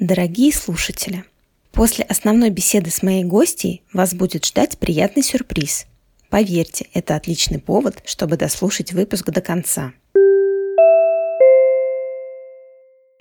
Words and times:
Дорогие 0.00 0.52
слушатели, 0.52 1.24
после 1.70 2.04
основной 2.04 2.50
беседы 2.50 2.90
с 2.90 3.04
моей 3.04 3.22
гостьей 3.22 3.84
вас 3.92 4.14
будет 4.14 4.44
ждать 4.44 4.78
приятный 4.78 5.22
сюрприз. 5.22 5.86
Поверьте, 6.30 6.88
это 6.92 7.14
отличный 7.14 7.60
повод, 7.60 8.02
чтобы 8.04 8.36
дослушать 8.36 8.92
выпуск 8.92 9.30
до 9.30 9.40
конца. 9.40 9.92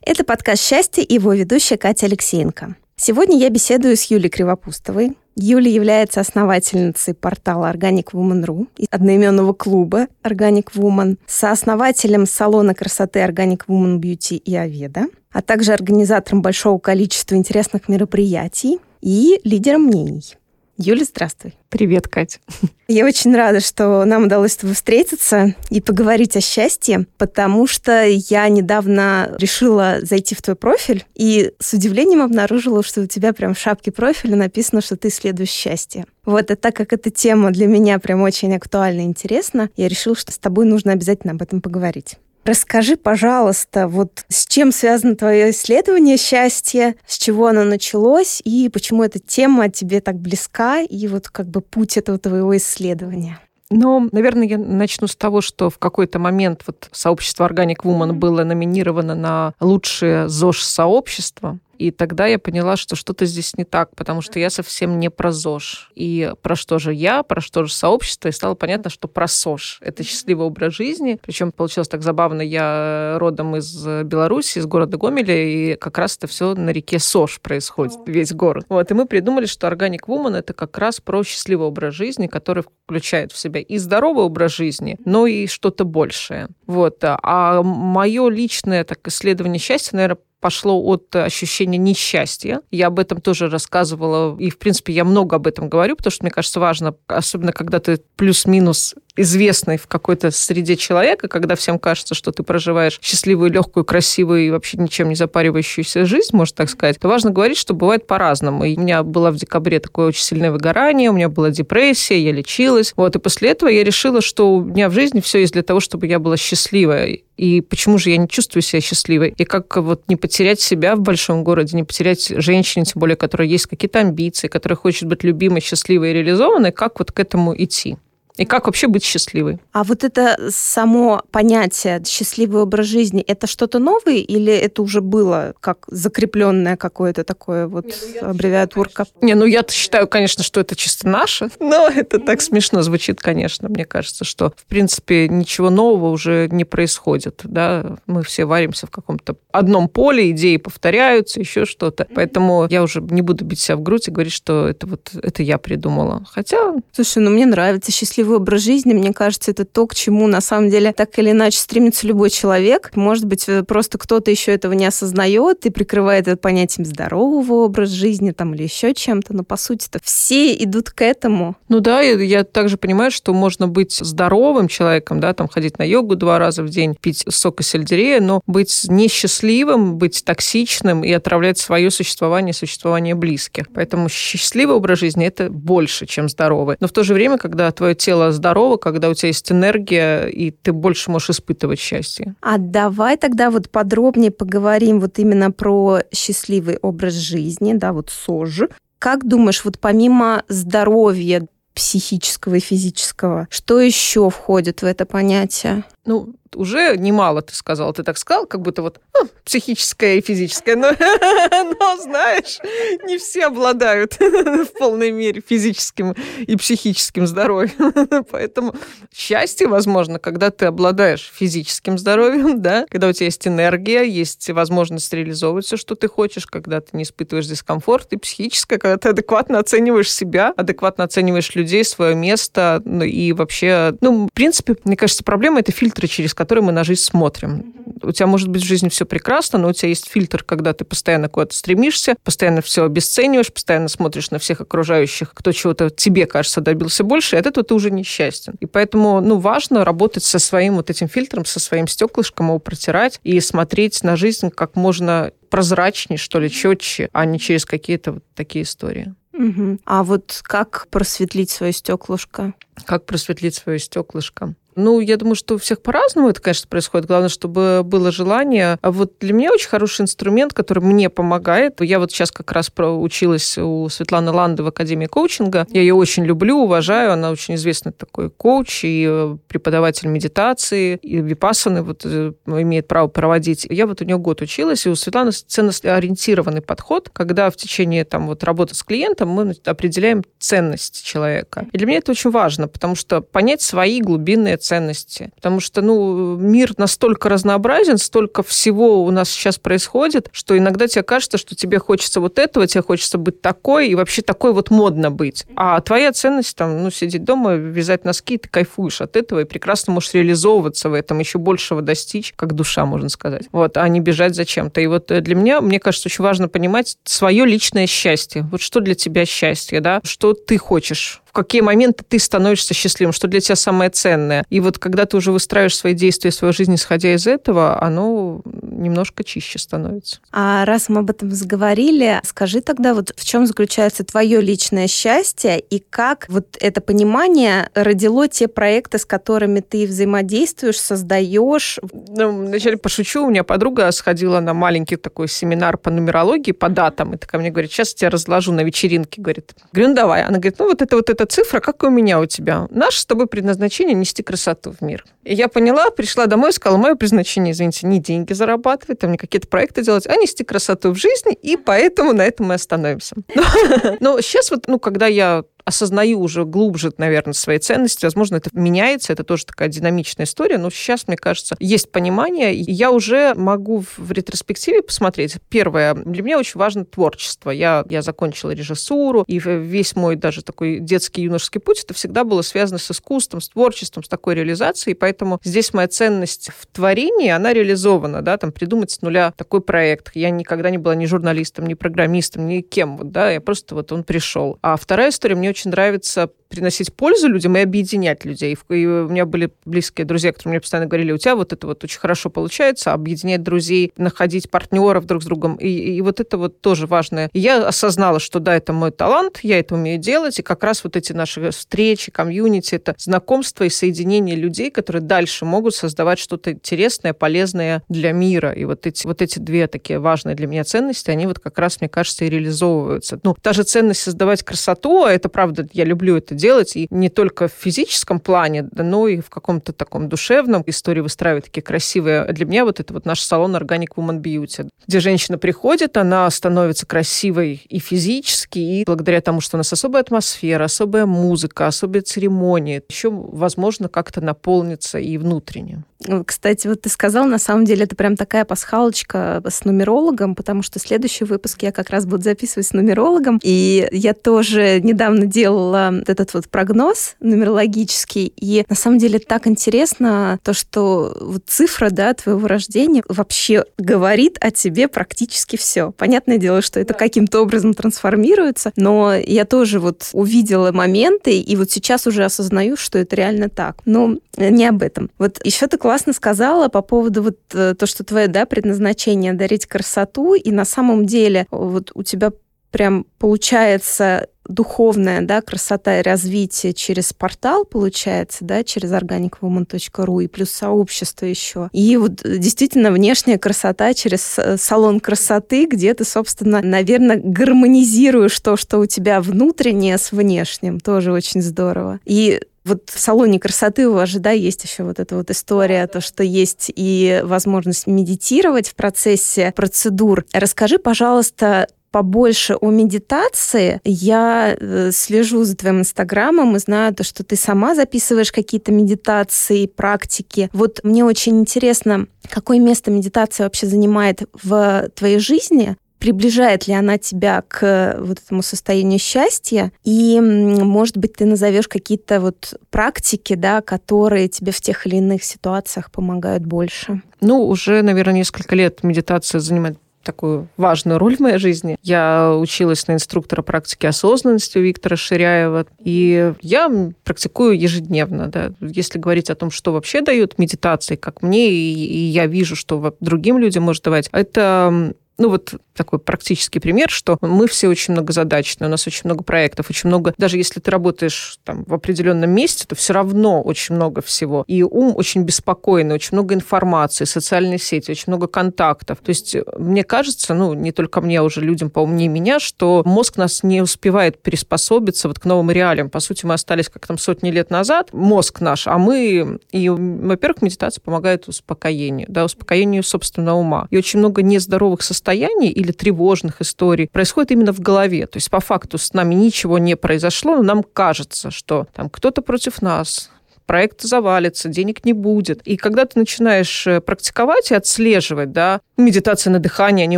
Это 0.02 0.24
подкаст 0.24 0.64
«Счастье» 0.64 1.04
и 1.04 1.14
его 1.14 1.34
ведущая 1.34 1.78
Катя 1.78 2.08
Алексеенко. 2.08 2.76
Сегодня 3.02 3.38
я 3.38 3.50
беседую 3.50 3.96
с 3.96 4.04
Юлией 4.12 4.30
Кривопустовой, 4.30 5.16
Юля 5.38 5.72
является 5.72 6.20
основательницей 6.20 7.14
портала 7.14 7.72
Organic 7.72 8.08
Woman.ru 8.12 8.68
и 8.76 8.88
одноименного 8.92 9.54
клуба 9.54 10.08
Organic 10.22 10.74
Woman, 10.74 11.16
сооснователем 11.26 12.26
салона 12.26 12.76
красоты 12.76 13.20
Organic 13.20 13.62
Woman 13.70 14.02
Beauty 14.02 14.36
и 14.36 14.54
Аведа, 14.54 15.06
а 15.32 15.42
также 15.42 15.72
организатором 15.72 16.42
большого 16.42 16.78
количества 16.78 17.36
интересных 17.36 17.88
мероприятий 17.88 18.80
и 19.00 19.40
лидером 19.46 19.84
мнений. 19.84 20.36
Юля, 20.82 21.04
здравствуй. 21.04 21.56
Привет, 21.68 22.08
Катя. 22.08 22.40
Я 22.88 23.06
очень 23.06 23.36
рада, 23.36 23.60
что 23.60 24.06
нам 24.06 24.24
удалось 24.24 24.54
с 24.54 24.56
тобой 24.56 24.76
встретиться 24.76 25.54
и 25.70 25.82
поговорить 25.82 26.38
о 26.38 26.42
счастье, 26.42 27.06
потому 27.18 27.68
что 27.68 28.06
я 28.06 28.48
недавно 28.48 29.36
решила 29.38 29.98
зайти 30.02 30.36
в 30.36 30.42
твой 30.42 30.56
профиль 30.56 31.04
и 31.16 31.52
с 31.60 31.74
удивлением 31.74 32.22
обнаружила, 32.22 32.82
что 32.82 33.02
у 33.02 33.08
тебя 33.08 33.34
прям 33.34 33.56
в 33.56 33.60
шапке 33.60 33.92
профиля 33.92 34.38
написано, 34.38 34.80
что 34.80 34.96
ты 34.96 35.10
исследуешь 35.10 35.50
счастье. 35.50 36.06
Вот, 36.24 36.50
и 36.50 36.56
так 36.56 36.78
как 36.78 36.94
эта 36.94 37.12
тема 37.12 37.52
для 37.52 37.68
меня 37.68 38.00
прям 38.00 38.22
очень 38.22 38.56
актуальна 38.56 39.02
и 39.02 39.04
интересна, 39.04 39.70
я 39.76 39.90
решила, 39.90 40.16
что 40.16 40.32
с 40.32 40.38
тобой 40.38 40.66
нужно 40.66 40.94
обязательно 40.94 41.34
об 41.34 41.42
этом 41.42 41.60
поговорить. 41.60 42.16
Расскажи, 42.46 42.96
пожалуйста, 42.96 43.88
вот 43.88 44.26
с 44.28 44.48
чем 44.48 44.72
связано 44.72 45.16
твое 45.16 45.52
исследование 45.52 46.18
счастья, 46.18 46.96
с 47.06 47.18
чего 47.18 47.48
оно 47.48 47.64
началось 47.64 48.42
и 48.44 48.70
почему 48.70 49.04
эта 49.04 49.20
тема 49.20 49.70
тебе 49.70 50.02
так 50.02 50.16
близка 50.16 50.82
и 50.82 51.08
вот 51.08 51.30
как 51.30 51.48
бы 51.48 51.62
путь 51.62 51.98
этого 51.98 52.18
твоего 52.18 52.56
исследования? 52.58 53.40
Ну, 53.72 54.10
наверное, 54.12 54.48
я 54.48 54.58
начну 54.58 55.08
с 55.08 55.16
того, 55.16 55.42
что 55.42 55.70
в 55.70 55.78
какой-то 55.78 56.18
момент 56.18 56.64
вот 56.66 56.90
сообщество 56.92 57.48
Organic 57.48 57.84
Woman 57.84 58.14
было 58.14 58.44
номинировано 58.44 59.14
на 59.14 59.54
лучшее 59.60 60.28
ЗОЖ-сообщество. 60.28 61.60
И 61.80 61.92
тогда 61.92 62.28
я 62.28 62.38
поняла, 62.40 62.76
что 62.76 62.98
что-то 62.98 63.26
здесь 63.26 63.56
не 63.56 63.64
так, 63.64 63.96
потому 63.96 64.22
что 64.22 64.38
я 64.38 64.50
совсем 64.50 65.00
не 65.00 65.10
про 65.10 65.32
ЗОЖ. 65.32 65.92
И 65.96 66.34
про 66.42 66.58
что 66.58 66.78
же 66.78 66.94
я, 66.94 67.24
про 67.24 67.40
что 67.40 67.64
же 67.64 67.74
сообщество, 67.74 68.28
и 68.28 68.34
стало 68.34 68.56
понятно, 68.56 68.90
что 68.90 69.08
про 69.08 69.30
СОЖ. 69.30 69.80
Это 69.82 70.04
счастливый 70.04 70.46
образ 70.46 70.74
жизни. 70.74 71.18
Причем 71.22 71.54
получилось 71.54 71.88
так 71.88 72.04
забавно, 72.04 72.42
я 72.42 73.16
родом 73.18 73.56
из 73.56 73.86
Беларуси, 74.04 74.60
из 74.60 74.66
города 74.66 74.98
Гомеля, 74.98 75.36
и 75.36 75.76
как 75.76 75.98
раз 75.98 76.18
это 76.18 76.28
все 76.28 76.54
на 76.54 76.72
реке 76.72 77.00
СОЖ 77.00 77.40
происходит, 77.40 77.98
весь 78.06 78.34
город. 78.34 78.66
Вот, 78.68 78.92
и 78.92 78.94
мы 78.94 79.06
придумали, 79.06 79.46
что 79.46 79.68
Organic 79.68 80.02
Woman 80.06 80.36
это 80.36 80.52
как 80.54 80.78
раз 80.78 81.00
про 81.00 81.24
счастливый 81.24 81.68
образ 81.68 81.94
жизни, 81.94 82.28
который 82.28 82.66
включает 82.84 83.32
в 83.32 83.38
себя 83.38 83.62
и 83.62 83.78
здоровый 83.78 84.26
образ 84.26 84.52
жизни, 84.54 84.98
но 85.06 85.28
и 85.28 85.48
что-то 85.48 85.86
большее. 85.86 86.50
Вот. 86.68 86.98
А 87.02 87.64
мое 87.64 88.28
личное 88.30 88.84
так, 88.84 89.08
исследование 89.08 89.60
счастья, 89.60 89.96
наверное, 89.96 90.18
пошло 90.40 90.82
от 90.84 91.16
ощущения 91.16 91.78
несчастья. 91.78 92.62
Я 92.72 92.88
об 92.88 93.00
этом 93.00 93.22
тоже 93.22 93.50
рассказывала, 93.50 94.38
и, 94.40 94.50
в 94.50 94.58
принципе, 94.58 94.94
я 94.94 95.04
много 95.04 95.36
об 95.36 95.48
этом 95.48 95.70
говорю, 95.70 95.96
потому 95.96 96.12
что, 96.12 96.24
мне 96.24 96.32
кажется, 96.32 96.60
важно, 96.60 96.96
особенно 97.08 97.52
когда 97.52 97.80
ты 97.80 98.02
плюс-минус 98.16 98.96
известный 99.20 99.78
в 99.78 99.88
какой-то 99.88 100.32
среде 100.32 100.76
человека, 100.76 101.28
когда 101.28 101.56
всем 101.56 101.78
кажется, 101.78 102.16
что 102.16 102.32
ты 102.32 102.44
проживаешь 102.44 103.00
счастливую, 103.02 103.52
легкую, 103.52 103.84
красивую 103.84 104.46
и 104.46 104.50
вообще 104.50 104.78
ничем 104.78 105.10
не 105.10 105.16
запаривающуюся 105.16 106.06
жизнь, 106.06 106.30
можно 106.34 106.56
так 106.56 106.70
сказать, 106.70 107.00
то 107.00 107.08
важно 107.08 107.32
говорить, 107.32 107.58
что 107.58 107.74
бывает 107.74 108.08
по-разному. 108.08 108.64
И 108.64 108.78
у 108.78 108.80
меня 108.80 109.04
было 109.04 109.32
в 109.32 109.36
декабре 109.36 109.80
такое 109.80 110.08
очень 110.08 110.24
сильное 110.24 110.52
выгорание, 110.52 111.10
у 111.10 111.14
меня 111.14 111.30
была 111.30 111.50
депрессия, 111.50 112.22
я 112.22 112.32
лечилась. 112.32 112.94
Вот, 112.96 113.16
и 113.16 113.20
после 113.20 113.50
этого 113.50 113.70
я 113.70 113.84
решила, 113.84 114.22
что 114.22 114.56
у 114.56 114.64
меня 114.64 114.90
в 114.90 114.94
жизни 114.94 115.20
все 115.20 115.40
есть 115.40 115.54
для 115.54 115.64
того, 115.64 115.80
чтобы 115.80 116.08
я 116.08 116.20
была 116.20 116.38
счастливой. 116.38 117.26
И 117.36 117.62
почему 117.62 117.98
же 117.98 118.10
я 118.10 118.18
не 118.18 118.28
чувствую 118.28 118.62
себя 118.62 118.82
счастливой? 118.82 119.34
И 119.38 119.46
как 119.46 119.76
вот 119.78 120.04
не 120.08 120.16
потерять 120.16 120.60
себя 120.60 120.96
в 120.96 121.02
большом 121.02 121.44
городе, 121.44 121.76
не 121.76 121.84
потерять 121.84 122.28
женщине, 122.36 122.86
тем 122.86 123.00
более, 123.00 123.16
которая 123.16 123.48
есть 123.48 123.68
какие-то 123.68 124.00
амбиции, 124.00 124.48
которая 124.48 124.78
хочет 124.78 125.08
быть 125.08 125.24
любимой, 125.24 125.62
счастливой 125.62 126.12
и 126.12 126.14
реализованной, 126.14 126.72
как 126.72 127.00
вот 127.00 127.12
к 127.12 127.20
этому 127.20 127.56
идти? 127.62 127.98
И 128.40 128.46
как 128.46 128.68
вообще 128.68 128.88
быть 128.88 129.04
счастливой? 129.04 129.60
А 129.74 129.84
вот 129.84 130.06
это 130.06 130.50
само 130.50 131.22
понятие 131.30 132.02
счастливый 132.06 132.62
образ 132.62 132.86
жизни, 132.86 133.22
это 133.22 133.48
что-то 133.48 133.80
новое 133.80 134.16
или 134.16 134.54
это 134.54 134.82
уже 134.82 135.02
было 135.02 135.54
как 135.60 135.86
закрепленное 135.88 136.78
какое-то 136.78 137.26
такое 137.26 137.68
вот 137.68 137.86
не, 137.86 138.22
ну, 138.22 138.30
аббревиатурка? 138.30 139.06
Не, 139.22 139.34
ну 139.34 139.44
я 139.44 139.66
считаю, 139.70 140.08
конечно, 140.08 140.44
что 140.44 140.62
это 140.62 140.78
чисто 140.78 141.10
наше, 141.10 141.50
но 141.60 141.90
это 141.90 142.18
так 142.18 142.42
смешно 142.42 142.82
звучит, 142.82 143.20
конечно. 143.20 143.68
Мне 143.68 143.84
кажется, 143.84 144.24
что 144.24 144.54
в 144.56 144.66
принципе 144.66 145.28
ничего 145.28 145.70
нового 145.70 146.10
уже 146.10 146.48
не 146.50 146.64
происходит, 146.64 147.42
да. 147.44 147.98
Мы 148.06 148.24
все 148.24 148.46
варимся 148.46 148.88
в 148.88 148.92
каком-то 148.92 149.36
одном 149.52 149.90
поле, 149.90 150.32
идеи 150.32 150.56
повторяются, 150.56 151.42
еще 151.42 151.66
что-то. 151.66 152.08
Поэтому 152.16 152.68
я 152.70 152.84
уже 152.84 153.02
не 153.02 153.22
буду 153.22 153.44
бить 153.44 153.60
себя 153.60 153.76
в 153.76 153.82
грудь 153.82 154.08
и 154.08 154.12
говорить, 154.12 154.34
что 154.34 154.70
это 154.70 154.88
вот 154.88 155.12
это 155.14 155.44
я 155.44 155.58
придумала. 155.58 156.24
Хотя... 156.32 156.76
Слушай, 156.94 157.22
ну 157.22 157.32
мне 157.32 157.46
нравится 157.46 157.92
счастливый 157.92 158.29
здоровый 158.30 158.38
образ 158.38 158.62
жизни, 158.62 158.94
мне 158.94 159.14
кажется, 159.14 159.52
это 159.52 159.66
то, 159.66 159.88
к 159.88 159.96
чему 159.96 160.28
на 160.28 160.42
самом 160.42 160.70
деле 160.70 160.94
так 160.94 161.18
или 161.18 161.32
иначе 161.32 161.58
стремится 161.58 162.08
любой 162.08 162.30
человек. 162.30 162.92
Может 162.96 163.26
быть, 163.26 163.46
э, 163.48 163.64
просто 163.64 163.98
кто-то 163.98 164.30
еще 164.30 164.54
этого 164.54 164.74
не 164.74 164.86
осознает 164.86 165.66
и 165.66 165.70
прикрывает 165.70 166.28
это 166.28 166.38
понятием 166.38 166.86
здорового 166.86 167.66
образа 167.66 167.96
жизни 167.96 168.32
там 168.32 168.54
или 168.54 168.64
еще 168.64 168.94
чем-то, 168.94 169.36
но 169.36 169.44
по 169.44 169.58
сути-то 169.58 170.00
все 170.04 170.54
идут 170.54 170.92
к 170.92 171.02
этому. 171.02 171.56
Ну 171.70 171.80
да, 171.80 172.02
я 172.02 172.44
также 172.44 172.78
понимаю, 172.78 173.12
что 173.12 173.34
можно 173.34 173.68
быть 173.68 173.94
здоровым 173.94 174.68
человеком, 174.68 175.20
да, 175.20 175.34
там 175.34 175.48
ходить 175.48 175.80
на 175.80 175.84
йогу 175.84 176.16
два 176.16 176.40
раза 176.40 176.64
в 176.64 176.70
день, 176.70 176.96
пить 177.00 177.26
сок 177.30 177.62
и 177.62 177.64
сельдерея, 177.64 178.22
но 178.22 178.42
быть 178.46 178.86
несчастливым, 178.88 179.98
быть 179.98 180.24
токсичным 180.24 181.04
и 181.04 181.12
отравлять 181.12 181.58
свое 181.58 181.90
существование, 181.90 182.54
существование 182.54 183.16
близких. 183.16 183.66
Поэтому 183.74 184.10
счастливый 184.10 184.76
образ 184.76 185.00
жизни– 185.00 185.26
это 185.28 185.50
больше, 185.50 186.06
чем 186.06 186.30
здоровый. 186.30 186.78
Но 186.80 186.88
в 186.88 186.92
то 186.92 187.04
же 187.04 187.14
время, 187.14 187.38
когда 187.38 187.72
твое 187.72 187.96
тело 187.96 188.19
тело 188.20 188.32
здорово, 188.32 188.78
когда 188.78 189.10
у 189.10 189.14
тебя 189.14 189.28
есть 189.30 189.52
энергия, 189.52 190.28
и 190.28 190.52
ты 190.52 190.74
больше 190.74 191.12
можешь 191.12 191.32
испытывать 191.32 191.80
счастье. 191.80 192.36
А 192.42 192.58
давай 192.58 193.18
тогда 193.18 193.50
вот 193.50 193.70
подробнее 193.70 194.32
поговорим 194.32 195.00
вот 195.00 195.20
именно 195.20 195.52
про 195.52 196.00
счастливый 196.14 196.78
образ 196.82 197.14
жизни, 197.14 197.74
да, 197.74 197.94
вот 197.94 198.10
СОЖ. 198.10 198.70
Как 199.00 199.28
думаешь, 199.28 199.64
вот 199.64 199.80
помимо 199.80 200.44
здоровья 200.50 201.48
психического 201.74 202.56
и 202.56 202.60
физического, 202.60 203.48
что 203.50 203.80
еще 203.80 204.30
входит 204.30 204.82
в 204.82 204.86
это 204.86 205.06
понятие? 205.06 205.84
Ну, 206.10 206.34
уже 206.56 206.98
немало 206.98 207.42
ты 207.42 207.54
сказал. 207.54 207.94
Ты 207.94 208.04
так 208.04 208.18
сказал, 208.18 208.46
как 208.46 208.62
будто 208.62 208.82
вот 208.82 209.00
ну, 209.14 209.28
психическое 209.46 210.18
и 210.18 210.22
физическое. 210.22 210.76
Но, 210.76 210.92
но, 211.80 211.98
знаешь, 212.02 212.60
не 213.06 213.18
все 213.18 213.48
обладают 213.48 214.16
в 214.20 214.78
полной 214.78 215.12
мере 215.12 215.42
физическим 215.46 216.16
и 216.40 216.56
психическим 216.56 217.28
здоровьем. 217.28 218.26
Поэтому 218.32 218.76
счастье 219.14 219.68
возможно, 219.68 220.20
когда 220.20 220.50
ты 220.50 220.66
обладаешь 220.66 221.32
физическим 221.34 221.98
здоровьем, 221.98 222.62
да, 222.62 222.86
когда 222.90 223.08
у 223.08 223.12
тебя 223.12 223.26
есть 223.26 223.48
энергия, 223.48 224.04
есть 224.04 224.50
возможность 224.50 225.14
реализовывать 225.14 225.66
все, 225.66 225.78
что 225.78 225.96
ты 225.96 226.08
хочешь, 226.08 226.46
когда 226.46 226.82
ты 226.82 226.98
не 226.98 227.04
испытываешь 227.04 227.48
дискомфорт, 227.48 228.14
и 228.14 228.18
психическое, 228.18 228.78
когда 228.78 228.98
ты 228.98 229.10
адекватно 229.10 229.60
оцениваешь 229.60 230.12
себя, 230.12 230.54
адекватно 230.56 231.04
оцениваешь 231.04 231.54
людей, 231.56 231.84
свое 231.84 232.16
место, 232.16 232.82
ну, 232.86 233.04
и 233.04 233.32
вообще, 233.34 233.96
ну, 234.02 234.28
в 234.28 234.34
принципе, 234.34 234.76
мне 234.84 234.96
кажется, 234.96 235.24
проблема— 235.24 235.60
это 235.62 235.72
фильтры, 236.00 236.08
через 236.08 236.34
которые 236.34 236.64
мы 236.64 236.72
на 236.72 236.84
жизнь 236.84 237.02
смотрим. 237.02 237.74
У 238.02 238.12
тебя 238.12 238.28
может 238.28 238.48
быть 238.48 238.64
в 238.64 238.68
жизни 238.68 238.90
все 238.90 239.06
прекрасно, 239.06 239.60
но 239.60 239.70
у 239.70 239.74
тебя 239.74 239.90
есть 239.90 240.08
фильтр, 240.08 240.44
когда 240.44 240.74
ты 240.74 240.86
постоянно 240.86 241.30
куда-то 241.30 241.56
стремишься, 241.56 242.16
постоянно 242.24 242.62
все 242.62 242.86
обесцениваешь, 242.86 243.52
постоянно 243.52 243.90
смотришь 243.90 244.32
на 244.32 244.40
всех 244.40 244.62
окружающих, 244.62 245.32
кто 245.34 245.52
чего-то 245.52 245.90
тебе 245.90 246.26
кажется 246.26 246.62
добился 246.62 247.04
больше, 247.04 247.36
и 247.36 247.40
от 247.40 247.46
этого 247.46 247.66
ты 247.66 247.74
уже 247.74 247.92
несчастен. 247.92 248.56
И 248.60 248.66
поэтому, 248.66 249.22
ну, 249.22 249.38
важно 249.38 249.84
работать 249.84 250.24
со 250.24 250.40
своим 250.40 250.76
вот 250.76 250.90
этим 250.90 251.10
фильтром, 251.10 251.46
со 251.46 251.60
своим 251.60 251.88
стеклышком, 251.88 252.48
его 252.48 252.60
протирать 252.60 253.20
и 253.24 253.40
смотреть 253.42 254.04
на 254.04 254.16
жизнь 254.16 254.50
как 254.50 254.76
можно 254.76 255.32
прозрачнее, 255.50 256.18
что 256.18 256.40
ли, 256.40 256.50
четче, 256.50 257.10
а 257.12 257.26
не 257.26 257.40
через 257.40 257.66
какие-то 257.66 258.14
вот 258.14 258.24
такие 258.36 258.64
истории. 258.64 259.14
Угу. 259.34 259.80
А 259.86 260.04
вот 260.04 260.42
как 260.44 260.88
просветлить 260.92 261.50
свое 261.50 261.72
стеклышко? 261.72 262.54
Как 262.86 263.06
просветлить 263.06 263.56
свое 263.56 263.80
стеклышко? 263.80 264.56
Ну, 264.80 265.02
я 265.02 265.18
думаю, 265.18 265.36
что 265.36 265.56
у 265.56 265.58
всех 265.58 265.82
по-разному 265.82 266.30
это, 266.30 266.42
конечно, 266.42 266.68
происходит. 266.70 267.06
Главное, 267.06 267.28
чтобы 267.28 267.82
было 267.84 268.12
желание. 268.12 268.78
А 268.82 268.92
вот 268.92 269.14
для 269.20 269.34
меня 269.34 269.52
очень 269.52 269.68
хороший 269.68 270.04
инструмент, 270.04 270.54
который 270.54 270.82
мне 270.82 271.10
помогает. 271.10 271.82
Я 271.82 272.00
вот 272.00 272.12
сейчас 272.12 272.32
как 272.32 272.52
раз 272.54 272.72
училась 272.78 273.58
у 273.58 273.90
Светланы 273.90 274.32
Ланды 274.32 274.64
в 274.64 274.68
Академии 274.68 275.08
коучинга. 275.08 275.68
Я 275.70 275.82
ее 275.82 275.96
очень 275.96 276.24
люблю, 276.24 276.60
уважаю. 276.60 277.12
Она 277.12 277.32
очень 277.32 277.56
известный 277.56 277.92
такой 277.92 278.30
коуч 278.30 278.86
и 278.86 279.06
э, 279.06 279.38
преподаватель 279.50 280.08
медитации, 280.08 280.98
и 281.02 281.18
випассаны 281.18 281.84
вот 281.84 282.04
э, 282.06 282.32
имеет 282.46 282.88
право 282.88 283.08
проводить. 283.08 283.68
Я 283.70 283.86
вот 283.86 284.02
у 284.02 284.06
нее 284.06 284.18
год 284.18 284.42
училась, 284.42 284.86
и 284.86 284.90
у 284.90 284.96
Светланы 284.96 285.32
ценностно-ориентированный 285.32 286.62
подход, 286.62 287.10
когда 287.12 287.50
в 287.50 287.58
течение 287.58 288.06
там 288.06 288.28
вот 288.28 288.46
работы 288.46 288.76
с 288.76 288.84
клиентом 288.84 289.28
мы 289.28 289.54
определяем 289.66 290.24
ценность 290.40 291.04
человека. 291.04 291.68
И 291.74 291.78
для 291.78 291.86
меня 291.86 291.98
это 291.98 292.12
очень 292.12 292.32
важно, 292.32 292.69
потому 292.72 292.96
что 292.96 293.22
понять 293.22 293.62
свои 293.62 294.02
глубинные 294.02 294.58
ценности. 294.58 295.32
Потому 295.36 295.60
что, 295.60 295.82
ну, 295.82 296.36
мир 296.36 296.74
настолько 296.78 297.30
разнообразен, 297.30 297.98
столько 297.98 298.44
всего 298.44 299.04
у 299.04 299.12
нас 299.12 299.30
сейчас 299.30 299.58
происходит, 299.58 300.30
что 300.32 300.58
иногда 300.58 300.88
тебе 300.88 301.04
кажется, 301.04 301.38
что 301.38 301.56
тебе 301.56 301.80
хочется 301.80 302.20
вот 302.22 302.40
этого, 302.40 302.68
тебе 302.68 302.82
хочется 302.82 303.18
быть 303.18 303.42
такой, 303.42 303.90
и 303.90 303.96
вообще 303.96 304.22
такой 304.22 304.54
вот 304.54 304.70
модно 304.70 305.12
быть. 305.12 305.46
А 305.56 305.80
твоя 305.82 306.12
ценность 306.12 306.56
там, 306.56 306.84
ну, 306.84 306.92
сидеть 306.92 307.24
дома, 307.24 307.54
вязать 307.54 308.06
носки, 308.06 308.38
ты 308.38 308.50
кайфуешь 308.50 309.02
от 309.02 309.16
этого 309.16 309.42
и 309.42 309.46
прекрасно 309.46 309.94
можешь 309.94 310.14
реализовываться 310.14 310.90
в 310.90 310.94
этом, 310.94 311.20
еще 311.20 311.38
большего 311.38 311.82
достичь, 311.82 312.34
как 312.36 312.54
душа, 312.54 312.86
можно 312.86 313.10
сказать. 313.10 313.48
Вот, 313.52 313.78
а 313.78 313.88
не 313.88 314.00
бежать 314.00 314.36
зачем-то. 314.36 314.82
И 314.82 314.88
вот 314.88 315.12
э, 315.12 315.22
для 315.22 315.36
меня, 315.36 315.62
мне 315.62 315.80
кажется, 315.80 316.08
очень 316.08 316.24
важно 316.24 316.48
понимать 316.48 316.98
свое 317.04 317.46
личное 317.46 317.88
счастье. 317.88 318.48
Вот 318.52 318.62
что 318.62 318.80
для 318.80 318.96
тебя 318.96 319.26
счастье, 319.26 319.80
да? 319.82 320.02
Что 320.04 320.34
ты 320.34 320.58
хочешь 320.58 321.22
в 321.30 321.32
какие 321.32 321.62
моменты 321.62 322.04
ты 322.08 322.18
становишься 322.18 322.74
счастливым, 322.74 323.14
что 323.14 323.28
для 323.28 323.40
тебя 323.40 323.56
самое 323.56 323.92
ценное. 323.92 324.44
И 324.50 324.60
вот 324.60 324.80
когда 324.80 325.06
ты 325.06 325.16
уже 325.16 325.32
выстраиваешь 325.32 325.78
свои 325.78 325.94
действия, 325.94 326.32
свою 326.32 326.54
жизнь, 326.54 326.74
исходя 326.74 327.14
из 327.14 327.28
этого, 327.28 327.82
оно 327.82 328.42
немножко 328.46 329.24
чище 329.24 329.60
становится. 329.60 330.20
А 330.32 330.66
раз 330.66 330.90
мы 330.90 331.02
об 331.02 331.10
этом 331.12 331.32
заговорили, 331.32 332.20
скажи 332.24 332.62
тогда, 332.62 332.96
вот 332.96 333.14
в 333.16 333.24
чем 333.24 333.46
заключается 333.46 334.04
твое 334.04 334.42
личное 334.42 334.88
счастье 334.88 335.60
и 335.60 335.80
как 335.80 336.26
вот 336.30 336.58
это 336.60 336.82
понимание 336.82 337.70
родило 337.76 338.28
те 338.28 338.48
проекты, 338.48 338.98
с 338.98 339.06
которыми 339.06 339.60
ты 339.60 339.86
взаимодействуешь, 339.86 340.80
создаешь? 340.80 341.80
Ну, 342.08 342.46
вначале 342.48 342.78
пошучу, 342.78 343.26
у 343.26 343.30
меня 343.30 343.44
подруга 343.44 343.92
сходила 343.92 344.40
на 344.40 344.56
маленький 344.56 344.96
такой 344.96 345.28
семинар 345.28 345.78
по 345.78 345.92
нумерологии, 345.92 346.54
по 346.54 346.70
датам, 346.70 347.14
и 347.14 347.18
такая 347.18 347.40
мне 347.40 347.52
говорит, 347.52 347.72
сейчас 347.72 347.92
я 347.92 347.96
тебя 347.96 348.10
разложу 348.10 348.52
на 348.52 348.62
вечеринке, 348.62 349.22
говорит. 349.22 349.54
Говорю, 349.72 349.90
ну 349.90 349.96
давай. 349.96 350.24
Она 350.24 350.40
говорит, 350.40 350.58
ну 350.58 350.66
вот 350.66 350.82
это 350.82 350.96
вот 350.96 351.10
это 351.10 351.19
эта 351.20 351.26
цифра, 351.26 351.60
как 351.60 351.84
и 351.84 351.88
у 351.88 351.90
меня, 351.90 352.20
у 352.20 352.26
тебя. 352.26 352.68
Наше 352.70 353.02
с 353.02 353.06
тобой 353.06 353.28
предназначение– 353.28 353.94
нести 353.96 354.24
красоту 354.24 354.72
в 354.72 354.82
мир. 354.82 355.06
И 355.24 355.34
я 355.34 355.50
поняла, 355.50 355.92
пришла 355.92 356.28
домой 356.28 356.52
и 356.52 356.54
сказала, 356.54 356.80
мое 356.80 356.96
предназначение, 356.96 357.52
извините, 357.52 357.88
не 357.88 358.00
деньги 358.00 358.32
зарабатывать, 358.32 359.00
там 359.00 359.12
не 359.12 359.18
какие-то 359.18 359.48
проекты 359.48 359.84
делать, 359.84 360.08
а 360.08 360.16
нести 360.16 360.44
красоту 360.44 360.92
в 360.92 360.96
жизни, 360.96 361.34
и 361.34 361.58
поэтому 361.58 362.14
на 362.14 362.26
этом 362.26 362.48
мы 362.48 362.54
остановимся. 362.54 363.16
Но 364.00 364.22
сейчас 364.22 364.50
вот, 364.52 364.68
ну, 364.68 364.80
когда 364.80 365.08
я 365.08 365.44
осознаю 365.70 366.20
уже 366.20 366.46
глубже, 366.46 366.92
наверное, 366.98 367.34
свои 367.34 367.60
ценности. 367.60 368.06
Возможно, 368.06 368.36
это 368.36 368.50
меняется, 368.54 369.14
это 369.14 369.24
тоже 369.24 369.46
такая 369.46 369.70
динамичная 369.70 370.26
история, 370.26 370.58
но 370.58 370.70
сейчас, 370.70 371.08
мне 371.08 371.16
кажется, 371.16 371.56
есть 371.60 371.92
понимание, 371.92 372.54
и 372.54 372.72
я 372.72 372.92
уже 372.92 373.34
могу 373.36 373.84
в 373.98 374.12
ретроспективе 374.12 374.84
посмотреть. 374.84 375.38
Первое, 375.50 375.94
для 375.94 376.24
меня 376.24 376.40
очень 376.40 376.60
важно 376.60 376.86
творчество. 376.86 377.52
Я, 377.52 377.86
я 377.90 378.02
закончила 378.02 378.52
режиссуру, 378.52 379.24
и 379.28 379.40
весь 379.40 379.96
мой 379.96 380.16
даже 380.16 380.44
такой 380.44 380.80
детский 380.80 381.24
юношеский 381.24 381.62
путь, 381.62 381.84
это 381.84 381.94
всегда 381.94 382.24
было 382.24 382.42
связано 382.42 382.80
с 382.80 382.92
искусством, 382.92 383.42
с 383.42 383.50
творчеством, 383.50 384.04
с 384.04 384.08
такой 384.08 384.36
реализацией, 384.36 384.96
поэтому 384.96 385.40
здесь 385.44 385.74
моя 385.74 385.88
ценность 385.88 386.50
в 386.58 386.66
творении, 386.66 387.30
она 387.30 387.54
реализована, 387.54 388.22
да, 388.22 388.38
там 388.38 388.52
придумать 388.52 388.92
с 388.92 389.02
нуля 389.02 389.34
такой 389.38 389.62
проект. 389.62 390.12
Я 390.16 390.32
никогда 390.32 390.70
не 390.70 390.78
была 390.78 390.96
ни 390.96 391.06
журналистом, 391.06 391.68
ни 391.68 391.76
программистом, 391.76 392.48
ни 392.48 392.62
кем, 392.62 392.98
вот, 392.98 393.12
да, 393.12 393.32
я 393.32 393.40
просто 393.40 393.76
вот 393.76 393.92
он 393.92 394.04
пришел. 394.04 394.58
А 394.62 394.76
вторая 394.76 395.10
история, 395.10 395.36
мне 395.36 395.50
очень 395.50 395.59
нравится 395.68 396.30
приносить 396.50 396.94
пользу 396.94 397.28
людям 397.28 397.56
и 397.56 397.62
объединять 397.62 398.26
людей. 398.26 398.58
И 398.70 398.86
у 398.86 399.08
меня 399.08 399.26
были 399.26 399.52
близкие 399.66 400.06
друзья, 400.06 400.34
которые 400.34 400.52
мне 400.52 400.60
постоянно 400.60 400.88
говорили, 400.88 401.12
у 401.12 401.18
тебя 401.18 401.36
вот 401.36 401.54
это 401.54 401.68
вот 401.68 401.84
очень 401.84 402.00
хорошо 402.00 402.30
получается, 402.30 402.92
объединять 402.92 403.44
друзей, 403.44 403.94
находить 403.98 404.50
партнеров 404.50 405.06
друг 405.06 405.22
с 405.22 405.26
другом. 405.26 405.56
И, 405.56 405.68
и 405.68 406.02
вот 406.02 406.20
это 406.20 406.38
вот 406.38 406.60
тоже 406.62 406.88
важное. 406.88 407.30
И 407.34 407.40
я 407.40 407.68
осознала, 407.68 408.20
что 408.20 408.40
да, 408.40 408.56
это 408.56 408.74
мой 408.74 408.92
талант, 408.92 409.40
я 409.44 409.60
это 409.60 409.76
умею 409.76 410.00
делать, 410.00 410.40
и 410.40 410.44
как 410.44 410.64
раз 410.64 410.84
вот 410.84 410.96
эти 410.96 411.14
наши 411.14 411.52
встречи, 411.52 412.12
комьюнити, 412.12 412.76
это 412.76 412.96
знакомство 412.98 413.64
и 413.64 413.70
соединение 413.70 414.36
людей, 414.36 414.72
которые 414.72 415.04
дальше 415.04 415.46
могут 415.46 415.76
создавать 415.76 416.18
что-то 416.20 416.54
интересное, 416.54 417.14
полезное 417.14 417.84
для 417.90 418.12
мира. 418.12 418.52
И 418.52 418.66
вот 418.66 418.88
эти, 418.88 419.06
вот 419.06 419.22
эти 419.22 419.38
две 419.38 419.68
такие 419.68 420.00
важные 420.00 420.36
для 420.36 420.48
меня 420.48 420.64
ценности, 420.64 421.12
они 421.12 421.28
вот 421.28 421.40
как 421.40 421.60
раз, 421.60 421.80
мне 421.80 421.90
кажется, 421.90 422.26
и 422.26 422.30
реализовываются. 422.30 423.20
Ну, 423.24 423.36
та 423.40 423.54
же 423.54 423.64
ценность 423.64 424.02
создавать 424.02 424.44
красоту, 424.44 425.04
а 425.04 425.12
это 425.12 425.30
правда, 425.30 425.49
я 425.74 425.84
люблю 425.84 426.18
это 426.18 426.36
делать, 426.36 426.76
и 426.76 426.88
не 426.90 427.10
только 427.10 427.48
в 427.48 427.52
физическом 427.52 428.20
плане, 428.20 428.70
но 428.72 429.08
и 429.08 429.20
в 429.20 429.30
каком-то 429.30 429.74
таком 429.74 430.10
душевном. 430.10 430.64
Истории 430.68 431.02
выстраивать 431.02 431.46
такие 431.46 431.62
красивые. 431.62 432.26
Для 432.26 432.46
меня 432.46 432.66
вот 432.66 432.80
это 432.80 432.94
вот 432.94 433.06
наш 433.06 433.22
салон 433.22 433.56
Organic 433.56 433.90
Woman 433.96 434.22
Beauty, 434.22 434.70
где 434.88 435.00
женщина 435.00 435.38
приходит, 435.38 435.98
она 435.98 436.30
становится 436.30 436.86
красивой 436.86 437.66
и 437.70 437.80
физически, 437.80 438.60
и 438.60 438.84
благодаря 438.86 439.22
тому, 439.22 439.42
что 439.42 439.58
у 439.58 439.60
нас 439.60 439.72
особая 439.72 440.04
атмосфера, 440.04 440.66
особая 440.66 441.06
музыка, 441.06 441.68
особые 441.68 442.02
церемонии, 442.02 442.82
еще 442.90 443.10
возможно 443.12 443.90
как-то 443.90 444.22
наполниться 444.22 445.00
и 445.00 445.18
внутренне. 445.18 445.84
Кстати, 446.26 446.68
вот 446.68 446.82
ты 446.82 446.90
сказал, 446.90 447.26
на 447.26 447.40
самом 447.40 447.66
деле 447.66 447.84
это 447.84 447.96
прям 447.96 448.16
такая 448.16 448.46
пасхалочка 448.46 449.42
с 449.46 449.66
нумерологом, 449.66 450.34
потому 450.34 450.64
что 450.64 450.80
следующий 450.80 451.26
выпуск 451.26 451.62
я 451.64 451.72
как 451.72 451.90
раз 451.90 452.06
буду 452.06 452.24
записывать 452.24 452.68
с 452.68 452.74
нумерологом, 452.74 453.40
и 453.44 453.88
я 453.92 454.14
тоже 454.14 454.80
недавно 454.82 455.26
делала 455.26 455.94
этот 456.08 456.34
вот 456.34 456.48
прогноз 456.48 457.16
нумерологический, 457.20 458.32
и 458.36 458.66
на 458.70 458.76
самом 458.76 458.98
деле 458.98 459.20
так 459.20 459.46
интересно 459.46 460.40
то, 460.44 460.54
что 460.54 461.18
вот 461.20 461.44
цифра, 461.48 461.90
да, 461.90 462.14
твоего 462.14 462.48
рождения 462.48 463.04
вообще 463.10 463.66
говорит 463.78 464.38
о 464.40 464.52
тебе 464.52 464.88
практически 464.88 465.58
все. 465.58 465.92
Понятное 465.92 466.38
дело, 466.38 466.62
что 466.62 466.80
это 466.80 466.94
каким-то 466.94 467.42
образом 467.42 467.74
трансформируется, 467.74 468.72
но 468.78 469.16
я 469.16 469.44
тоже 469.44 469.80
вот 469.80 470.10
увидела 470.14 470.72
моменты, 470.72 471.40
и 471.40 471.56
вот 471.58 471.72
сейчас 471.72 472.08
уже 472.08 472.24
осознаю, 472.24 472.78
что 472.78 473.00
это 473.00 473.16
реально 473.18 473.50
так. 473.50 473.82
Но 473.86 474.16
не 474.38 474.66
об 474.66 474.82
этом. 474.82 475.10
Вот 475.18 475.40
еще 475.44 475.68
ты 475.68 475.78
классно 475.90 476.14
сказала 476.14 476.68
по 476.68 476.84
поводу 476.84 477.24
вот 477.24 477.40
э, 477.52 477.74
то, 477.74 477.88
что 477.88 478.04
твое, 478.04 478.28
да, 478.28 478.46
предназначение 478.46 479.34
дарить 479.34 479.66
красоту, 479.66 480.36
и 480.36 480.52
на 480.52 480.64
самом 480.64 481.08
деле 481.08 481.48
вот 481.50 481.90
у 481.96 482.04
тебя 482.04 482.32
прям 482.70 483.08
получается 483.18 484.28
духовная 484.48 485.22
да, 485.22 485.42
красота 485.42 486.00
и 486.00 486.04
развитие 486.04 486.74
через 486.74 487.12
портал, 487.12 487.66
получается, 487.66 488.46
да, 488.46 488.64
через 488.64 488.92
organicwoman.ru 488.92 490.24
и 490.24 490.28
плюс 490.28 490.52
сообщество 490.52 491.26
еще. 491.26 491.70
И 491.72 491.98
вот 491.98 492.24
э, 492.24 492.38
действительно 492.38 492.92
внешняя 492.92 493.40
красота 493.40 493.96
через 493.96 494.38
э, 494.38 494.58
салон 494.58 495.00
красоты, 495.00 495.66
где 495.66 495.96
ты, 495.96 496.06
собственно, 496.06 496.62
наверное, 496.62 497.20
гармонизируешь 497.24 498.40
то, 498.42 498.58
что 498.58 498.78
у 498.78 498.86
тебя 498.86 499.22
внутреннее 499.22 499.98
с 499.98 500.12
внешним. 500.12 500.80
Тоже 500.80 501.12
очень 501.12 501.42
здорово. 501.42 502.00
И 502.06 502.42
вот 502.66 502.90
в 502.90 503.00
салоне 503.00 503.40
красоты 503.40 503.88
у 503.88 503.94
вас 503.94 504.10
же, 504.10 504.20
да, 504.20 504.32
есть 504.32 504.64
еще 504.64 504.84
вот 504.84 505.00
эта 505.00 505.16
вот 505.16 505.30
история, 505.32 505.88
то, 505.88 506.02
что 506.02 506.24
есть 506.24 506.72
и 506.76 507.22
возможность 507.24 507.88
медитировать 507.88 508.70
в 508.70 508.76
процессе 508.76 509.54
процедур. 509.56 510.26
Расскажи, 510.34 510.78
пожалуйста, 510.78 511.68
побольше 511.92 512.56
о 512.56 512.70
медитации. 512.70 513.82
Я 513.84 514.56
э, 514.60 514.92
слежу 514.94 515.44
за 515.44 515.56
твоим 515.56 515.80
инстаграмом 515.80 516.56
и 516.56 516.60
знаю 516.60 516.94
то, 516.94 517.04
что 517.04 517.24
ты 517.24 517.36
сама 517.36 517.76
записываешь 517.76 518.32
какие-то 518.32 518.72
медитации, 518.72 519.66
практики. 519.66 520.50
Вот 520.54 520.82
мне 520.84 521.04
очень 521.04 521.40
интересно, 521.40 522.08
какое 522.30 522.60
место 522.60 522.92
медитация 522.92 523.46
вообще 523.46 523.68
занимает 523.68 524.24
в 524.42 524.90
твоей 524.96 525.20
жизни, 525.20 525.78
приближает 526.00 526.68
ли 526.68 526.74
она 526.74 526.98
тебя 526.98 527.44
к 527.48 527.98
вот 528.00 528.20
этому 528.20 528.42
состоянию 528.42 529.00
счастья, 529.00 529.72
и, 529.84 530.20
может 530.20 530.98
быть, 530.98 531.14
ты 531.14 531.26
назовешь 531.26 531.68
какие-то 531.68 532.20
вот 532.20 532.56
практики, 532.72 533.36
да, 533.36 533.62
которые 533.62 534.30
тебе 534.30 534.52
в 534.52 534.62
тех 534.62 534.88
или 534.88 534.96
иных 534.96 535.24
ситуациях 535.24 535.92
помогают 535.92 536.46
больше? 536.46 537.02
Ну, 537.22 537.46
уже, 537.46 537.82
наверное, 537.82 538.16
несколько 538.16 538.56
лет 538.56 538.84
медитация 538.84 539.40
занимает 539.40 539.78
такую 540.04 540.48
важную 540.58 540.98
роль 540.98 541.18
в 541.18 541.20
моей 541.20 541.38
жизни. 541.38 541.78
Я 541.84 542.34
училась 542.34 542.88
на 542.88 542.94
инструктора 542.94 543.42
практики 543.42 543.86
осознанности 543.86 544.58
у 544.58 544.62
Виктора 544.62 544.96
Ширяева, 544.96 545.66
и 545.84 546.34
я 546.42 546.92
практикую 547.04 547.60
ежедневно. 547.60 548.28
Да. 548.28 548.54
Если 548.62 548.98
говорить 548.98 549.30
о 549.30 549.36
том, 549.36 549.52
что 549.52 549.74
вообще 549.74 550.02
дают 550.02 550.40
медитации, 550.40 550.96
как 550.96 551.22
мне, 551.22 551.52
и, 551.52 551.74
и 551.74 551.98
я 551.98 552.26
вижу, 552.26 552.56
что 552.56 552.96
другим 553.02 553.38
людям 553.38 553.64
может 553.64 553.84
давать, 553.84 554.10
это 554.12 554.94
ну 555.20 555.30
вот 555.30 555.54
такой 555.76 556.00
практический 556.00 556.60
пример, 556.60 556.90
что 556.90 557.18
мы 557.22 557.48
все 557.48 557.68
очень 557.68 557.94
многозадачные, 557.94 558.68
у 558.68 558.72
нас 558.72 558.88
очень 558.88 559.04
много 559.06 559.24
проектов, 559.24 559.70
очень 559.70 559.88
много, 559.88 560.14
даже 560.18 560.38
если 560.38 560.60
ты 560.60 560.72
работаешь 560.72 561.38
там 561.44 561.64
в 561.66 561.74
определенном 561.74 562.32
месте, 562.32 562.66
то 562.68 562.76
все 562.76 562.94
равно 562.94 563.42
очень 563.42 563.76
много 563.76 564.02
всего. 564.02 564.44
И 564.48 564.64
ум 564.64 564.94
очень 564.96 565.24
беспокойный, 565.24 565.96
очень 565.96 566.10
много 566.14 566.34
информации, 566.34 567.06
социальные 567.06 567.60
сети, 567.60 567.92
очень 567.92 568.06
много 568.08 568.28
контактов. 568.28 569.00
То 569.04 569.10
есть 569.10 569.36
мне 569.58 569.84
кажется, 569.84 570.34
ну 570.34 570.54
не 570.54 570.72
только 570.72 571.02
мне, 571.02 571.20
а 571.20 571.24
уже 571.24 571.42
людям 571.42 571.70
поумнее 571.70 572.08
меня, 572.08 572.40
что 572.40 572.82
мозг 572.86 573.18
нас 573.18 573.44
не 573.44 573.62
успевает 573.62 574.22
приспособиться 574.22 575.08
вот 575.08 575.20
к 575.20 575.26
новым 575.26 575.52
реалиям. 575.52 575.90
По 575.90 576.00
сути, 576.00 576.26
мы 576.26 576.34
остались 576.34 576.70
как 576.70 576.88
там 576.88 576.98
сотни 576.98 577.30
лет 577.30 577.52
назад, 577.52 577.94
мозг 577.94 578.42
наш, 578.42 578.68
а 578.68 578.78
мы, 578.78 579.40
и, 579.52 579.70
во-первых, 579.70 580.42
медитация 580.42 580.82
помогает 580.82 581.28
успокоению, 581.28 582.08
да, 582.10 582.26
успокоению 582.26 582.84
собственного 582.84 583.38
ума. 583.38 583.68
И 583.70 583.78
очень 583.78 584.00
много 584.00 584.22
нездоровых 584.22 584.82
состояний 584.82 585.09
состояний 585.10 585.50
или 585.50 585.72
тревожных 585.72 586.42
историй 586.42 586.88
происходит 586.88 587.32
именно 587.32 587.52
в 587.52 587.60
голове. 587.60 588.06
То 588.06 588.18
есть 588.18 588.30
по 588.30 588.40
факту 588.40 588.78
с 588.78 588.94
нами 588.94 589.16
ничего 589.16 589.58
не 589.58 589.76
произошло, 589.76 590.36
но 590.36 590.44
нам 590.44 590.64
кажется, 590.64 591.32
что 591.32 591.68
там 591.74 591.90
кто-то 591.90 592.22
против 592.22 592.62
нас, 592.62 593.10
проект 593.48 593.82
завалится, 593.82 594.50
денег 594.50 594.86
не 594.86 594.94
будет. 594.94 595.42
И 595.48 595.58
когда 595.58 595.86
ты 595.86 595.98
начинаешь 595.98 596.68
э, 596.68 596.80
практиковать 596.82 597.50
и 597.50 597.56
отслеживать, 597.56 598.32
да, 598.32 598.62
медитация 598.78 599.32
на 599.32 599.40
дыхание, 599.40 599.86
они 599.86 599.98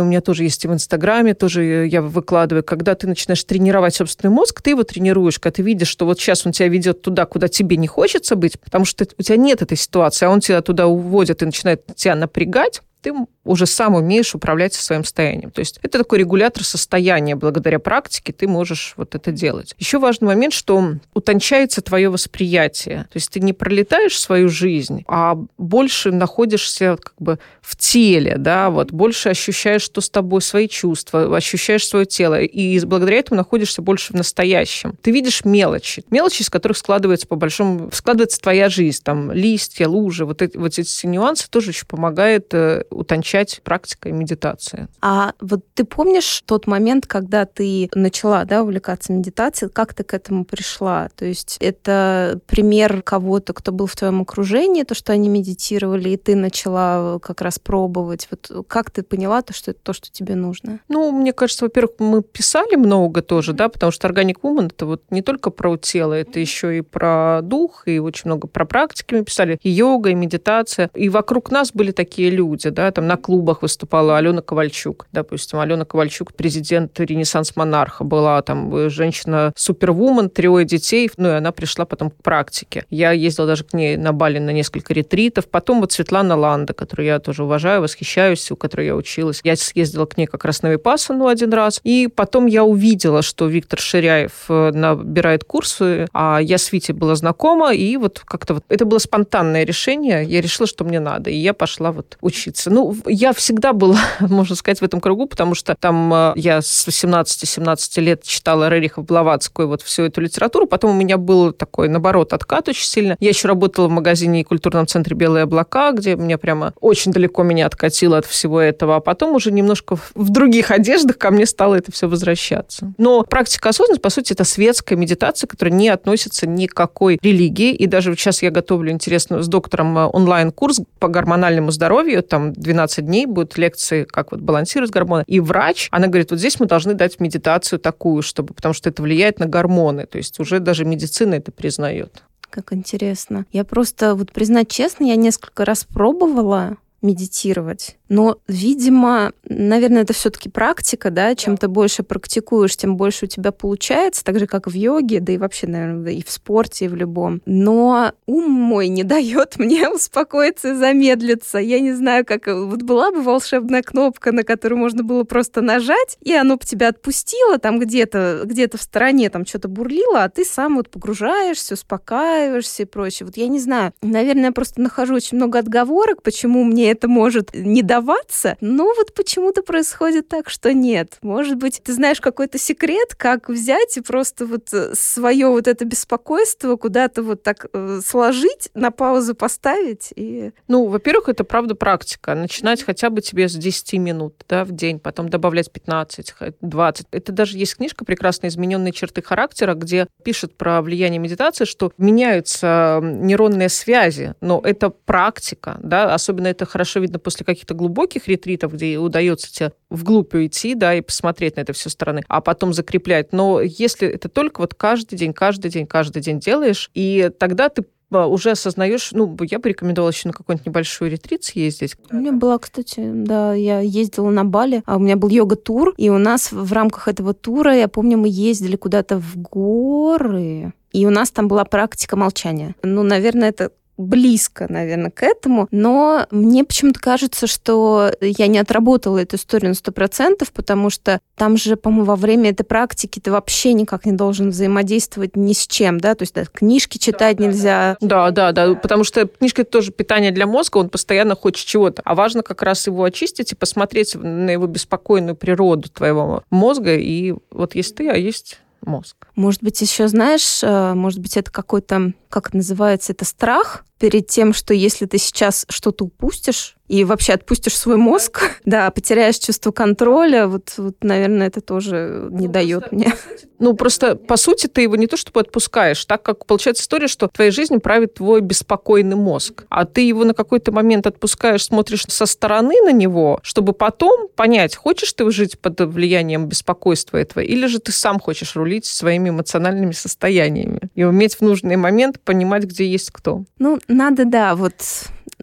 у 0.00 0.06
меня 0.06 0.22
тоже 0.22 0.44
есть 0.44 0.64
и 0.64 0.68
в 0.68 0.72
Инстаграме, 0.72 1.34
тоже 1.34 1.86
я 1.86 2.00
выкладываю, 2.00 2.64
когда 2.64 2.94
ты 2.94 3.06
начинаешь 3.06 3.44
тренировать 3.44 3.94
собственный 3.94 4.32
мозг, 4.32 4.62
ты 4.62 4.70
его 4.70 4.84
тренируешь, 4.84 5.38
когда 5.38 5.56
ты 5.56 5.62
видишь, 5.62 5.88
что 5.88 6.06
вот 6.06 6.18
сейчас 6.18 6.46
он 6.46 6.52
тебя 6.52 6.68
ведет 6.68 7.02
туда, 7.02 7.26
куда 7.26 7.48
тебе 7.48 7.76
не 7.76 7.86
хочется 7.86 8.34
быть, 8.36 8.58
потому 8.58 8.86
что 8.86 9.06
у 9.18 9.22
тебя 9.22 9.36
нет 9.36 9.60
этой 9.60 9.76
ситуации, 9.76 10.24
а 10.24 10.30
он 10.30 10.40
тебя 10.40 10.62
туда 10.62 10.86
уводит 10.86 11.42
и 11.42 11.44
начинает 11.44 11.84
тебя 11.94 12.14
напрягать, 12.14 12.80
ты 13.02 13.12
уже 13.44 13.66
сам 13.66 13.94
умеешь 13.94 14.34
управлять 14.34 14.74
своим 14.74 15.04
состоянием. 15.04 15.50
То 15.50 15.60
есть 15.60 15.78
это 15.82 15.98
такой 15.98 16.18
регулятор 16.18 16.64
состояния. 16.64 17.34
Благодаря 17.34 17.78
практике 17.78 18.32
ты 18.32 18.46
можешь 18.46 18.94
вот 18.96 19.14
это 19.14 19.32
делать. 19.32 19.74
Еще 19.78 19.98
важный 19.98 20.28
момент, 20.28 20.52
что 20.52 20.94
утончается 21.14 21.82
твое 21.82 22.08
восприятие. 22.08 23.06
То 23.12 23.16
есть 23.16 23.30
ты 23.30 23.40
не 23.40 23.52
пролетаешь 23.52 24.18
свою 24.18 24.48
жизнь, 24.48 25.04
а 25.08 25.36
больше 25.58 26.12
находишься 26.12 26.96
как 27.02 27.14
бы 27.18 27.38
в 27.60 27.76
теле, 27.76 28.36
да, 28.38 28.70
вот 28.70 28.92
больше 28.92 29.30
ощущаешь, 29.30 29.82
что 29.82 30.00
с 30.00 30.10
тобой 30.10 30.42
свои 30.42 30.68
чувства, 30.68 31.36
ощущаешь 31.36 31.86
свое 31.86 32.06
тело, 32.06 32.40
и 32.40 32.78
благодаря 32.84 33.18
этому 33.18 33.38
находишься 33.38 33.82
больше 33.82 34.12
в 34.12 34.16
настоящем. 34.16 34.96
Ты 35.02 35.10
видишь 35.10 35.44
мелочи, 35.44 36.04
мелочи, 36.10 36.42
из 36.42 36.50
которых 36.50 36.76
складывается 36.76 37.26
по 37.26 37.36
большому, 37.36 37.90
складывается 37.92 38.40
твоя 38.40 38.68
жизнь, 38.68 39.02
там 39.02 39.32
листья, 39.32 39.88
лужи, 39.88 40.24
вот 40.24 40.42
эти, 40.42 40.56
вот 40.56 40.78
эти 40.78 41.06
нюансы 41.06 41.48
тоже 41.48 41.70
очень 41.70 41.86
помогают 41.86 42.52
э, 42.52 42.84
утончать 43.32 43.60
практикой 43.62 44.12
медитации. 44.12 44.88
А 45.00 45.32
вот 45.40 45.64
ты 45.74 45.84
помнишь 45.84 46.42
тот 46.46 46.66
момент, 46.66 47.06
когда 47.06 47.44
ты 47.44 47.88
начала 47.94 48.44
да, 48.44 48.62
увлекаться 48.62 49.12
медитацией, 49.12 49.70
как 49.70 49.94
ты 49.94 50.04
к 50.04 50.14
этому 50.14 50.44
пришла? 50.44 51.08
То 51.16 51.24
есть 51.24 51.56
это 51.60 52.40
пример 52.46 53.02
кого-то, 53.02 53.52
кто 53.52 53.72
был 53.72 53.86
в 53.86 53.96
твоем 53.96 54.20
окружении, 54.22 54.82
то, 54.84 54.94
что 54.94 55.12
они 55.12 55.28
медитировали, 55.28 56.10
и 56.10 56.16
ты 56.16 56.34
начала 56.34 57.18
как 57.20 57.40
раз 57.40 57.58
пробовать. 57.58 58.28
Вот 58.30 58.66
как 58.68 58.90
ты 58.90 59.02
поняла 59.02 59.42
то, 59.42 59.52
что 59.52 59.70
это 59.70 59.80
то, 59.82 59.92
что 59.92 60.10
тебе 60.10 60.34
нужно? 60.34 60.80
Ну, 60.88 61.10
мне 61.12 61.32
кажется, 61.32 61.64
во-первых, 61.64 61.96
мы 61.98 62.22
писали 62.22 62.76
много 62.76 63.22
тоже, 63.22 63.52
да, 63.52 63.68
потому 63.68 63.92
что 63.92 64.08
Organic 64.08 64.40
Woman 64.42 64.66
это 64.66 64.86
вот 64.86 65.02
не 65.10 65.22
только 65.22 65.50
про 65.50 65.76
тело, 65.76 66.14
это 66.14 66.38
еще 66.38 66.78
и 66.78 66.80
про 66.82 67.40
дух, 67.42 67.84
и 67.86 67.98
очень 67.98 68.22
много 68.26 68.46
про 68.46 68.64
практики 68.64 69.14
мы 69.14 69.24
писали, 69.24 69.58
и 69.62 69.70
йога, 69.70 70.10
и 70.10 70.14
медитация. 70.14 70.90
И 70.94 71.08
вокруг 71.08 71.50
нас 71.50 71.72
были 71.72 71.92
такие 71.92 72.30
люди, 72.30 72.68
да, 72.68 72.90
там 72.90 73.06
на 73.06 73.16
клубах 73.22 73.62
выступала 73.62 74.18
Алена 74.18 74.42
Ковальчук, 74.42 75.06
допустим. 75.12 75.60
Алена 75.60 75.84
Ковальчук, 75.84 76.34
президент 76.34 77.00
Ренессанс 77.00 77.56
Монарха, 77.56 78.04
была 78.04 78.42
там 78.42 78.90
женщина 78.90 79.52
супервумен, 79.56 80.28
трое 80.28 80.66
детей, 80.66 81.10
ну 81.16 81.28
и 81.28 81.32
она 81.32 81.52
пришла 81.52 81.86
потом 81.86 82.10
к 82.10 82.16
практике. 82.16 82.84
Я 82.90 83.12
ездила 83.12 83.46
даже 83.46 83.64
к 83.64 83.72
ней 83.72 83.96
на 83.96 84.12
Бали 84.12 84.38
на 84.38 84.50
несколько 84.50 84.92
ретритов. 84.92 85.48
Потом 85.48 85.80
вот 85.80 85.92
Светлана 85.92 86.36
Ланда, 86.36 86.74
которую 86.74 87.06
я 87.06 87.18
тоже 87.18 87.44
уважаю, 87.44 87.80
восхищаюсь, 87.80 88.50
у 88.50 88.56
которой 88.56 88.86
я 88.86 88.96
училась. 88.96 89.40
Я 89.44 89.56
съездила 89.56 90.06
к 90.06 90.18
ней 90.18 90.26
как 90.26 90.44
раз 90.44 90.62
на 90.62 90.68
Випассану 90.68 91.28
один 91.28 91.52
раз. 91.52 91.80
И 91.84 92.08
потом 92.14 92.46
я 92.46 92.64
увидела, 92.64 93.22
что 93.22 93.46
Виктор 93.46 93.78
Ширяев 93.80 94.44
э, 94.48 94.70
набирает 94.72 95.44
курсы, 95.44 96.08
а 96.12 96.40
я 96.42 96.58
с 96.58 96.72
Витей 96.72 96.94
была 96.94 97.14
знакома, 97.14 97.72
и 97.72 97.96
вот 97.96 98.20
как-то 98.24 98.54
вот 98.54 98.64
это 98.68 98.84
было 98.84 98.98
спонтанное 98.98 99.64
решение. 99.64 100.24
Я 100.24 100.40
решила, 100.40 100.66
что 100.66 100.84
мне 100.84 101.00
надо, 101.00 101.30
и 101.30 101.36
я 101.36 101.54
пошла 101.54 101.92
вот 101.92 102.18
учиться. 102.20 102.70
Ну, 102.70 102.96
я 103.12 103.32
всегда 103.32 103.72
была, 103.72 104.00
можно 104.20 104.56
сказать, 104.56 104.80
в 104.80 104.84
этом 104.84 105.00
кругу, 105.00 105.26
потому 105.26 105.54
что 105.54 105.76
там 105.78 106.12
э, 106.12 106.32
я 106.36 106.62
с 106.62 106.88
18-17 106.88 108.00
лет 108.00 108.22
читала 108.24 108.68
Рериха 108.68 109.02
Блаватскую, 109.02 109.68
вот 109.68 109.82
всю 109.82 110.04
эту 110.04 110.20
литературу. 110.20 110.66
Потом 110.66 110.92
у 110.92 110.94
меня 110.94 111.18
был 111.18 111.52
такой, 111.52 111.88
наоборот, 111.88 112.32
откат 112.32 112.68
очень 112.68 112.86
сильно. 112.86 113.16
Я 113.20 113.28
еще 113.28 113.48
работала 113.48 113.88
в 113.88 113.90
магазине 113.90 114.40
и 114.40 114.44
культурном 114.44 114.86
центре 114.86 115.14
«Белые 115.14 115.44
облака», 115.44 115.92
где 115.92 116.16
мне 116.16 116.38
прямо 116.38 116.72
очень 116.80 117.12
далеко 117.12 117.42
меня 117.42 117.66
откатило 117.66 118.18
от 118.18 118.26
всего 118.26 118.60
этого. 118.60 118.96
А 118.96 119.00
потом 119.00 119.34
уже 119.34 119.52
немножко 119.52 119.96
в 120.14 120.30
других 120.30 120.70
одеждах 120.70 121.18
ко 121.18 121.30
мне 121.30 121.46
стало 121.46 121.74
это 121.74 121.92
все 121.92 122.08
возвращаться. 122.08 122.92
Но 122.96 123.22
практика 123.22 123.68
осознанности, 123.68 124.02
по 124.02 124.10
сути, 124.10 124.32
это 124.32 124.44
светская 124.44 124.96
медитация, 124.98 125.46
которая 125.46 125.74
не 125.74 125.88
относится 125.90 126.46
ни 126.46 126.66
к 126.66 126.74
какой 126.74 127.18
религии. 127.22 127.74
И 127.74 127.86
даже 127.86 128.14
сейчас 128.16 128.42
я 128.42 128.50
готовлю, 128.50 128.90
интересно, 128.90 129.42
с 129.42 129.48
доктором 129.48 129.98
э, 129.98 130.06
онлайн-курс 130.06 130.80
по 130.98 131.08
гормональному 131.08 131.70
здоровью, 131.70 132.22
там 132.22 132.52
12 132.52 133.01
дней 133.02 133.26
будут 133.26 133.58
лекции, 133.58 134.04
как 134.04 134.32
вот 134.32 134.40
балансировать 134.40 134.90
гормоны. 134.90 135.24
И 135.26 135.40
врач, 135.40 135.88
она 135.90 136.06
говорит, 136.06 136.30
вот 136.30 136.38
здесь 136.38 136.58
мы 136.58 136.66
должны 136.66 136.94
дать 136.94 137.20
медитацию 137.20 137.78
такую, 137.78 138.22
чтобы, 138.22 138.54
потому 138.54 138.72
что 138.72 138.88
это 138.88 139.02
влияет 139.02 139.38
на 139.38 139.46
гормоны. 139.46 140.06
То 140.06 140.18
есть 140.18 140.40
уже 140.40 140.60
даже 140.60 140.84
медицина 140.84 141.34
это 141.34 141.52
признает. 141.52 142.22
Как 142.50 142.72
интересно. 142.72 143.46
Я 143.52 143.64
просто, 143.64 144.14
вот 144.14 144.32
признать 144.32 144.68
честно, 144.68 145.04
я 145.04 145.16
несколько 145.16 145.64
раз 145.64 145.84
пробовала 145.84 146.76
медитировать. 147.02 147.96
Но, 148.08 148.38
видимо, 148.46 149.32
наверное, 149.48 150.02
это 150.02 150.12
все-таки 150.12 150.48
практика, 150.48 151.10
да, 151.10 151.34
чем 151.34 151.56
ты 151.56 151.68
больше 151.68 152.02
практикуешь, 152.02 152.76
тем 152.76 152.96
больше 152.96 153.24
у 153.24 153.28
тебя 153.28 153.52
получается, 153.52 154.22
так 154.22 154.38
же, 154.38 154.46
как 154.46 154.66
в 154.66 154.74
йоге, 154.74 155.20
да 155.20 155.32
и 155.32 155.38
вообще, 155.38 155.66
наверное, 155.66 156.12
и 156.12 156.22
в 156.22 156.30
спорте, 156.30 156.84
и 156.84 156.88
в 156.88 156.94
любом. 156.94 157.40
Но 157.46 158.12
ум 158.26 158.50
мой 158.50 158.88
не 158.88 159.02
дает 159.12 159.58
мне 159.58 159.88
успокоиться 159.88 160.72
и 160.72 160.74
замедлиться. 160.74 161.58
Я 161.58 161.80
не 161.80 161.92
знаю, 161.92 162.24
как... 162.26 162.46
Вот 162.46 162.82
была 162.82 163.10
бы 163.10 163.22
волшебная 163.22 163.82
кнопка, 163.82 164.32
на 164.32 164.44
которую 164.44 164.78
можно 164.78 165.02
было 165.02 165.24
просто 165.24 165.60
нажать, 165.60 166.18
и 166.20 166.34
оно 166.34 166.56
бы 166.56 166.66
тебя 166.66 166.88
отпустило 166.88 167.58
там 167.58 167.78
где-то 167.78 168.42
где 168.44 168.68
в 168.72 168.82
стороне, 168.82 169.28
там 169.28 169.44
что-то 169.44 169.68
бурлило, 169.68 170.24
а 170.24 170.28
ты 170.28 170.44
сам 170.44 170.76
вот 170.76 170.88
погружаешься, 170.88 171.74
успокаиваешься 171.74 172.82
и 172.82 172.86
прочее. 172.86 173.26
Вот 173.26 173.36
я 173.36 173.48
не 173.48 173.58
знаю, 173.58 173.92
наверное, 174.02 174.46
я 174.46 174.52
просто 174.52 174.80
нахожу 174.80 175.14
очень 175.14 175.36
много 175.36 175.58
отговорок, 175.58 176.22
почему 176.22 176.64
мне 176.64 176.91
это 176.92 177.08
может 177.08 177.54
не 177.54 177.82
давать 177.82 178.02
сдаваться, 178.02 178.56
но 178.60 178.92
вот 178.94 179.14
почему-то 179.14 179.62
происходит 179.62 180.28
так, 180.28 180.50
что 180.50 180.72
нет. 180.72 181.18
Может 181.22 181.56
быть, 181.56 181.80
ты 181.82 181.92
знаешь 181.92 182.20
какой-то 182.20 182.58
секрет, 182.58 183.14
как 183.16 183.48
взять 183.48 183.96
и 183.96 184.00
просто 184.00 184.46
вот 184.46 184.72
э, 184.72 184.94
свое 184.94 185.48
вот 185.48 185.68
это 185.68 185.84
беспокойство 185.84 186.76
куда-то 186.76 187.22
вот 187.22 187.42
так 187.42 187.66
э, 187.72 188.00
сложить, 188.04 188.70
на 188.74 188.90
паузу 188.90 189.34
поставить 189.34 190.12
и... 190.16 190.52
Ну, 190.68 190.86
во-первых, 190.86 191.28
это 191.28 191.44
правда 191.44 191.74
практика. 191.74 192.34
Начинать 192.34 192.82
хотя 192.82 193.10
бы 193.10 193.20
тебе 193.20 193.48
с 193.48 193.54
10 193.54 193.94
минут 193.94 194.44
да, 194.48 194.64
в 194.64 194.72
день, 194.72 194.98
потом 194.98 195.28
добавлять 195.28 195.70
15, 195.70 196.34
20. 196.60 197.06
Это 197.10 197.32
даже 197.32 197.58
есть 197.58 197.76
книжка 197.76 198.04
прекрасная 198.04 198.50
«Измененные 198.50 198.92
черты 198.92 199.22
характера», 199.22 199.74
где 199.74 200.06
пишет 200.24 200.56
про 200.56 200.82
влияние 200.82 201.18
медитации, 201.18 201.64
что 201.64 201.92
меняются 201.98 203.00
нейронные 203.02 203.68
связи, 203.68 204.34
но 204.40 204.60
это 204.62 204.90
практика, 204.90 205.78
да, 205.82 206.12
особенно 206.14 206.48
это 206.48 206.66
хорошо 206.66 206.81
видно 207.00 207.18
после 207.18 207.44
каких-то 207.44 207.74
глубоких 207.74 208.28
ретритов, 208.28 208.74
где 208.74 208.98
удается 208.98 209.52
тебе 209.52 209.72
вглубь 209.90 210.34
уйти, 210.34 210.74
да, 210.74 210.94
и 210.94 211.00
посмотреть 211.00 211.56
на 211.56 211.60
это 211.60 211.72
все 211.72 211.88
стороны, 211.90 212.22
а 212.28 212.40
потом 212.40 212.72
закреплять. 212.72 213.32
Но 213.32 213.60
если 213.60 214.08
это 214.08 214.28
только 214.28 214.60
вот 214.60 214.74
каждый 214.74 215.16
день, 215.16 215.32
каждый 215.32 215.70
день, 215.70 215.86
каждый 215.86 216.22
день 216.22 216.40
делаешь, 216.40 216.90
и 216.94 217.30
тогда 217.38 217.68
ты 217.68 217.84
уже 218.10 218.50
осознаешь, 218.50 219.10
ну, 219.12 219.36
я 219.40 219.58
бы 219.58 219.70
рекомендовала 219.70 220.10
еще 220.10 220.28
на 220.28 220.34
какой-нибудь 220.34 220.66
небольшой 220.66 221.08
ретрит 221.08 221.44
съездить. 221.44 221.96
У 222.10 222.16
меня 222.16 222.32
была, 222.32 222.58
кстати, 222.58 223.10
да, 223.12 223.54
я 223.54 223.80
ездила 223.80 224.30
на 224.30 224.44
Бали, 224.44 224.82
а 224.84 224.96
у 224.96 224.98
меня 224.98 225.16
был 225.16 225.28
йога-тур, 225.28 225.94
и 225.96 226.10
у 226.10 226.18
нас 226.18 226.52
в 226.52 226.72
рамках 226.72 227.08
этого 227.08 227.32
тура, 227.32 227.74
я 227.74 227.88
помню, 227.88 228.18
мы 228.18 228.28
ездили 228.28 228.76
куда-то 228.76 229.18
в 229.18 229.36
горы, 229.38 230.74
и 230.92 231.06
у 231.06 231.10
нас 231.10 231.30
там 231.30 231.48
была 231.48 231.64
практика 231.64 232.16
молчания. 232.16 232.74
Ну, 232.82 233.02
наверное, 233.02 233.48
это 233.48 233.72
близко, 233.96 234.66
наверное, 234.68 235.10
к 235.10 235.22
этому, 235.22 235.68
но 235.70 236.26
мне 236.30 236.64
почему-то 236.64 237.00
кажется, 237.00 237.46
что 237.46 238.12
я 238.20 238.46
не 238.46 238.58
отработала 238.58 239.18
эту 239.18 239.36
историю 239.36 239.70
на 239.70 239.74
сто 239.74 239.92
процентов, 239.92 240.52
потому 240.52 240.90
что 240.90 241.20
там 241.36 241.56
же, 241.56 241.76
по-моему, 241.76 242.04
во 242.06 242.16
время 242.16 242.50
этой 242.50 242.64
практики 242.64 243.20
ты 243.20 243.30
вообще 243.30 243.72
никак 243.74 244.06
не 244.06 244.12
должен 244.12 244.50
взаимодействовать 244.50 245.36
ни 245.36 245.52
с 245.52 245.66
чем, 245.66 246.00
да, 246.00 246.14
то 246.14 246.22
есть 246.22 246.34
да, 246.34 246.44
книжки 246.44 246.98
читать 246.98 247.36
да, 247.36 247.44
нельзя. 247.44 247.96
Да, 248.00 248.30
да, 248.30 248.52
да, 248.52 248.74
потому 248.74 249.04
что 249.04 249.26
книжка 249.26 249.62
это 249.62 249.70
тоже 249.70 249.92
питание 249.92 250.30
для 250.30 250.46
мозга, 250.46 250.78
он 250.78 250.88
постоянно 250.88 251.36
хочет 251.36 251.66
чего-то, 251.66 252.02
а 252.04 252.14
важно 252.14 252.42
как 252.42 252.62
раз 252.62 252.86
его 252.86 253.04
очистить 253.04 253.52
и 253.52 253.56
посмотреть 253.56 254.14
на 254.14 254.50
его 254.50 254.66
беспокойную 254.66 255.36
природу 255.36 255.88
твоего 255.90 256.44
мозга, 256.50 256.96
и 256.96 257.34
вот 257.50 257.74
есть 257.74 257.94
ты, 257.94 258.08
а 258.08 258.16
есть 258.16 258.61
мозг. 258.86 259.16
Может 259.34 259.62
быть, 259.62 259.80
еще 259.80 260.08
знаешь, 260.08 260.60
э, 260.62 260.94
может 260.94 261.20
быть, 261.20 261.36
это 261.36 261.50
какой-то, 261.50 262.12
как 262.28 262.48
это 262.48 262.56
называется, 262.58 263.12
это 263.12 263.24
страх 263.24 263.84
перед 263.98 264.26
тем, 264.26 264.52
что 264.52 264.74
если 264.74 265.06
ты 265.06 265.18
сейчас 265.18 265.64
что-то 265.68 266.04
упустишь, 266.04 266.76
и 266.92 267.04
вообще 267.04 267.32
отпустишь 267.32 267.78
свой 267.78 267.96
мозг, 267.96 268.42
да, 268.66 268.90
потеряешь 268.90 269.38
чувство 269.38 269.70
контроля, 269.72 270.46
вот, 270.46 270.74
вот 270.76 270.96
наверное, 271.00 271.46
это 271.46 271.62
тоже 271.62 272.28
не 272.30 272.48
ну, 272.48 272.52
дает 272.52 272.80
просто, 272.80 272.94
мне. 272.94 273.14
Ну, 273.58 273.74
просто, 273.74 274.16
по 274.16 274.36
сути, 274.36 274.66
ты 274.66 274.82
его 274.82 274.96
не 274.96 275.06
то 275.06 275.16
чтобы 275.16 275.40
отпускаешь, 275.40 276.04
так 276.04 276.22
как 276.22 276.44
получается 276.44 276.82
история, 276.82 277.08
что 277.08 277.28
в 277.28 277.32
твоей 277.32 277.50
жизни 277.50 277.78
правит 277.78 278.14
твой 278.14 278.42
беспокойный 278.42 279.16
мозг, 279.16 279.64
а 279.70 279.86
ты 279.86 280.02
его 280.02 280.24
на 280.24 280.34
какой-то 280.34 280.70
момент 280.70 281.06
отпускаешь, 281.06 281.64
смотришь 281.64 282.04
со 282.08 282.26
стороны 282.26 282.74
на 282.82 282.92
него, 282.92 283.40
чтобы 283.42 283.72
потом 283.72 284.28
понять, 284.28 284.76
хочешь 284.76 285.14
ты 285.14 285.30
жить 285.30 285.58
под 285.58 285.80
влиянием 285.80 286.46
беспокойства 286.46 287.16
этого, 287.16 287.42
или 287.42 287.66
же 287.68 287.78
ты 287.78 287.90
сам 287.90 288.20
хочешь 288.20 288.54
рулить 288.54 288.84
своими 288.84 289.30
эмоциональными 289.30 289.92
состояниями 289.92 290.90
и 290.94 291.04
уметь 291.04 291.36
в 291.36 291.40
нужный 291.40 291.76
момент 291.76 292.20
понимать, 292.20 292.64
где 292.64 292.86
есть 292.86 293.10
кто. 293.12 293.44
Ну, 293.58 293.78
надо, 293.88 294.26
да, 294.26 294.54
вот 294.56 294.74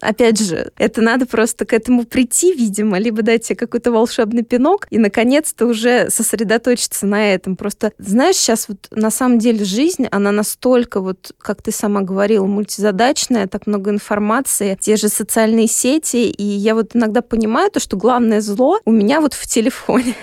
опять 0.02 0.40
же, 0.40 0.72
это 0.78 1.02
надо 1.02 1.26
просто 1.26 1.66
к 1.66 1.74
этому 1.74 2.06
прийти, 2.06 2.54
видимо, 2.54 2.98
либо 2.98 3.22
дать 3.22 3.46
себе 3.46 3.56
какой-то 3.56 3.92
волшебный 3.92 4.44
пинок 4.44 4.88
и, 4.90 4.98
наконец-то, 4.98 5.66
уже 5.66 6.10
сосредоточиться 6.10 7.06
на 7.06 7.34
этом. 7.34 7.56
Просто, 7.56 7.92
знаешь, 7.98 8.36
сейчас 8.36 8.68
вот 8.68 8.88
на 8.92 9.12
самом 9.12 9.40
деле 9.40 9.66
жизнь, 9.66 10.08
она 10.12 10.32
настолько, 10.32 11.02
вот, 11.02 11.34
как 11.38 11.62
ты 11.62 11.72
сама 11.72 12.02
говорила, 12.02 12.46
мультизадачная, 12.46 13.48
так 13.48 13.68
много 13.68 13.92
информации, 13.92 14.78
те 14.80 14.96
же 14.96 15.10
социальные 15.10 15.68
сети, 15.68 16.30
и 16.30 16.44
я 16.44 16.76
вот 16.76 16.96
иногда 16.96 17.22
понимаю 17.22 17.72
то, 17.72 17.80
что 17.80 17.98
главное 17.98 18.42
зло 18.42 18.80
у 18.86 18.92
меня 18.92 19.22
вот 19.22 19.34
в 19.34 19.48
телефоне. 19.48 20.16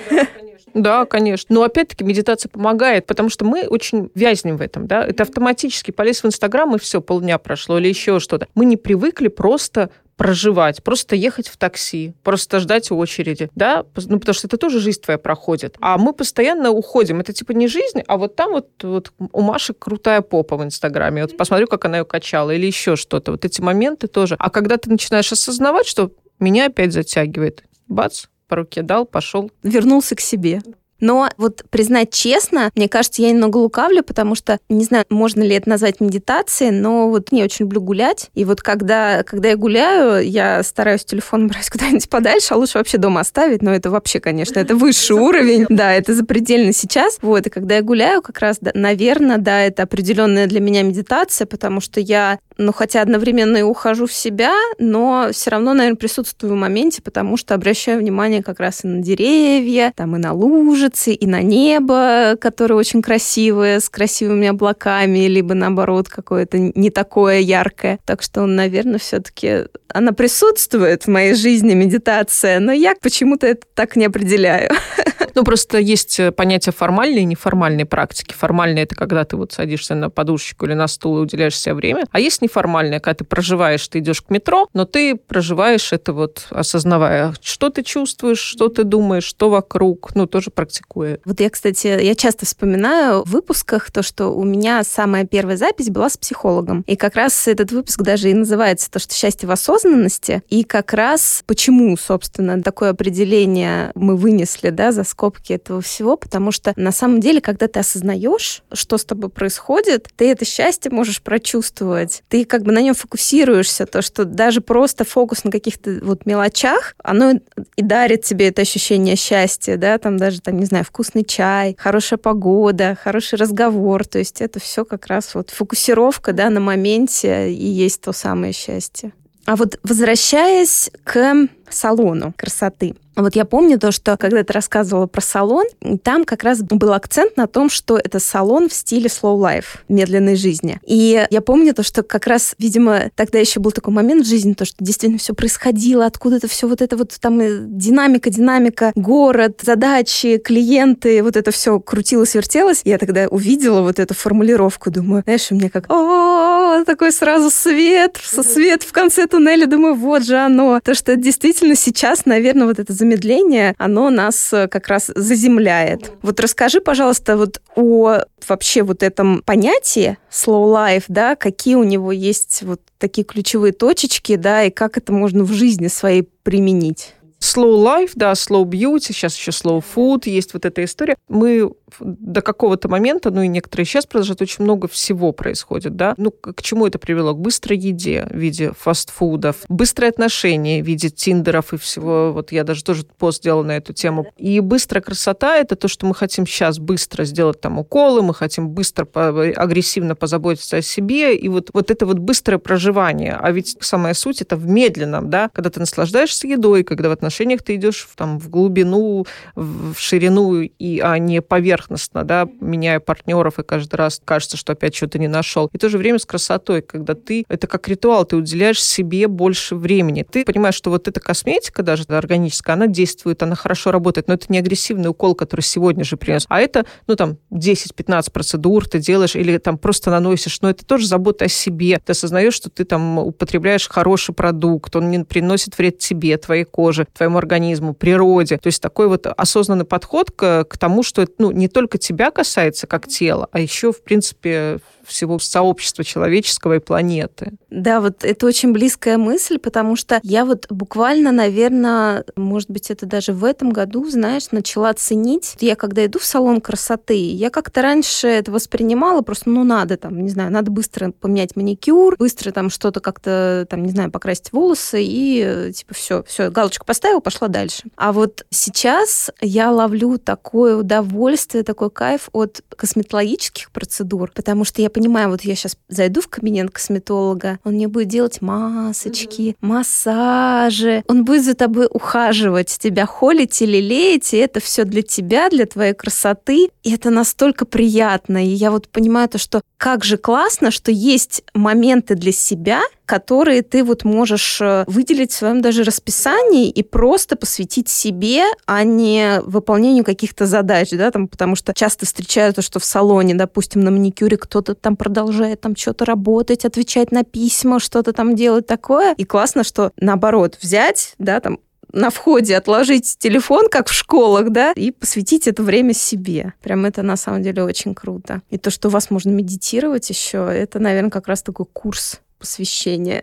Да, 0.76 1.06
конечно. 1.06 1.54
Но 1.54 1.62
опять-таки 1.62 2.04
медитация 2.04 2.50
помогает, 2.50 3.06
потому 3.06 3.30
что 3.30 3.46
мы 3.46 3.66
очень 3.66 4.10
вязнем 4.14 4.58
в 4.58 4.60
этом, 4.60 4.86
да. 4.86 5.02
Это 5.06 5.22
автоматически 5.22 5.90
полез 5.90 6.22
в 6.22 6.26
Инстаграм, 6.26 6.74
и 6.76 6.78
все, 6.78 7.00
полдня 7.00 7.38
прошло, 7.38 7.78
или 7.78 7.88
еще 7.88 8.20
что-то. 8.20 8.46
Мы 8.54 8.66
не 8.66 8.76
привыкли 8.76 9.28
просто 9.28 9.88
проживать, 10.16 10.82
просто 10.82 11.16
ехать 11.16 11.48
в 11.48 11.56
такси, 11.56 12.12
просто 12.22 12.60
ждать 12.60 12.90
очереди, 12.90 13.50
да, 13.54 13.84
ну, 14.06 14.18
потому 14.18 14.34
что 14.34 14.46
это 14.46 14.58
тоже 14.58 14.80
жизнь 14.80 15.00
твоя 15.00 15.18
проходит. 15.18 15.76
А 15.80 15.96
мы 15.96 16.12
постоянно 16.12 16.70
уходим. 16.70 17.20
Это 17.20 17.32
типа 17.32 17.52
не 17.52 17.68
жизнь, 17.68 18.02
а 18.06 18.18
вот 18.18 18.36
там 18.36 18.52
вот, 18.52 18.68
вот 18.82 19.12
у 19.32 19.40
Маши 19.40 19.72
крутая 19.72 20.20
попа 20.20 20.58
в 20.58 20.64
Инстаграме. 20.64 21.22
Вот 21.22 21.38
посмотрю, 21.38 21.68
как 21.68 21.86
она 21.86 21.98
ее 21.98 22.04
качала, 22.04 22.50
или 22.50 22.66
еще 22.66 22.96
что-то. 22.96 23.32
Вот 23.32 23.46
эти 23.46 23.62
моменты 23.62 24.08
тоже. 24.08 24.36
А 24.38 24.50
когда 24.50 24.76
ты 24.76 24.90
начинаешь 24.90 25.32
осознавать, 25.32 25.86
что 25.86 26.10
меня 26.38 26.66
опять 26.66 26.92
затягивает, 26.92 27.64
бац, 27.88 28.26
по 28.48 28.56
руке 28.56 28.82
дал, 28.82 29.06
пошел. 29.06 29.50
Вернулся 29.62 30.14
к 30.14 30.20
себе. 30.20 30.62
Но 31.00 31.28
вот 31.36 31.64
признать 31.70 32.12
честно, 32.12 32.70
мне 32.74 32.88
кажется, 32.88 33.22
я 33.22 33.30
немного 33.30 33.58
лукавлю, 33.58 34.02
потому 34.02 34.34
что, 34.34 34.58
не 34.68 34.84
знаю, 34.84 35.04
можно 35.10 35.42
ли 35.42 35.54
это 35.54 35.68
назвать 35.68 36.00
медитацией, 36.00 36.70
но 36.70 37.10
вот 37.10 37.28
я 37.32 37.44
очень 37.44 37.64
люблю 37.64 37.80
гулять. 37.80 38.30
И 38.34 38.44
вот 38.44 38.62
когда, 38.62 39.22
когда 39.22 39.50
я 39.50 39.56
гуляю, 39.56 40.26
я 40.26 40.62
стараюсь 40.62 41.04
телефон 41.04 41.48
брать 41.48 41.68
куда-нибудь 41.70 42.08
подальше, 42.08 42.54
а 42.54 42.56
лучше 42.56 42.78
вообще 42.78 42.98
дома 42.98 43.20
оставить, 43.20 43.62
но 43.62 43.74
это 43.74 43.90
вообще, 43.90 44.20
конечно, 44.20 44.58
это 44.58 44.74
высший 44.74 45.16
уровень. 45.16 45.66
Да, 45.68 45.92
это 45.92 46.14
запредельно 46.14 46.72
сейчас. 46.72 47.18
Вот, 47.20 47.46
и 47.46 47.50
когда 47.50 47.76
я 47.76 47.82
гуляю, 47.82 48.22
как 48.22 48.38
раз, 48.38 48.58
наверное, 48.74 49.38
да, 49.38 49.60
это 49.60 49.82
определенная 49.82 50.46
для 50.46 50.60
меня 50.60 50.82
медитация, 50.82 51.46
потому 51.46 51.80
что 51.80 52.00
я 52.00 52.38
ну, 52.58 52.72
хотя 52.72 53.02
одновременно 53.02 53.58
и 53.58 53.62
ухожу 53.62 54.06
в 54.06 54.12
себя, 54.12 54.52
но 54.78 55.28
все 55.32 55.50
равно, 55.50 55.74
наверное, 55.74 55.96
присутствую 55.96 56.54
в 56.54 56.56
моменте, 56.56 57.02
потому 57.02 57.36
что 57.36 57.54
обращаю 57.54 58.00
внимание 58.00 58.42
как 58.42 58.60
раз 58.60 58.84
и 58.84 58.88
на 58.88 59.02
деревья, 59.02 59.92
там 59.96 60.16
и 60.16 60.18
на 60.18 60.32
лужицы, 60.32 61.12
и 61.12 61.26
на 61.26 61.42
небо, 61.42 62.36
которое 62.40 62.74
очень 62.74 63.02
красивое, 63.02 63.80
с 63.80 63.88
красивыми 63.88 64.48
облаками, 64.48 65.26
либо 65.26 65.54
наоборот 65.54 66.08
какое-то 66.08 66.58
не 66.58 66.90
такое 66.90 67.40
яркое. 67.40 67.98
Так 68.04 68.22
что, 68.22 68.46
наверное, 68.46 68.98
все-таки 68.98 69.64
она 69.88 70.12
присутствует 70.12 71.04
в 71.04 71.08
моей 71.08 71.34
жизни, 71.34 71.74
медитация, 71.74 72.60
но 72.60 72.72
я 72.72 72.94
почему-то 73.00 73.46
это 73.46 73.66
так 73.74 73.96
не 73.96 74.06
определяю. 74.06 74.70
Ну, 75.36 75.44
просто 75.44 75.76
есть 75.76 76.18
э, 76.18 76.32
понятие 76.32 76.72
формальной 76.72 77.20
и 77.20 77.24
неформальной 77.26 77.84
практики. 77.84 78.32
Формальная– 78.32 78.82
это 78.84 78.94
когда 78.94 79.22
ты 79.24 79.36
вот 79.36 79.52
садишься 79.52 79.94
на 79.94 80.08
подушечку 80.08 80.64
или 80.64 80.72
на 80.72 80.88
стул 80.88 81.18
и 81.18 81.20
уделяешь 81.20 81.60
себе 81.60 81.74
время. 81.74 82.06
А 82.10 82.18
есть 82.18 82.40
неформальная, 82.40 83.00
когда 83.00 83.16
ты 83.16 83.24
проживаешь, 83.24 83.86
ты 83.86 83.98
идешь 83.98 84.22
к 84.22 84.30
метро, 84.30 84.66
но 84.72 84.86
ты 84.86 85.14
проживаешь 85.14 85.92
это 85.92 86.14
вот 86.14 86.46
осознавая, 86.48 87.34
что 87.42 87.68
ты 87.68 87.82
чувствуешь, 87.82 88.38
что 88.38 88.70
ты 88.70 88.84
думаешь, 88.84 89.24
что 89.24 89.50
вокруг, 89.50 90.14
ну, 90.14 90.26
тоже 90.26 90.50
практикуя. 90.50 91.18
Вот 91.26 91.38
я, 91.38 91.50
кстати, 91.50 91.86
я 91.86 92.14
часто 92.14 92.46
вспоминаю 92.46 93.22
в 93.22 93.28
выпусках 93.28 93.90
то, 93.90 94.02
что 94.02 94.28
у 94.28 94.42
меня 94.42 94.84
самая 94.84 95.26
первая 95.26 95.58
запись 95.58 95.90
была 95.90 96.08
с 96.08 96.16
психологом. 96.16 96.82
И 96.86 96.96
как 96.96 97.14
раз 97.14 97.46
этот 97.46 97.72
выпуск 97.72 98.00
даже 98.00 98.30
и 98.30 98.34
называется 98.34 98.90
то, 98.90 98.98
что 98.98 99.12
счастье 99.12 99.46
в 99.46 99.52
осознанности. 99.52 100.42
И 100.48 100.64
как 100.64 100.94
раз 100.94 101.44
почему, 101.46 101.94
собственно, 101.98 102.62
такое 102.62 102.88
определение 102.88 103.92
мы 103.94 104.16
вынесли, 104.16 104.70
да, 104.70 104.92
за 104.92 105.04
скобки 105.04 105.25
скобки 105.26 105.54
этого 105.54 105.80
всего, 105.80 106.16
потому 106.16 106.52
что 106.52 106.72
на 106.76 106.92
самом 106.92 107.20
деле, 107.20 107.40
когда 107.40 107.66
ты 107.66 107.80
осознаешь, 107.80 108.62
что 108.72 108.96
с 108.96 109.04
тобой 109.04 109.28
происходит, 109.28 110.08
ты 110.14 110.30
это 110.30 110.44
счастье 110.44 110.90
можешь 110.92 111.20
прочувствовать. 111.20 112.22
Ты 112.28 112.44
как 112.44 112.62
бы 112.62 112.70
на 112.70 112.80
нем 112.80 112.94
фокусируешься, 112.94 113.86
то, 113.86 114.02
что 114.02 114.24
даже 114.24 114.60
просто 114.60 115.04
фокус 115.04 115.42
на 115.42 115.50
каких-то 115.50 115.98
вот 116.02 116.26
мелочах, 116.26 116.94
оно 117.02 117.40
и 117.76 117.82
дарит 117.82 118.22
тебе 118.22 118.48
это 118.48 118.62
ощущение 118.62 119.16
счастья, 119.16 119.76
да, 119.76 119.98
там 119.98 120.16
даже, 120.16 120.40
там, 120.40 120.58
не 120.58 120.64
знаю, 120.66 120.84
вкусный 120.84 121.24
чай, 121.24 121.74
хорошая 121.76 122.18
погода, 122.18 122.96
хороший 123.02 123.36
разговор, 123.36 124.06
то 124.06 124.18
есть 124.18 124.40
это 124.40 124.60
все 124.60 124.84
как 124.84 125.06
раз 125.06 125.34
вот 125.34 125.50
фокусировка, 125.50 126.32
да, 126.32 126.50
на 126.50 126.60
моменте 126.60 127.52
и 127.52 127.66
есть 127.66 128.00
то 128.00 128.12
самое 128.12 128.52
счастье. 128.52 129.12
А 129.44 129.56
вот 129.56 129.78
возвращаясь 129.82 130.90
к 131.04 131.48
салону 131.70 132.32
красоты, 132.36 132.94
вот 133.16 133.34
я 133.34 133.46
помню 133.46 133.78
то, 133.78 133.92
что 133.92 134.16
когда 134.18 134.44
ты 134.44 134.52
рассказывала 134.52 135.06
про 135.06 135.22
салон, 135.22 135.64
там 136.02 136.24
как 136.24 136.42
раз 136.42 136.60
был 136.60 136.92
акцент 136.92 137.36
на 137.38 137.46
том, 137.46 137.70
что 137.70 137.96
это 137.96 138.20
салон 138.20 138.68
в 138.68 138.74
стиле 138.74 139.06
slow 139.06 139.40
life, 139.40 139.78
медленной 139.88 140.36
жизни. 140.36 140.78
И 140.86 141.26
я 141.30 141.40
помню 141.40 141.72
то, 141.72 141.82
что 141.82 142.02
как 142.02 142.26
раз, 142.26 142.54
видимо, 142.58 143.10
тогда 143.14 143.38
еще 143.38 143.58
был 143.58 143.72
такой 143.72 143.94
момент 143.94 144.26
в 144.26 144.28
жизни, 144.28 144.52
то, 144.52 144.66
что 144.66 144.76
действительно 144.84 145.18
все 145.18 145.32
происходило, 145.32 146.04
откуда-то 146.04 146.46
все 146.46 146.68
вот 146.68 146.82
это 146.82 146.96
вот 146.98 147.16
там 147.18 147.40
э, 147.40 147.58
динамика, 147.60 148.28
динамика, 148.28 148.92
город, 148.94 149.60
задачи, 149.62 150.36
клиенты, 150.36 151.22
вот 151.22 151.36
это 151.36 151.50
все 151.50 151.80
крутилось, 151.80 152.34
вертелось. 152.34 152.82
Я 152.84 152.98
тогда 152.98 153.28
увидела 153.28 153.80
вот 153.80 153.98
эту 153.98 154.12
формулировку, 154.12 154.90
думаю, 154.90 155.22
знаешь, 155.24 155.50
у 155.50 155.54
меня 155.54 155.70
как, 155.70 155.90
о, 155.90 156.84
такой 156.84 157.12
сразу 157.12 157.50
свет, 157.50 158.18
свет 158.22 158.82
в 158.82 158.92
конце 158.92 159.26
туннеля, 159.26 159.66
думаю, 159.66 159.94
вот 159.94 160.22
же 160.24 160.36
оно. 160.36 160.80
То, 160.84 160.94
что 160.94 161.16
действительно 161.16 161.55
сейчас, 161.74 162.26
наверное, 162.26 162.66
вот 162.66 162.78
это 162.78 162.92
замедление, 162.92 163.74
оно 163.78 164.10
нас 164.10 164.52
э, 164.52 164.68
как 164.68 164.88
раз 164.88 165.10
заземляет. 165.14 166.12
Вот 166.22 166.40
расскажи, 166.40 166.80
пожалуйста, 166.80 167.36
вот 167.36 167.60
о 167.74 168.18
вообще 168.48 168.82
вот 168.82 169.02
этом 169.02 169.42
понятии 169.44 170.18
slow 170.30 170.72
life, 170.72 171.04
да, 171.08 171.36
какие 171.36 171.74
у 171.74 171.82
него 171.82 172.12
есть 172.12 172.62
вот 172.62 172.80
такие 172.98 173.24
ключевые 173.24 173.72
точечки, 173.72 174.36
да, 174.36 174.64
и 174.64 174.70
как 174.70 174.96
это 174.96 175.12
можно 175.12 175.44
в 175.44 175.52
жизни 175.52 175.88
своей 175.88 176.28
применить. 176.42 177.15
Slow 177.40 177.82
life, 177.84 178.12
да, 178.14 178.32
slow 178.32 178.64
beauty, 178.64 179.12
сейчас 179.12 179.36
еще 179.36 179.50
slow 179.50 179.84
food, 179.94 180.22
есть 180.28 180.54
вот 180.54 180.64
эта 180.64 180.84
история. 180.84 181.16
Мы 181.28 181.70
до 182.00 182.42
какого-то 182.42 182.88
момента, 182.88 183.30
ну 183.30 183.42
и 183.42 183.48
некоторые 183.48 183.86
сейчас 183.86 184.06
продолжают, 184.06 184.42
очень 184.42 184.64
много 184.64 184.88
всего 184.88 185.32
происходит, 185.32 185.96
да. 185.96 186.14
Ну, 186.16 186.30
к 186.30 186.62
чему 186.62 186.86
это 186.86 186.98
привело? 186.98 187.34
К 187.34 187.38
быстрой 187.38 187.78
еде 187.78 188.26
в 188.30 188.36
виде 188.36 188.72
фастфудов, 188.78 189.56
быстрые 189.68 190.10
отношения 190.10 190.82
в 190.82 190.86
виде 190.86 191.10
тиндеров 191.10 191.72
и 191.72 191.76
всего. 191.78 192.32
Вот 192.32 192.52
я 192.52 192.64
даже 192.64 192.84
тоже 192.84 193.04
пост 193.18 193.42
делала 193.42 193.62
на 193.62 193.76
эту 193.76 193.92
тему. 193.92 194.26
И 194.36 194.60
быстрая 194.60 195.02
красота– 195.02 195.56
это 195.58 195.76
то, 195.76 195.88
что 195.88 196.06
мы 196.06 196.14
хотим 196.14 196.46
сейчас 196.46 196.78
быстро 196.78 197.24
сделать 197.24 197.60
там 197.60 197.78
уколы, 197.78 198.22
мы 198.22 198.34
хотим 198.34 198.68
быстро, 198.70 199.06
агрессивно 199.14 200.14
позаботиться 200.14 200.78
о 200.78 200.82
себе, 200.82 201.36
и 201.36 201.48
вот, 201.48 201.70
вот 201.72 201.90
это 201.90 202.06
вот 202.06 202.18
быстрое 202.18 202.58
проживание. 202.58 203.38
А 203.40 203.52
ведь 203.52 203.76
самая 203.80 204.14
суть– 204.14 204.40
это 204.42 204.56
в 204.56 204.66
медленном, 204.66 205.30
да, 205.30 205.50
когда 205.52 205.70
ты 205.70 205.80
наслаждаешься 205.80 206.46
едой, 206.46 206.82
когда 206.82 207.08
в 207.08 207.12
отношениях 207.26 207.62
ты 207.62 207.74
идешь 207.76 208.08
там 208.16 208.38
в 208.38 208.48
глубину, 208.48 209.26
в 209.54 209.94
ширину, 209.98 210.60
и, 210.60 211.00
а 211.00 211.18
не 211.18 211.42
поверхностно, 211.42 212.24
да, 212.24 212.48
меняя 212.60 213.00
партнеров, 213.00 213.58
и 213.58 213.62
каждый 213.62 213.96
раз 213.96 214.20
кажется, 214.24 214.56
что 214.56 214.72
опять 214.72 214.94
что-то 214.94 215.18
не 215.18 215.28
нашел. 215.28 215.68
И 215.72 215.76
в 215.76 215.80
то 215.80 215.88
же 215.88 215.98
время 215.98 216.18
с 216.18 216.24
красотой, 216.24 216.82
когда 216.82 217.14
ты, 217.14 217.44
это 217.48 217.66
как 217.66 217.88
ритуал, 217.88 218.24
ты 218.24 218.36
уделяешь 218.36 218.82
себе 218.82 219.28
больше 219.28 219.76
времени. 219.76 220.24
Ты 220.28 220.44
понимаешь, 220.44 220.74
что 220.74 220.90
вот 220.90 221.08
эта 221.08 221.20
косметика 221.20 221.82
даже 221.82 222.04
органическая, 222.08 222.74
она 222.76 222.86
действует, 222.86 223.42
она 223.42 223.54
хорошо 223.54 223.90
работает, 223.90 224.28
но 224.28 224.34
это 224.34 224.46
не 224.48 224.58
агрессивный 224.58 225.10
укол, 225.10 225.34
который 225.34 225.62
сегодня 225.62 226.04
же 226.04 226.16
принес, 226.16 226.46
а 226.48 226.60
это, 226.60 226.86
ну, 227.06 227.16
там, 227.16 227.38
10-15 227.50 228.30
процедур 228.32 228.88
ты 228.88 228.98
делаешь 228.98 229.34
или 229.36 229.58
там 229.58 229.78
просто 229.78 230.10
наносишь, 230.10 230.60
но 230.60 230.70
это 230.70 230.84
тоже 230.84 231.06
забота 231.06 231.46
о 231.46 231.48
себе. 231.48 232.00
Ты 232.04 232.12
осознаешь, 232.12 232.54
что 232.54 232.70
ты 232.70 232.84
там 232.84 233.18
употребляешь 233.18 233.88
хороший 233.88 234.34
продукт, 234.34 234.94
он 234.96 235.10
не 235.10 235.24
приносит 235.24 235.76
вред 235.78 235.98
тебе, 235.98 236.36
твоей 236.36 236.64
коже, 236.64 237.06
твоему 237.16 237.38
организму, 237.38 237.94
природе. 237.94 238.58
То 238.58 238.68
есть 238.68 238.82
такой 238.82 239.08
вот 239.08 239.26
осознанный 239.26 239.84
подход 239.84 240.30
к, 240.30 240.64
к 240.64 240.78
тому, 240.78 241.02
что 241.02 241.22
это 241.22 241.32
ну, 241.38 241.50
не 241.50 241.68
только 241.68 241.98
тебя 241.98 242.30
касается 242.30 242.86
как 242.86 243.08
тело, 243.08 243.48
а 243.52 243.60
еще, 243.60 243.92
в 243.92 244.02
принципе, 244.02 244.80
всего 245.06 245.38
сообщества 245.38 246.04
человеческого 246.04 246.76
и 246.76 246.78
планеты. 246.78 247.52
Да, 247.70 248.00
вот 248.00 248.24
это 248.24 248.46
очень 248.46 248.72
близкая 248.72 249.18
мысль, 249.18 249.58
потому 249.58 249.96
что 249.96 250.20
я 250.22 250.44
вот 250.44 250.66
буквально, 250.70 251.32
наверное, 251.32 252.24
может 252.36 252.70
быть, 252.70 252.90
это 252.90 253.06
даже 253.06 253.32
в 253.32 253.44
этом 253.44 253.70
году, 253.70 254.08
знаешь, 254.08 254.50
начала 254.50 254.92
ценить. 254.94 255.56
Я 255.60 255.76
когда 255.76 256.04
иду 256.04 256.18
в 256.18 256.24
салон 256.24 256.60
красоты, 256.60 257.16
я 257.16 257.50
как-то 257.50 257.82
раньше 257.82 258.26
это 258.26 258.50
воспринимала 258.50 259.22
просто, 259.22 259.50
ну, 259.50 259.64
надо 259.64 259.96
там, 259.96 260.20
не 260.20 260.28
знаю, 260.28 260.50
надо 260.50 260.70
быстро 260.70 261.12
поменять 261.12 261.56
маникюр, 261.56 262.16
быстро 262.18 262.50
там 262.50 262.70
что-то 262.70 263.00
как-то, 263.00 263.66
там, 263.70 263.84
не 263.84 263.90
знаю, 263.90 264.10
покрасить 264.10 264.52
волосы 264.52 265.02
и 265.02 265.72
типа 265.74 265.94
все, 265.94 266.22
все, 266.24 266.50
галочку 266.50 266.84
поставила, 267.06 267.20
пошла 267.20 267.48
дальше. 267.48 267.84
А 267.96 268.12
вот 268.12 268.44
сейчас 268.50 269.30
я 269.40 269.70
ловлю 269.70 270.18
такое 270.18 270.76
удовольствие, 270.76 271.62
такой 271.62 271.90
кайф 271.90 272.28
от 272.32 272.62
косметологических 272.76 273.70
процедур, 273.70 274.30
потому 274.34 274.64
что 274.64 274.82
я 274.82 274.90
понимаю, 274.90 275.30
вот 275.30 275.42
я 275.42 275.54
сейчас 275.54 275.76
зайду 275.88 276.20
в 276.20 276.28
кабинет 276.28 276.70
косметолога, 276.70 277.58
он 277.64 277.74
мне 277.74 277.88
будет 277.88 278.08
делать 278.08 278.42
масочки, 278.42 279.56
угу. 279.60 279.72
массажи, 279.72 281.04
он 281.06 281.24
будет 281.24 281.44
за 281.44 281.54
тобой 281.54 281.88
ухаживать, 281.90 282.76
тебя 282.78 283.06
холить 283.06 283.60
или 283.62 283.80
леять, 283.80 284.34
и 284.34 284.38
это 284.38 284.60
все 284.60 284.84
для 284.84 285.02
тебя, 285.02 285.48
для 285.48 285.66
твоей 285.66 285.94
красоты. 285.94 286.70
И 286.82 286.92
это 286.92 287.10
настолько 287.10 287.66
приятно. 287.66 288.44
И 288.44 288.48
я 288.48 288.70
вот 288.70 288.88
понимаю 288.88 289.28
то, 289.28 289.38
что 289.38 289.60
как 289.76 290.04
же 290.04 290.16
классно, 290.16 290.70
что 290.70 290.90
есть 290.90 291.42
моменты 291.54 292.14
для 292.14 292.32
себя, 292.32 292.80
которые 293.06 293.62
ты 293.62 293.84
вот 293.84 294.04
можешь 294.04 294.60
э, 294.60 294.84
выделить 294.86 295.32
в 295.32 295.36
своем 295.36 295.62
даже 295.62 295.84
расписании 295.84 296.68
и 296.68 296.82
просто 296.82 297.36
посвятить 297.36 297.88
себе, 297.88 298.42
а 298.66 298.82
не 298.82 299.40
выполнению 299.44 300.04
каких-то 300.04 300.46
задач, 300.46 300.90
да, 300.90 301.10
там, 301.10 301.28
потому 301.28 301.54
что 301.56 301.72
часто 301.72 302.04
встречаю 302.04 302.52
то, 302.52 302.62
что 302.62 302.80
в 302.80 302.84
салоне, 302.84 303.34
допустим, 303.34 303.80
на 303.82 303.90
маникюре 303.90 304.36
кто-то 304.36 304.74
там 304.74 304.96
продолжает 304.96 305.60
там 305.60 305.76
что-то 305.76 306.04
работать, 306.04 306.64
отвечать 306.64 307.12
на 307.12 307.22
письма, 307.22 307.78
что-то 307.78 308.12
там 308.12 308.34
делать 308.34 308.66
такое. 308.66 309.14
И 309.14 309.24
классно, 309.24 309.62
что 309.62 309.92
наоборот, 309.96 310.58
взять, 310.60 311.14
да, 311.18 311.40
там, 311.40 311.60
на 311.92 312.10
входе 312.10 312.56
отложить 312.56 313.16
телефон, 313.18 313.68
как 313.70 313.88
в 313.88 313.92
школах, 313.92 314.50
да, 314.50 314.72
и 314.72 314.90
посвятить 314.90 315.46
это 315.46 315.62
время 315.62 315.94
себе. 315.94 316.52
Прям 316.62 316.84
это 316.84 317.02
на 317.02 317.16
самом 317.16 317.42
деле 317.42 317.62
очень 317.62 317.94
круто. 317.94 318.42
И 318.50 318.58
то, 318.58 318.70
что 318.70 318.88
у 318.88 318.90
вас 318.90 319.10
можно 319.10 319.30
медитировать 319.30 320.10
еще, 320.10 320.50
это, 320.52 320.78
наверное, 320.78 321.10
как 321.10 321.28
раз 321.28 321.42
такой 321.42 321.66
курс 321.72 322.20
посвящения 322.38 323.22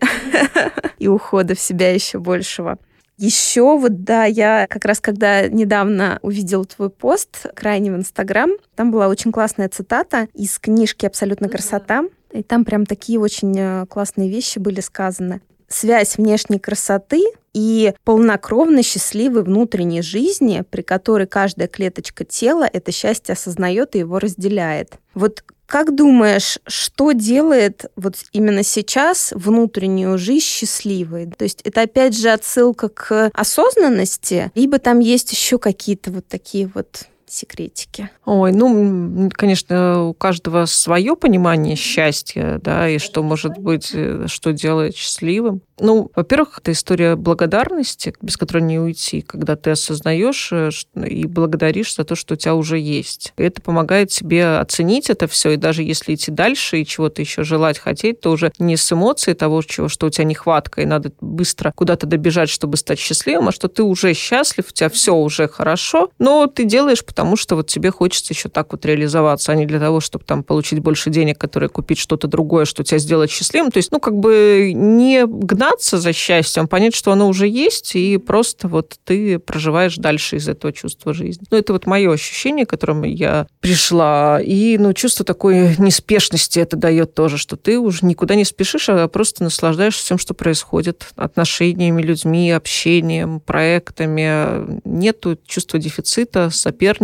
и 1.00 1.08
ухода 1.08 1.56
в 1.56 1.60
себя 1.60 1.94
еще 1.94 2.20
большего. 2.20 2.78
Еще 3.18 3.78
вот, 3.78 4.04
да, 4.04 4.26
я 4.26 4.68
как 4.70 4.86
раз 4.86 5.00
когда 5.00 5.48
недавно 5.48 6.20
увидела 6.24 6.66
твой 6.66 6.90
пост 6.90 7.46
крайне 7.56 7.92
в 7.92 7.96
Инстаграм, 7.96 8.52
там 8.76 8.92
была 8.92 9.08
очень 9.08 9.32
классная 9.32 9.70
цитата 9.70 10.28
из 10.34 10.58
книжки 10.58 11.06
«Абсолютно 11.06 11.48
красота», 11.48 12.06
и 12.32 12.42
там 12.42 12.66
прям 12.66 12.86
такие 12.86 13.20
очень 13.20 13.56
э, 13.58 13.86
классные 13.88 14.30
вещи 14.30 14.58
были 14.58 14.82
сказаны. 14.82 15.42
Связь 15.68 16.18
внешней 16.18 16.60
красоты 16.60 17.24
и 17.54 17.94
полнокровно 18.04 18.82
счастливой 18.82 19.44
внутренней 19.44 20.02
жизни, 20.02 20.64
при 20.70 20.82
которой 20.82 21.28
каждая 21.28 21.68
клеточка 21.68 22.26
тела 22.26 22.68
это 22.72 22.92
счастье 22.92 23.34
осознает 23.34 23.96
и 23.96 24.00
его 24.00 24.18
разделяет. 24.18 24.98
Вот 25.14 25.44
как 25.74 25.96
думаешь, 25.96 26.60
что 26.68 27.14
делает 27.14 27.86
вот 27.96 28.14
именно 28.32 28.62
сейчас 28.62 29.34
внутреннюю 29.36 30.20
жизнь 30.20 30.46
счастливой? 30.46 31.26
То 31.26 31.46
есть 31.46 31.62
это 31.64 31.82
опять 31.82 32.16
же 32.16 32.30
отсылка 32.30 32.90
к 32.90 33.32
осознанности, 33.34 34.52
либо 34.54 34.78
там 34.78 35.00
есть 35.00 35.32
еще 35.32 35.58
какие-то 35.58 36.12
вот 36.12 36.28
такие 36.28 36.70
вот 36.72 37.08
секретики? 37.28 38.10
Ой, 38.26 38.52
ну, 38.52 39.30
конечно, 39.34 40.06
у 40.06 40.14
каждого 40.14 40.66
свое 40.66 41.16
понимание 41.16 41.76
счастья, 41.76 42.60
да, 42.64 42.90
и 42.90 42.98
что 42.98 43.24
может 43.24 43.58
быть, 43.58 43.92
э, 43.94 44.26
что 44.28 44.54
делает 44.54 44.96
счастливым. 44.96 45.62
Ну, 45.80 46.12
во-первых, 46.16 46.60
это 46.60 46.72
история 46.72 47.16
благодарности, 47.16 48.14
без 48.22 48.38
которой 48.38 48.64
не 48.64 48.80
уйти, 48.80 49.22
когда 49.22 49.56
ты 49.56 49.72
осознаешь 49.72 50.50
э, 50.52 50.70
и 51.06 51.26
благодаришь 51.26 51.96
за 51.96 52.04
то, 52.04 52.16
что 52.16 52.36
у 52.36 52.38
тебя 52.38 52.56
уже 52.56 52.78
есть. 52.78 53.34
И 53.38 53.44
это 53.44 53.62
помогает 53.62 54.10
тебе 54.10 54.58
оценить 54.58 55.10
это 55.10 55.28
все, 55.28 55.52
и 55.52 55.58
даже 55.58 55.84
если 55.84 56.16
идти 56.16 56.32
дальше 56.32 56.82
и 56.82 56.86
чего-то 56.86 57.22
еще 57.22 57.44
желать, 57.44 57.80
хотеть, 57.80 58.22
то 58.22 58.32
уже 58.32 58.52
не 58.60 58.78
с 58.78 58.92
эмоцией 58.92 59.36
того, 59.36 59.62
чего, 59.64 59.90
что 59.90 60.08
у 60.08 60.10
тебя 60.10 60.26
нехватка, 60.26 60.82
и 60.82 60.86
надо 60.86 61.12
быстро 61.22 61.72
куда-то 61.76 62.06
добежать, 62.06 62.50
чтобы 62.50 62.78
стать 62.78 63.00
счастливым, 63.00 63.50
а 63.50 63.52
что 63.52 63.68
ты 63.68 63.84
уже 63.84 64.14
счастлив, 64.14 64.66
у 64.70 64.74
тебя 64.74 64.90
все 64.90 65.16
уже 65.16 65.48
хорошо, 65.48 66.12
но 66.20 66.48
ты 66.48 66.66
делаешь, 66.66 67.04
потому 67.14 67.36
что 67.36 67.56
вот 67.56 67.68
тебе 67.68 67.92
хочется 67.92 68.34
еще 68.34 68.50
так 68.50 68.72
вот 68.72 68.86
реализоваться, 68.86 69.52
а 69.52 69.56
не 69.56 69.66
для 69.66 69.80
того, 69.80 70.00
чтобы 70.00 70.24
там 70.26 70.44
получить 70.44 70.80
больше 70.80 71.10
денег, 71.10 71.38
которые 71.38 71.70
купить 71.70 71.98
что-то 71.98 72.28
другое, 72.28 72.66
что 72.66 72.84
тебя 72.84 73.00
сделает 73.00 73.32
счастливым. 73.32 73.72
То 73.72 73.78
есть, 73.78 73.92
ну, 73.92 74.00
как 74.00 74.16
бы 74.16 74.72
не 74.74 75.26
гнать 75.26 75.64
гнаться 75.74 75.98
за 75.98 76.14
счастьем, 76.14 76.68
понять, 76.68 76.96
что 76.96 77.12
оно 77.12 77.28
уже 77.28 77.48
есть, 77.48 77.96
и 77.96 78.18
просто 78.18 78.68
вот 78.68 78.98
ты 79.04 79.40
проживаешь 79.40 79.96
дальше 79.96 80.36
из 80.36 80.48
этого 80.48 80.74
чувства 80.74 81.14
жизни. 81.14 81.46
Ну, 81.50 81.58
это 81.58 81.74
вот 81.74 81.86
мое 81.86 82.12
ощущение, 82.12 82.66
к 82.66 82.70
которому 82.70 83.06
я 83.06 83.48
пришла. 83.60 84.40
И, 84.42 84.78
ну, 84.78 84.94
чувство 84.94 85.26
такой 85.26 85.76
неспешности 85.78 86.60
это 86.60 86.78
дает 86.78 87.14
тоже, 87.14 87.38
что 87.38 87.56
ты 87.56 87.80
уже 87.80 88.06
никуда 88.06 88.36
не 88.36 88.46
спешишь, 88.46 88.90
а 88.90 89.08
просто 89.08 89.44
наслаждаешься 89.44 90.04
всем, 90.04 90.18
что 90.18 90.34
происходит, 90.34 91.08
отношениями, 91.16 92.02
людьми, 92.02 92.52
общением, 92.52 93.40
проектами. 93.40 94.80
Нету 94.84 95.38
чувства 95.46 95.80
дефицита, 95.80 96.50
соперничества. 96.50 97.03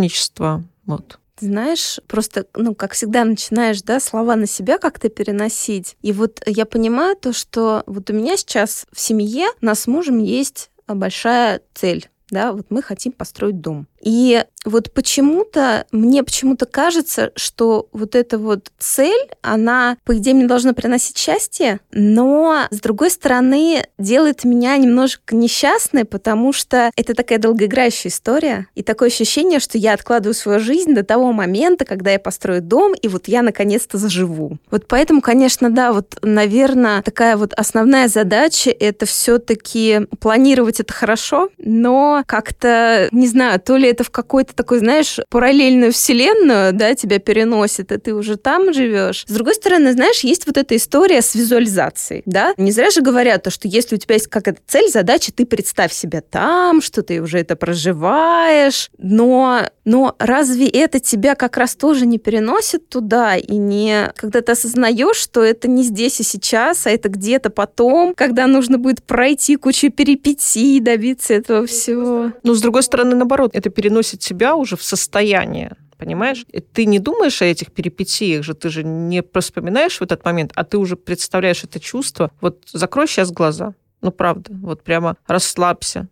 Вот 0.86 1.18
знаешь, 1.40 2.00
просто, 2.06 2.44
ну, 2.54 2.74
как 2.74 2.92
всегда, 2.92 3.24
начинаешь, 3.24 3.80
да, 3.80 3.98
слова 3.98 4.36
на 4.36 4.46
себя 4.46 4.76
как-то 4.76 5.08
переносить. 5.08 5.96
И 6.02 6.12
вот 6.12 6.42
я 6.44 6.66
понимаю 6.66 7.16
то, 7.16 7.32
что 7.32 7.82
вот 7.86 8.10
у 8.10 8.12
меня 8.12 8.36
сейчас 8.36 8.84
в 8.92 9.00
семье 9.00 9.46
нас 9.62 9.80
с 9.80 9.86
мужем 9.86 10.18
есть 10.18 10.70
большая 10.86 11.62
цель 11.72 12.10
да, 12.30 12.52
вот 12.52 12.66
мы 12.70 12.82
хотим 12.82 13.12
построить 13.12 13.60
дом. 13.60 13.86
И 14.00 14.44
вот 14.64 14.92
почему-то, 14.92 15.86
мне 15.90 16.22
почему-то 16.22 16.66
кажется, 16.66 17.32
что 17.34 17.88
вот 17.92 18.14
эта 18.14 18.38
вот 18.38 18.70
цель, 18.78 19.30
она, 19.42 19.96
по 20.04 20.16
идее, 20.16 20.34
мне 20.34 20.46
должна 20.46 20.74
приносить 20.74 21.16
счастье, 21.16 21.80
но, 21.92 22.66
с 22.70 22.80
другой 22.80 23.10
стороны, 23.10 23.86
делает 23.98 24.44
меня 24.44 24.76
немножко 24.76 25.34
несчастной, 25.34 26.04
потому 26.04 26.52
что 26.52 26.90
это 26.96 27.14
такая 27.14 27.38
долгоиграющая 27.38 28.10
история, 28.10 28.66
и 28.74 28.82
такое 28.82 29.08
ощущение, 29.08 29.60
что 29.60 29.78
я 29.78 29.94
откладываю 29.94 30.34
свою 30.34 30.60
жизнь 30.60 30.94
до 30.94 31.04
того 31.04 31.32
момента, 31.32 31.84
когда 31.84 32.10
я 32.10 32.18
построю 32.18 32.60
дом, 32.60 32.94
и 32.94 33.08
вот 33.08 33.28
я 33.28 33.42
наконец-то 33.42 33.96
заживу. 33.96 34.58
Вот 34.70 34.86
поэтому, 34.88 35.22
конечно, 35.22 35.70
да, 35.70 35.92
вот, 35.92 36.18
наверное, 36.22 37.02
такая 37.02 37.36
вот 37.36 37.54
основная 37.54 38.08
задача— 38.08 38.70
это 38.80 39.06
все 39.06 39.38
таки 39.38 40.00
планировать 40.20 40.80
это 40.80 40.92
хорошо, 40.92 41.48
но 41.58 42.22
как-то, 42.26 43.08
не 43.10 43.26
знаю, 43.26 43.58
то 43.60 43.76
ли 43.76 43.89
это 43.90 44.04
в 44.04 44.10
какой-то 44.10 44.54
такой, 44.54 44.78
знаешь, 44.78 45.18
параллельную 45.28 45.92
вселенную, 45.92 46.72
да, 46.72 46.94
тебя 46.94 47.18
переносит, 47.18 47.92
и 47.92 47.98
ты 47.98 48.14
уже 48.14 48.36
там 48.36 48.72
живешь. 48.72 49.24
С 49.26 49.32
другой 49.32 49.54
стороны, 49.54 49.92
знаешь, 49.92 50.20
есть 50.20 50.46
вот 50.46 50.56
эта 50.56 50.76
история 50.76 51.22
с 51.22 51.34
визуализацией, 51.34 52.22
да. 52.26 52.54
Не 52.56 52.72
зря 52.72 52.90
же 52.90 53.00
говорят 53.00 53.42
то, 53.42 53.50
что 53.50 53.68
если 53.68 53.96
у 53.96 53.98
тебя 53.98 54.14
есть 54.14 54.28
какая-то 54.28 54.60
цель, 54.66 54.88
задача, 54.88 55.32
ты 55.32 55.46
представь 55.46 55.92
себя 55.92 56.20
там, 56.20 56.80
что 56.80 57.02
ты 57.02 57.20
уже 57.20 57.38
это 57.38 57.56
проживаешь, 57.56 58.90
но, 58.98 59.62
но 59.84 60.14
разве 60.18 60.68
это 60.68 61.00
тебя 61.00 61.34
как 61.34 61.56
раз 61.56 61.74
тоже 61.74 62.06
не 62.06 62.18
переносит 62.18 62.88
туда 62.88 63.36
и 63.36 63.56
не... 63.56 64.12
Когда 64.16 64.40
ты 64.40 64.52
осознаешь, 64.52 65.16
что 65.16 65.42
это 65.42 65.68
не 65.68 65.82
здесь 65.82 66.20
и 66.20 66.22
сейчас, 66.22 66.86
а 66.86 66.90
это 66.90 67.08
где-то 67.08 67.50
потом, 67.50 68.14
когда 68.14 68.46
нужно 68.46 68.78
будет 68.78 69.02
пройти 69.02 69.56
кучу 69.56 69.90
перипетий, 69.90 70.80
добиться 70.80 71.34
этого 71.34 71.66
всего. 71.66 72.32
Ну, 72.42 72.54
с 72.54 72.60
другой 72.60 72.82
стороны, 72.82 73.16
наоборот, 73.16 73.50
это 73.54 73.70
переносит 73.80 74.20
тебя 74.20 74.56
уже 74.56 74.76
в 74.76 74.82
состояние 74.82 75.76
понимаешь? 75.96 76.46
Ты 76.72 76.86
не 76.86 76.98
думаешь 76.98 77.42
о 77.42 77.44
этих 77.44 77.72
перипетиях 77.72 78.42
же, 78.42 78.54
ты 78.54 78.70
же 78.70 78.82
не 78.84 79.22
вспоминаешь 79.38 80.00
в 80.00 80.02
этот 80.02 80.24
момент, 80.24 80.50
а 80.54 80.64
ты 80.64 80.78
уже 80.78 80.96
представляешь 80.96 81.62
это 81.62 81.78
чувство. 81.78 82.30
Вот 82.40 82.66
закрой 82.72 83.06
сейчас 83.06 83.30
глаза, 83.30 83.74
ну 84.00 84.10
правда, 84.10 84.50
вот 84.62 84.82
прямо 84.82 85.16
расслабься, 85.26 86.08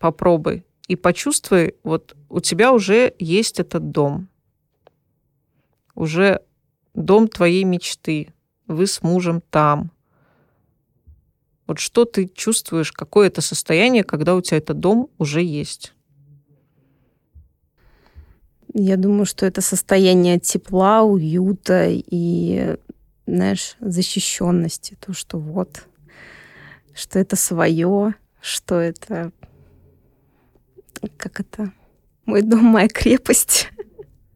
попробуй 0.00 0.64
и 0.88 0.96
почувствуй, 0.96 1.76
вот 1.84 2.16
у 2.28 2.40
тебя 2.40 2.72
уже 2.72 3.14
есть 3.20 3.60
этот 3.60 3.92
дом, 3.92 4.28
уже 5.94 6.40
дом 6.94 7.28
твоей 7.28 7.62
мечты, 7.62 8.34
вы 8.66 8.88
с 8.88 9.00
мужем 9.00 9.42
там. 9.50 9.92
Вот 11.68 11.78
что 11.78 12.04
ты 12.04 12.28
чувствуешь, 12.34 12.90
какое 12.90 13.28
это 13.28 13.42
состояние, 13.42 14.02
когда 14.02 14.34
у 14.34 14.40
тебя 14.40 14.58
этот 14.58 14.80
дом 14.80 15.08
уже 15.18 15.40
есть? 15.40 15.94
Я 18.72 18.96
думаю, 18.96 19.26
что 19.26 19.46
это 19.46 19.60
состояние 19.60 20.38
тепла, 20.38 21.02
уюта 21.02 21.86
и, 21.88 22.76
знаешь, 23.26 23.76
защищенности. 23.80 24.96
То, 25.00 25.12
что 25.12 25.38
вот, 25.38 25.86
что 26.94 27.18
это 27.18 27.34
свое, 27.36 28.14
что 28.40 28.76
это, 28.76 29.32
как 31.16 31.40
это, 31.40 31.72
мой 32.26 32.42
дом, 32.42 32.64
моя 32.64 32.88
крепость. 32.88 33.68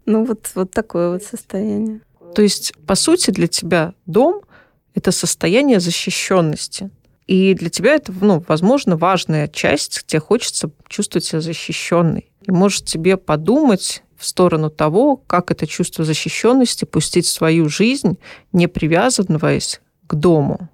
Ну 0.07 0.27
вот, 0.27 0.51
вот 0.55 0.71
такое 0.71 1.13
вот 1.13 1.23
состояние. 1.23 2.03
То 2.35 2.43
есть, 2.43 2.75
по 2.87 2.95
сути, 2.95 3.31
для 3.31 3.47
тебя 3.47 3.95
дом– 4.05 4.43
это 4.95 5.13
состояние 5.13 5.81
защищенности. 5.81 6.91
И 7.27 7.55
для 7.55 7.71
тебя 7.71 7.95
это, 7.95 8.13
ну, 8.13 8.45
возможно, 8.47 8.99
важная 8.99 9.49
часть, 9.49 10.05
тебе 10.05 10.21
хочется 10.21 10.71
чувствовать 10.89 11.25
себя 11.25 11.41
защищенной. 11.41 12.31
И 12.43 12.51
может 12.51 12.85
тебе 12.85 13.17
подумать 13.17 14.03
в 14.25 14.27
сторону 14.27 14.71
того, 14.71 15.17
как 15.17 15.51
это 15.51 15.67
чувство 15.67 16.05
защищенности 16.05 16.87
пустить 16.87 17.27
в 17.27 17.31
свою 17.31 17.69
жизнь, 17.69 18.19
не 18.53 18.69
привязываясь 18.69 19.81
к 20.07 20.15
дому. 20.15 20.71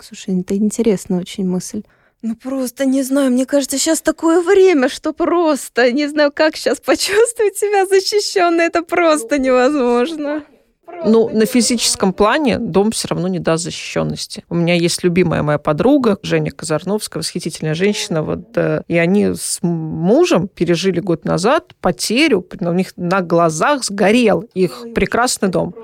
Слушай, 0.00 0.40
это 0.40 0.56
интересная 0.56 1.20
очень 1.20 1.46
мысль. 1.46 1.82
Ну 2.22 2.34
просто 2.34 2.86
не 2.86 3.02
знаю, 3.02 3.30
мне 3.30 3.44
кажется, 3.44 3.78
сейчас 3.78 4.00
такое 4.00 4.40
время, 4.40 4.88
что 4.88 5.12
просто 5.12 5.92
не 5.92 6.08
знаю, 6.08 6.32
как 6.32 6.56
сейчас 6.56 6.80
почувствовать 6.80 7.58
себя 7.58 7.84
защищенной, 7.84 8.64
это 8.64 8.82
просто 8.82 9.38
невозможно. 9.38 10.42
Ну, 11.06 11.28
на 11.28 11.46
физическом 11.46 12.12
плане 12.12 12.58
дом 12.58 12.90
все 12.90 13.08
равно 13.08 13.28
не 13.28 13.38
даст 13.38 13.64
защищенности. 13.64 14.44
У 14.48 14.54
меня 14.54 14.74
есть 14.74 15.04
любимая 15.04 15.42
моя 15.42 15.58
подруга, 15.58 16.18
Женя 16.22 16.50
Казарновская, 16.50 17.20
восхитительная 17.20 17.74
женщина, 17.74 18.22
вот, 18.22 18.56
э, 18.56 18.82
и 18.88 18.96
они 18.96 19.34
с 19.34 19.58
мужем 19.62 20.48
пережили 20.48 21.00
год 21.00 21.24
назад 21.24 21.72
потерю, 21.80 22.46
у 22.60 22.72
них 22.72 22.92
на 22.96 23.20
глазах 23.20 23.84
сгорел 23.84 24.44
их 24.54 24.86
прекрасный 24.94 25.48
дом. 25.48 25.74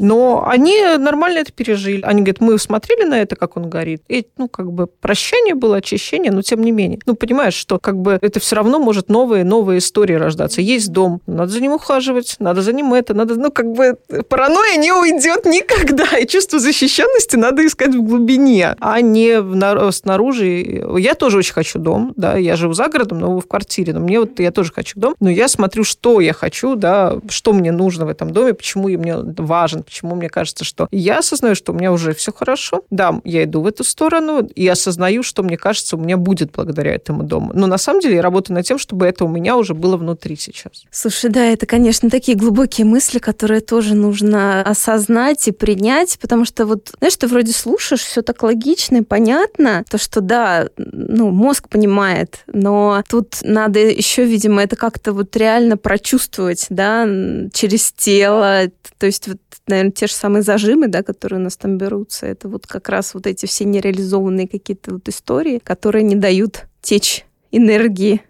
Но 0.00 0.46
они 0.48 0.82
нормально 0.98 1.40
это 1.40 1.52
пережили. 1.52 2.00
Они 2.00 2.22
говорят, 2.22 2.40
мы 2.40 2.58
смотрели 2.58 3.04
на 3.04 3.20
это, 3.20 3.36
как 3.36 3.58
он 3.58 3.68
горит. 3.68 4.02
И, 4.08 4.26
ну, 4.38 4.48
как 4.48 4.72
бы 4.72 4.86
прощение 4.86 5.54
было, 5.54 5.76
очищение, 5.76 6.32
но 6.32 6.40
тем 6.40 6.62
не 6.62 6.72
менее. 6.72 6.98
Ну, 7.04 7.14
понимаешь, 7.14 7.52
что 7.52 7.78
как 7.78 7.98
бы 7.98 8.18
это 8.22 8.40
все 8.40 8.56
равно 8.56 8.78
может 8.78 9.10
новые, 9.10 9.44
новые 9.44 9.78
истории 9.78 10.14
рождаться. 10.14 10.62
Есть 10.62 10.90
дом, 10.90 11.20
надо 11.26 11.52
за 11.52 11.60
ним 11.60 11.72
ухаживать, 11.72 12.36
надо 12.38 12.62
за 12.62 12.72
ним 12.72 12.94
это, 12.94 13.12
надо, 13.12 13.34
ну, 13.34 13.52
как 13.52 13.70
бы 13.72 13.98
паранойя 14.30 14.49
не 14.76 14.92
уйдет 14.92 15.44
никогда. 15.44 16.18
И 16.18 16.26
чувство 16.26 16.58
защищенности 16.58 17.36
надо 17.36 17.66
искать 17.66 17.94
в 17.94 18.02
глубине, 18.02 18.76
а 18.80 19.00
не 19.00 19.40
в, 19.40 19.92
снаружи. 19.92 20.84
Я 20.98 21.14
тоже 21.14 21.38
очень 21.38 21.52
хочу 21.52 21.78
дом, 21.78 22.12
да, 22.16 22.36
я 22.36 22.56
живу 22.56 22.72
за 22.72 22.88
городом, 22.88 23.20
но 23.20 23.40
в 23.40 23.46
квартире, 23.46 23.92
но 23.92 24.00
мне 24.00 24.20
вот, 24.20 24.40
я 24.40 24.50
тоже 24.50 24.72
хочу 24.72 24.98
дом, 24.98 25.14
но 25.20 25.30
я 25.30 25.48
смотрю, 25.48 25.84
что 25.84 26.20
я 26.20 26.32
хочу, 26.32 26.76
да, 26.76 27.18
что 27.28 27.52
мне 27.52 27.72
нужно 27.72 28.06
в 28.06 28.08
этом 28.08 28.32
доме, 28.32 28.54
почему 28.54 28.88
мне 28.88 29.16
важен, 29.16 29.82
почему 29.82 30.14
мне 30.14 30.28
кажется, 30.28 30.64
что 30.64 30.88
я 30.90 31.18
осознаю, 31.18 31.54
что 31.54 31.72
у 31.72 31.74
меня 31.74 31.92
уже 31.92 32.14
все 32.14 32.32
хорошо. 32.32 32.82
Да, 32.90 33.20
я 33.24 33.44
иду 33.44 33.62
в 33.62 33.66
эту 33.66 33.84
сторону 33.84 34.46
и 34.46 34.66
осознаю, 34.66 35.22
что 35.22 35.42
мне 35.42 35.56
кажется, 35.56 35.96
у 35.96 36.00
меня 36.00 36.16
будет 36.16 36.52
благодаря 36.52 36.94
этому 36.94 37.22
дому. 37.22 37.52
Но 37.54 37.66
на 37.66 37.78
самом 37.78 38.00
деле 38.00 38.16
я 38.16 38.22
работаю 38.22 38.56
над 38.56 38.66
тем, 38.66 38.78
чтобы 38.78 39.06
это 39.06 39.24
у 39.24 39.28
меня 39.28 39.56
уже 39.56 39.74
было 39.74 39.96
внутри 39.96 40.36
сейчас. 40.36 40.84
Слушай, 40.90 41.30
да, 41.30 41.44
это, 41.44 41.66
конечно, 41.66 42.10
такие 42.10 42.36
глубокие 42.36 42.86
мысли, 42.86 43.18
которые 43.18 43.60
тоже 43.60 43.94
нужно 43.94 44.39
осознать 44.62 45.46
и 45.48 45.52
принять, 45.52 46.18
потому 46.20 46.44
что 46.44 46.66
вот, 46.66 46.92
знаешь, 46.98 47.16
ты 47.16 47.26
вроде 47.26 47.52
слушаешь, 47.52 48.02
все 48.02 48.22
так 48.22 48.42
логично 48.42 48.98
и 48.98 49.02
понятно, 49.02 49.84
то, 49.88 49.98
что 49.98 50.20
да, 50.20 50.68
ну, 50.76 51.30
мозг 51.30 51.68
понимает, 51.68 52.44
но 52.46 53.02
тут 53.08 53.38
надо 53.42 53.80
еще, 53.80 54.24
видимо, 54.24 54.62
это 54.62 54.76
как-то 54.76 55.12
вот 55.12 55.36
реально 55.36 55.76
прочувствовать, 55.76 56.66
да, 56.70 57.06
через 57.52 57.92
тело, 57.92 58.64
то 58.98 59.06
есть 59.06 59.28
вот 59.28 59.38
наверное, 59.66 59.92
те 59.92 60.06
же 60.06 60.14
самые 60.14 60.42
зажимы, 60.42 60.88
да, 60.88 61.02
которые 61.02 61.40
у 61.40 61.42
нас 61.42 61.56
там 61.56 61.78
берутся, 61.78 62.26
это 62.26 62.48
вот 62.48 62.66
как 62.66 62.88
раз 62.88 63.14
вот 63.14 63.26
эти 63.26 63.46
все 63.46 63.64
нереализованные 63.64 64.48
какие-то 64.48 64.94
вот 64.94 65.08
истории, 65.08 65.60
которые 65.62 66.02
не 66.02 66.16
дают 66.16 66.66
течь 66.82 67.24
энергии. 67.52 68.22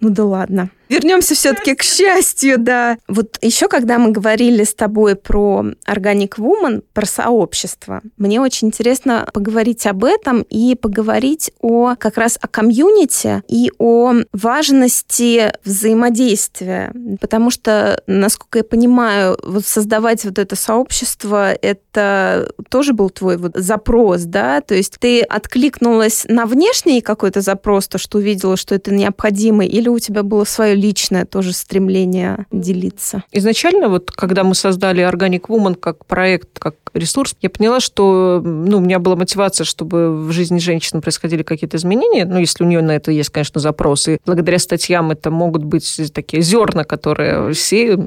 Ну 0.00 0.10
да 0.10 0.24
ладно. 0.24 0.70
Вернемся 0.88 1.34
все-таки 1.34 1.74
к 1.74 1.82
счастью, 1.82 2.58
да. 2.58 2.98
Вот 3.08 3.38
еще, 3.42 3.68
когда 3.68 3.98
мы 3.98 4.12
говорили 4.12 4.62
с 4.62 4.74
тобой 4.74 5.16
про 5.16 5.64
Organic 5.86 6.34
Woman, 6.38 6.84
про 6.92 7.06
сообщество, 7.06 8.02
мне 8.16 8.40
очень 8.40 8.68
интересно 8.68 9.28
поговорить 9.32 9.86
об 9.86 10.04
этом 10.04 10.42
и 10.42 10.76
поговорить 10.76 11.50
о 11.60 11.96
как 11.96 12.16
раз 12.18 12.38
о 12.40 12.46
комьюнити 12.46 13.42
и 13.48 13.72
о 13.78 14.14
важности 14.32 15.52
взаимодействия. 15.64 16.92
Потому 17.20 17.50
что, 17.50 18.00
насколько 18.06 18.58
я 18.58 18.64
понимаю, 18.64 19.38
вот 19.42 19.66
создавать 19.66 20.24
вот 20.24 20.38
это 20.38 20.54
сообщество, 20.54 21.52
это 21.52 22.52
тоже 22.68 22.92
был 22.92 23.10
твой 23.10 23.36
вот 23.38 23.52
запрос, 23.54 24.22
да? 24.22 24.60
То 24.60 24.74
есть 24.74 24.98
ты 25.00 25.22
откликнулась 25.22 26.26
на 26.28 26.46
внешний 26.46 27.00
какой-то 27.00 27.40
запрос, 27.40 27.88
то, 27.88 27.98
что 27.98 28.18
увидела, 28.18 28.56
что 28.56 28.74
это 28.74 28.94
необходимо, 28.94 29.64
или 29.64 29.88
у 29.88 29.98
тебя 29.98 30.22
было 30.22 30.44
свое 30.44 30.75
личное 30.76 31.24
тоже 31.24 31.52
стремление 31.52 32.46
делиться. 32.52 33.24
Изначально, 33.32 33.88
вот 33.88 34.10
когда 34.10 34.44
мы 34.44 34.54
создали 34.54 35.02
Organic 35.08 35.42
Woman 35.48 35.74
как 35.74 36.06
проект, 36.06 36.58
как 36.58 36.76
ресурс, 36.94 37.34
я 37.40 37.50
поняла, 37.50 37.80
что 37.80 38.40
ну, 38.44 38.78
у 38.78 38.80
меня 38.80 38.98
была 38.98 39.16
мотивация, 39.16 39.64
чтобы 39.64 40.26
в 40.26 40.32
жизни 40.32 40.58
женщин 40.58 41.00
происходили 41.00 41.42
какие-то 41.42 41.76
изменения. 41.76 42.24
Ну, 42.24 42.38
если 42.38 42.64
у 42.64 42.66
нее 42.66 42.82
на 42.82 42.92
это 42.92 43.10
есть, 43.10 43.30
конечно, 43.30 43.60
запросы. 43.60 44.18
Благодаря 44.26 44.58
статьям 44.58 45.10
это 45.10 45.30
могут 45.30 45.64
быть 45.64 46.00
такие 46.12 46.42
зерна, 46.42 46.84
которые 46.84 47.54
сеют. 47.54 48.00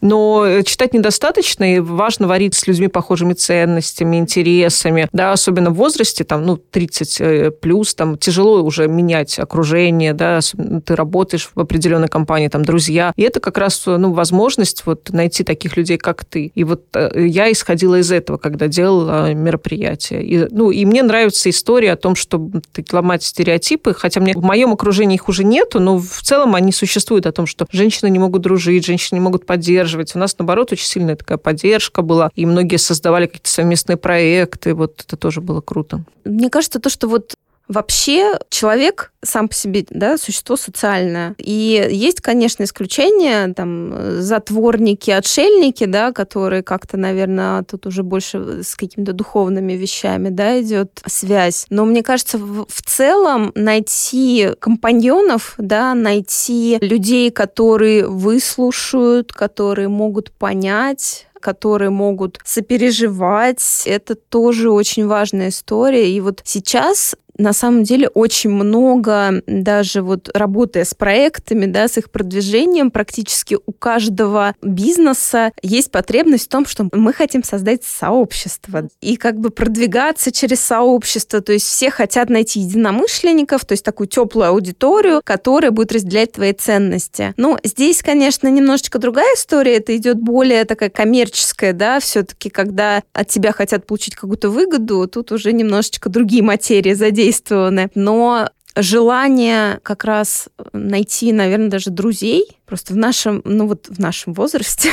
Но 0.00 0.62
читать 0.64 0.94
недостаточно, 0.94 1.76
и 1.76 1.80
важно 1.80 2.26
варить 2.26 2.54
с 2.54 2.66
людьми 2.66 2.88
похожими 2.88 3.32
ценностями, 3.32 4.16
интересами. 4.16 5.08
Да, 5.12 5.32
особенно 5.32 5.70
в 5.70 5.74
возрасте, 5.74 6.24
там, 6.24 6.44
ну, 6.44 6.56
30 6.56 7.20
э, 7.20 7.50
плюс, 7.50 7.94
там, 7.94 8.18
тяжело 8.18 8.62
уже 8.62 8.88
менять 8.88 9.38
окружение, 9.38 10.12
да, 10.12 10.40
ты 10.84 10.96
работаешь 10.96 11.50
в 11.54 11.60
определенном 11.60 11.87
определенной 11.88 12.08
компании, 12.08 12.48
там, 12.48 12.64
друзья. 12.64 13.12
И 13.16 13.22
это 13.22 13.40
как 13.40 13.56
раз, 13.56 13.84
ну, 13.86 14.12
возможность 14.12 14.84
вот 14.84 15.10
найти 15.10 15.42
таких 15.42 15.76
людей, 15.76 15.96
как 15.96 16.24
ты. 16.24 16.52
И 16.54 16.64
вот 16.64 16.84
э, 16.94 17.26
я 17.26 17.50
исходила 17.50 17.98
из 17.98 18.12
этого, 18.12 18.36
когда 18.36 18.68
делала 18.68 19.32
мероприятие. 19.32 20.22
И, 20.22 20.46
ну, 20.50 20.70
и 20.70 20.84
мне 20.84 21.02
нравится 21.02 21.48
история 21.48 21.92
о 21.92 21.96
том, 21.96 22.14
чтобы 22.14 22.62
ломать 22.92 23.22
стереотипы, 23.22 23.94
хотя 23.94 24.20
мне 24.20 24.34
в 24.34 24.42
моем 24.42 24.72
окружении 24.72 25.14
их 25.14 25.28
уже 25.28 25.44
нету, 25.44 25.80
но 25.80 25.98
в 25.98 26.20
целом 26.22 26.54
они 26.54 26.72
существуют 26.72 27.26
о 27.26 27.32
том, 27.32 27.46
что 27.46 27.66
женщины 27.72 28.10
не 28.10 28.18
могут 28.18 28.42
дружить, 28.42 28.84
женщины 28.84 29.18
не 29.18 29.22
могут 29.22 29.46
поддерживать. 29.46 30.14
У 30.14 30.18
нас, 30.18 30.36
наоборот, 30.38 30.72
очень 30.72 30.86
сильная 30.86 31.16
такая 31.16 31.38
поддержка 31.38 32.02
была, 32.02 32.30
и 32.34 32.44
многие 32.44 32.76
создавали 32.76 33.26
какие-то 33.26 33.50
совместные 33.50 33.96
проекты, 33.96 34.74
вот 34.74 35.02
это 35.06 35.16
тоже 35.16 35.40
было 35.40 35.60
круто. 35.60 36.04
Мне 36.24 36.50
кажется, 36.50 36.80
то, 36.80 36.90
что 36.90 37.08
вот 37.08 37.34
Вообще 37.68 38.38
человек 38.48 39.12
сам 39.22 39.48
по 39.48 39.54
себе, 39.54 39.84
да, 39.90 40.16
существо 40.16 40.56
социальное. 40.56 41.34
И 41.38 41.86
есть, 41.90 42.20
конечно, 42.20 42.62
исключения, 42.62 43.52
там, 43.52 44.20
затворники, 44.22 45.10
отшельники, 45.10 45.84
да, 45.84 46.12
которые 46.12 46.62
как-то, 46.62 46.96
наверное, 46.96 47.62
тут 47.64 47.86
уже 47.86 48.02
больше 48.02 48.62
с 48.62 48.74
какими-то 48.74 49.12
духовными 49.12 49.74
вещами, 49.74 50.30
да, 50.30 50.60
идет 50.60 51.02
связь. 51.06 51.66
Но 51.68 51.84
мне 51.84 52.02
кажется, 52.02 52.38
в, 52.38 52.66
в 52.66 52.82
целом 52.82 53.52
найти 53.54 54.50
компаньонов, 54.60 55.54
да, 55.58 55.94
найти 55.94 56.78
людей, 56.80 57.30
которые 57.30 58.06
выслушают, 58.06 59.32
которые 59.32 59.88
могут 59.88 60.32
понять, 60.32 61.26
которые 61.40 61.90
могут 61.90 62.38
сопереживать. 62.44 63.82
Это 63.84 64.14
тоже 64.14 64.70
очень 64.70 65.06
важная 65.06 65.48
история. 65.48 66.10
И 66.10 66.20
вот 66.20 66.40
сейчас 66.44 67.14
на 67.38 67.52
самом 67.52 67.84
деле 67.84 68.08
очень 68.08 68.50
много, 68.50 69.42
даже 69.46 70.02
вот 70.02 70.28
работая 70.34 70.84
с 70.84 70.92
проектами, 70.92 71.66
да, 71.66 71.86
с 71.86 71.96
их 71.96 72.10
продвижением, 72.10 72.90
практически 72.90 73.56
у 73.64 73.72
каждого 73.72 74.54
бизнеса 74.60 75.52
есть 75.62 75.90
потребность 75.92 76.46
в 76.46 76.48
том, 76.48 76.66
что 76.66 76.88
мы 76.92 77.12
хотим 77.12 77.44
создать 77.44 77.84
сообщество 77.84 78.88
и 79.00 79.16
как 79.16 79.38
бы 79.38 79.50
продвигаться 79.50 80.32
через 80.32 80.60
сообщество. 80.60 81.40
То 81.40 81.52
есть 81.52 81.66
все 81.66 81.90
хотят 81.90 82.28
найти 82.28 82.60
единомышленников, 82.60 83.64
то 83.64 83.72
есть 83.72 83.84
такую 83.84 84.08
теплую 84.08 84.48
аудиторию, 84.48 85.20
которая 85.24 85.70
будет 85.70 85.92
разделять 85.92 86.32
твои 86.32 86.52
ценности. 86.52 87.34
Ну, 87.36 87.56
здесь, 87.62 88.02
конечно, 88.02 88.48
немножечко 88.48 88.98
другая 88.98 89.34
история. 89.36 89.76
Это 89.76 89.96
идет 89.96 90.18
более 90.20 90.64
такая 90.64 90.90
коммерческая, 90.90 91.72
да, 91.72 92.00
все-таки, 92.00 92.50
когда 92.50 93.02
от 93.12 93.28
тебя 93.28 93.52
хотят 93.52 93.86
получить 93.86 94.16
какую-то 94.16 94.50
выгоду, 94.50 95.06
тут 95.06 95.30
уже 95.30 95.52
немножечко 95.52 96.08
другие 96.08 96.42
материи 96.42 96.94
задействованы 96.94 97.27
задействованы, 97.28 97.90
но 97.94 98.48
желание 98.76 99.80
как 99.82 100.04
раз 100.04 100.48
найти, 100.72 101.32
наверное, 101.32 101.68
даже 101.68 101.90
друзей, 101.90 102.58
просто 102.66 102.94
в 102.94 102.96
нашем, 102.96 103.42
ну 103.44 103.66
вот 103.66 103.88
в 103.88 103.98
нашем 103.98 104.32
возрасте, 104.34 104.90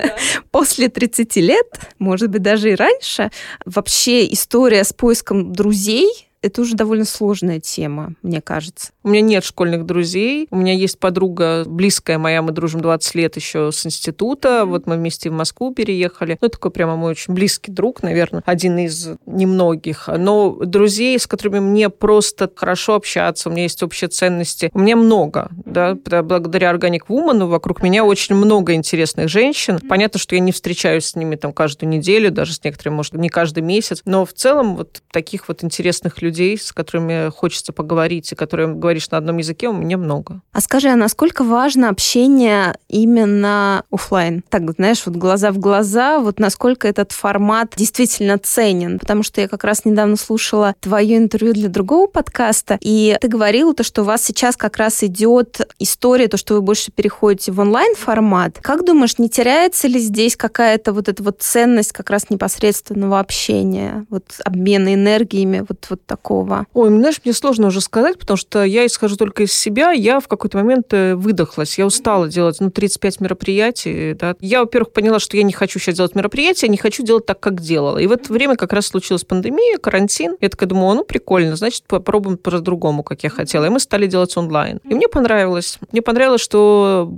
после 0.50 0.88
30 0.88 1.36
лет, 1.36 1.66
может 1.98 2.30
быть, 2.30 2.42
даже 2.42 2.72
и 2.72 2.74
раньше, 2.74 3.30
вообще 3.64 4.30
история 4.32 4.84
с 4.84 4.92
поиском 4.92 5.52
друзей 5.52 6.28
это 6.40 6.62
уже 6.62 6.74
довольно 6.74 7.04
сложная 7.04 7.60
тема, 7.60 8.14
мне 8.22 8.40
кажется. 8.40 8.92
У 9.08 9.10
меня 9.10 9.22
нет 9.22 9.42
школьных 9.42 9.86
друзей. 9.86 10.48
У 10.50 10.56
меня 10.56 10.74
есть 10.74 10.98
подруга 10.98 11.64
близкая 11.64 12.18
моя, 12.18 12.42
мы 12.42 12.52
дружим 12.52 12.82
20 12.82 13.14
лет 13.14 13.36
еще 13.36 13.72
с 13.72 13.86
института. 13.86 14.66
Вот 14.66 14.86
мы 14.86 14.96
вместе 14.96 15.30
в 15.30 15.32
Москву 15.32 15.72
переехали. 15.72 16.36
Ну, 16.42 16.48
такой 16.50 16.70
прямо 16.70 16.94
мой 16.94 17.12
очень 17.12 17.32
близкий 17.32 17.72
друг, 17.72 18.02
наверное, 18.02 18.42
один 18.44 18.76
из 18.76 19.08
немногих. 19.24 20.10
Но 20.14 20.50
друзей, 20.62 21.18
с 21.18 21.26
которыми 21.26 21.58
мне 21.58 21.88
просто 21.88 22.50
хорошо 22.54 22.96
общаться, 22.96 23.48
у 23.48 23.52
меня 23.52 23.62
есть 23.62 23.82
общие 23.82 24.08
ценности, 24.08 24.68
у 24.74 24.78
меня 24.78 24.94
много, 24.94 25.48
да, 25.64 25.94
благодаря 25.94 26.70
Organic 26.70 27.06
Woman 27.08 27.46
вокруг 27.46 27.82
меня 27.82 28.04
очень 28.04 28.34
много 28.34 28.74
интересных 28.74 29.30
женщин. 29.30 29.78
Понятно, 29.88 30.20
что 30.20 30.34
я 30.34 30.42
не 30.42 30.52
встречаюсь 30.52 31.06
с 31.06 31.16
ними 31.16 31.36
там 31.36 31.54
каждую 31.54 31.88
неделю, 31.88 32.30
даже 32.30 32.52
с 32.52 32.62
некоторыми, 32.62 32.96
может, 32.96 33.14
не 33.14 33.30
каждый 33.30 33.62
месяц, 33.62 34.02
но 34.04 34.26
в 34.26 34.34
целом 34.34 34.76
вот 34.76 35.00
таких 35.10 35.48
вот 35.48 35.64
интересных 35.64 36.20
людей 36.20 36.58
с 36.58 36.72
которыми 36.72 37.30
хочется 37.30 37.72
поговорить, 37.72 38.32
и 38.32 38.34
которые 38.34 38.68
говоришь 38.98 39.10
на 39.10 39.18
одном 39.18 39.38
языке, 39.38 39.68
у 39.68 39.72
меня 39.72 39.96
много. 39.96 40.40
А 40.52 40.60
скажи, 40.60 40.88
а 40.88 40.96
насколько 40.96 41.44
важно 41.44 41.88
общение 41.88 42.76
именно 42.88 43.84
офлайн? 43.90 44.42
Так, 44.48 44.70
знаешь, 44.72 45.02
вот 45.06 45.16
глаза 45.16 45.50
в 45.50 45.58
глаза, 45.58 46.18
вот 46.18 46.38
насколько 46.38 46.86
этот 46.86 47.12
формат 47.12 47.74
действительно 47.76 48.38
ценен? 48.38 48.98
Потому 48.98 49.22
что 49.22 49.40
я 49.40 49.48
как 49.48 49.64
раз 49.64 49.84
недавно 49.84 50.16
слушала 50.16 50.74
твое 50.80 51.16
интервью 51.16 51.54
для 51.54 51.68
другого 51.68 52.06
подкаста, 52.06 52.78
и 52.80 53.16
ты 53.20 53.28
говорила 53.28 53.74
то, 53.74 53.84
что 53.84 54.02
у 54.02 54.04
вас 54.04 54.22
сейчас 54.22 54.56
как 54.56 54.76
раз 54.76 55.02
идет 55.02 55.60
история, 55.78 56.28
то, 56.28 56.36
что 56.36 56.54
вы 56.54 56.62
больше 56.62 56.90
переходите 56.92 57.52
в 57.52 57.60
онлайн-формат. 57.60 58.58
Как 58.60 58.84
думаешь, 58.84 59.18
не 59.18 59.28
теряется 59.28 59.88
ли 59.88 59.98
здесь 59.98 60.36
какая-то 60.36 60.92
вот 60.92 61.08
эта 61.08 61.22
вот 61.22 61.40
ценность 61.40 61.92
как 61.92 62.10
раз 62.10 62.30
непосредственного 62.30 63.20
общения, 63.20 64.06
вот 64.10 64.24
обмена 64.44 64.94
энергиями, 64.94 65.64
вот, 65.68 65.86
вот 65.88 66.04
так 66.06 66.18
такого? 66.18 66.66
Ой, 66.74 66.88
знаешь, 66.88 67.20
мне 67.24 67.32
сложно 67.32 67.68
уже 67.68 67.80
сказать, 67.80 68.18
потому 68.18 68.36
что 68.36 68.64
я 68.64 68.82
исхожу 68.88 69.16
только 69.16 69.44
из 69.44 69.52
себя. 69.52 69.92
Я 69.92 70.20
в 70.20 70.28
какой-то 70.28 70.58
момент 70.58 70.92
э, 70.92 71.14
выдохлась. 71.14 71.78
Я 71.78 71.86
устала 71.86 72.28
делать, 72.28 72.58
ну, 72.60 72.70
35 72.70 73.20
мероприятий. 73.20 74.14
Да. 74.14 74.34
Я, 74.40 74.60
во-первых, 74.60 74.92
поняла, 74.92 75.18
что 75.18 75.36
я 75.36 75.42
не 75.42 75.52
хочу 75.52 75.78
сейчас 75.78 75.96
делать 75.96 76.14
мероприятия, 76.14 76.68
не 76.68 76.76
хочу 76.76 77.02
делать 77.02 77.26
так, 77.26 77.40
как 77.40 77.60
делала. 77.60 77.98
И 77.98 78.06
в 78.06 78.12
это 78.12 78.32
время 78.32 78.56
как 78.56 78.72
раз 78.72 78.86
случилась 78.86 79.24
пандемия, 79.24 79.78
карантин. 79.78 80.36
Я 80.40 80.48
такая 80.48 80.68
думаю, 80.68 80.96
ну, 80.96 81.04
прикольно, 81.04 81.56
значит, 81.56 81.84
попробуем 81.86 82.36
по-другому, 82.36 83.02
как 83.02 83.22
я 83.22 83.30
хотела. 83.30 83.66
И 83.66 83.68
мы 83.68 83.80
стали 83.80 84.06
делать 84.06 84.36
онлайн. 84.36 84.80
И 84.84 84.94
мне 84.94 85.08
понравилось. 85.08 85.78
Мне 85.92 86.02
понравилось, 86.02 86.40
что 86.40 87.12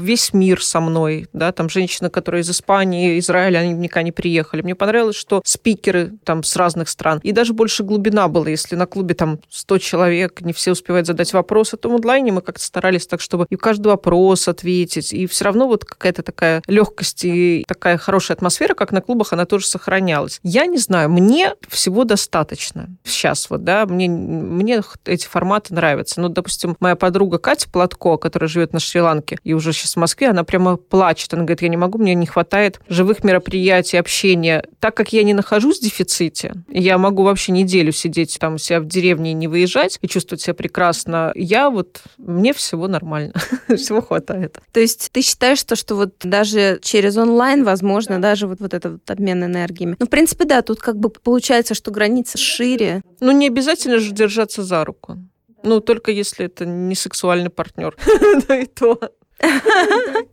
весь 0.00 0.32
мир 0.32 0.62
со 0.62 0.80
мной, 0.80 1.28
да, 1.32 1.52
там 1.52 1.68
женщины, 1.68 2.10
которые 2.10 2.42
из 2.42 2.50
Испании, 2.50 3.18
Израиля, 3.18 3.58
они 3.58 3.72
никогда 3.72 4.02
не 4.02 4.12
приехали. 4.12 4.62
Мне 4.62 4.74
понравилось, 4.74 5.16
что 5.16 5.42
спикеры 5.44 6.14
там 6.24 6.42
с 6.42 6.56
разных 6.56 6.88
стран. 6.88 7.20
И 7.22 7.32
даже 7.32 7.52
больше 7.52 7.82
глубина 7.82 8.28
было. 8.28 8.46
Если 8.46 8.76
на 8.76 8.86
клубе 8.86 9.14
там 9.14 9.40
100 9.50 9.78
человек, 9.78 10.40
не 10.40 10.52
все 10.52 10.72
успевают 10.72 10.95
задать 11.04 11.32
вопросы, 11.34 11.76
то 11.76 11.90
в 11.90 11.94
онлайне 11.96 12.32
мы 12.32 12.40
как-то 12.40 12.64
старались 12.64 13.06
так, 13.06 13.20
чтобы 13.20 13.46
и 13.50 13.56
каждый 13.56 13.88
вопрос 13.88 14.48
ответить. 14.48 15.12
И 15.12 15.26
все 15.26 15.44
равно 15.44 15.66
вот 15.66 15.84
какая-то 15.84 16.22
такая 16.22 16.62
легкость 16.66 17.24
и 17.24 17.64
такая 17.68 17.98
хорошая 17.98 18.36
атмосфера, 18.36 18.74
как 18.74 18.92
на 18.92 19.00
клубах, 19.00 19.32
она 19.32 19.44
тоже 19.44 19.66
сохранялась. 19.66 20.40
Я 20.42 20.66
не 20.66 20.78
знаю, 20.78 21.10
мне 21.10 21.54
всего 21.68 22.04
достаточно 22.04 22.88
сейчас 23.04 23.50
вот, 23.50 23.64
да, 23.64 23.84
мне, 23.86 24.08
мне 24.08 24.82
эти 25.04 25.26
форматы 25.26 25.74
нравятся. 25.74 26.20
Ну, 26.20 26.28
допустим, 26.28 26.76
моя 26.80 26.96
подруга 26.96 27.38
Катя 27.38 27.68
Платко, 27.68 28.16
которая 28.16 28.48
живет 28.48 28.72
на 28.72 28.80
Шри-Ланке 28.80 29.38
и 29.42 29.52
уже 29.52 29.72
сейчас 29.72 29.94
в 29.94 29.96
Москве, 29.96 30.28
она 30.28 30.44
прямо 30.44 30.76
плачет. 30.76 31.34
Она 31.34 31.42
говорит, 31.42 31.62
я 31.62 31.68
не 31.68 31.76
могу, 31.76 31.98
мне 31.98 32.14
не 32.14 32.26
хватает 32.26 32.80
живых 32.88 33.24
мероприятий, 33.24 33.96
общения. 33.96 34.64
Так 34.80 34.96
как 34.96 35.12
я 35.12 35.22
не 35.24 35.34
нахожусь 35.34 35.78
в 35.78 35.82
дефиците, 35.82 36.54
я 36.68 36.98
могу 36.98 37.24
вообще 37.24 37.52
неделю 37.52 37.92
сидеть 37.92 38.36
там 38.38 38.54
у 38.54 38.58
себя 38.58 38.80
в 38.80 38.86
деревне 38.86 39.32
и 39.32 39.34
не 39.34 39.48
выезжать, 39.48 39.98
и 40.00 40.08
чувствовать 40.08 40.42
себя 40.42 40.54
прекрасно, 40.54 40.85
я 41.34 41.70
вот, 41.70 42.02
мне 42.18 42.52
всего 42.52 42.88
нормально, 42.88 43.32
всего 43.76 44.00
хватает. 44.00 44.58
То 44.72 44.80
есть 44.80 45.10
ты 45.12 45.22
считаешь, 45.22 45.58
что, 45.58 45.76
что 45.76 45.94
вот 45.94 46.14
даже 46.22 46.78
через 46.82 47.16
онлайн 47.16 47.64
возможно 47.64 48.16
да. 48.16 48.30
даже 48.30 48.46
вот, 48.46 48.60
вот 48.60 48.74
этот 48.74 48.92
вот 48.92 49.10
обмен 49.10 49.44
энергиями? 49.44 49.96
Ну, 49.98 50.06
в 50.06 50.10
принципе, 50.10 50.44
да, 50.44 50.62
тут 50.62 50.80
как 50.80 50.98
бы 50.98 51.10
получается, 51.10 51.74
что 51.74 51.90
граница 51.90 52.38
шире. 52.38 53.02
Ну, 53.20 53.32
не 53.32 53.46
обязательно 53.46 53.98
же 53.98 54.12
держаться 54.12 54.62
за 54.62 54.84
руку. 54.84 55.18
Ну, 55.62 55.80
только 55.80 56.12
если 56.12 56.46
это 56.46 56.64
не 56.64 56.94
сексуальный 56.94 57.50
партнер. 57.50 57.96
Да 58.48 58.56
и 58.56 58.66
то. 58.66 58.98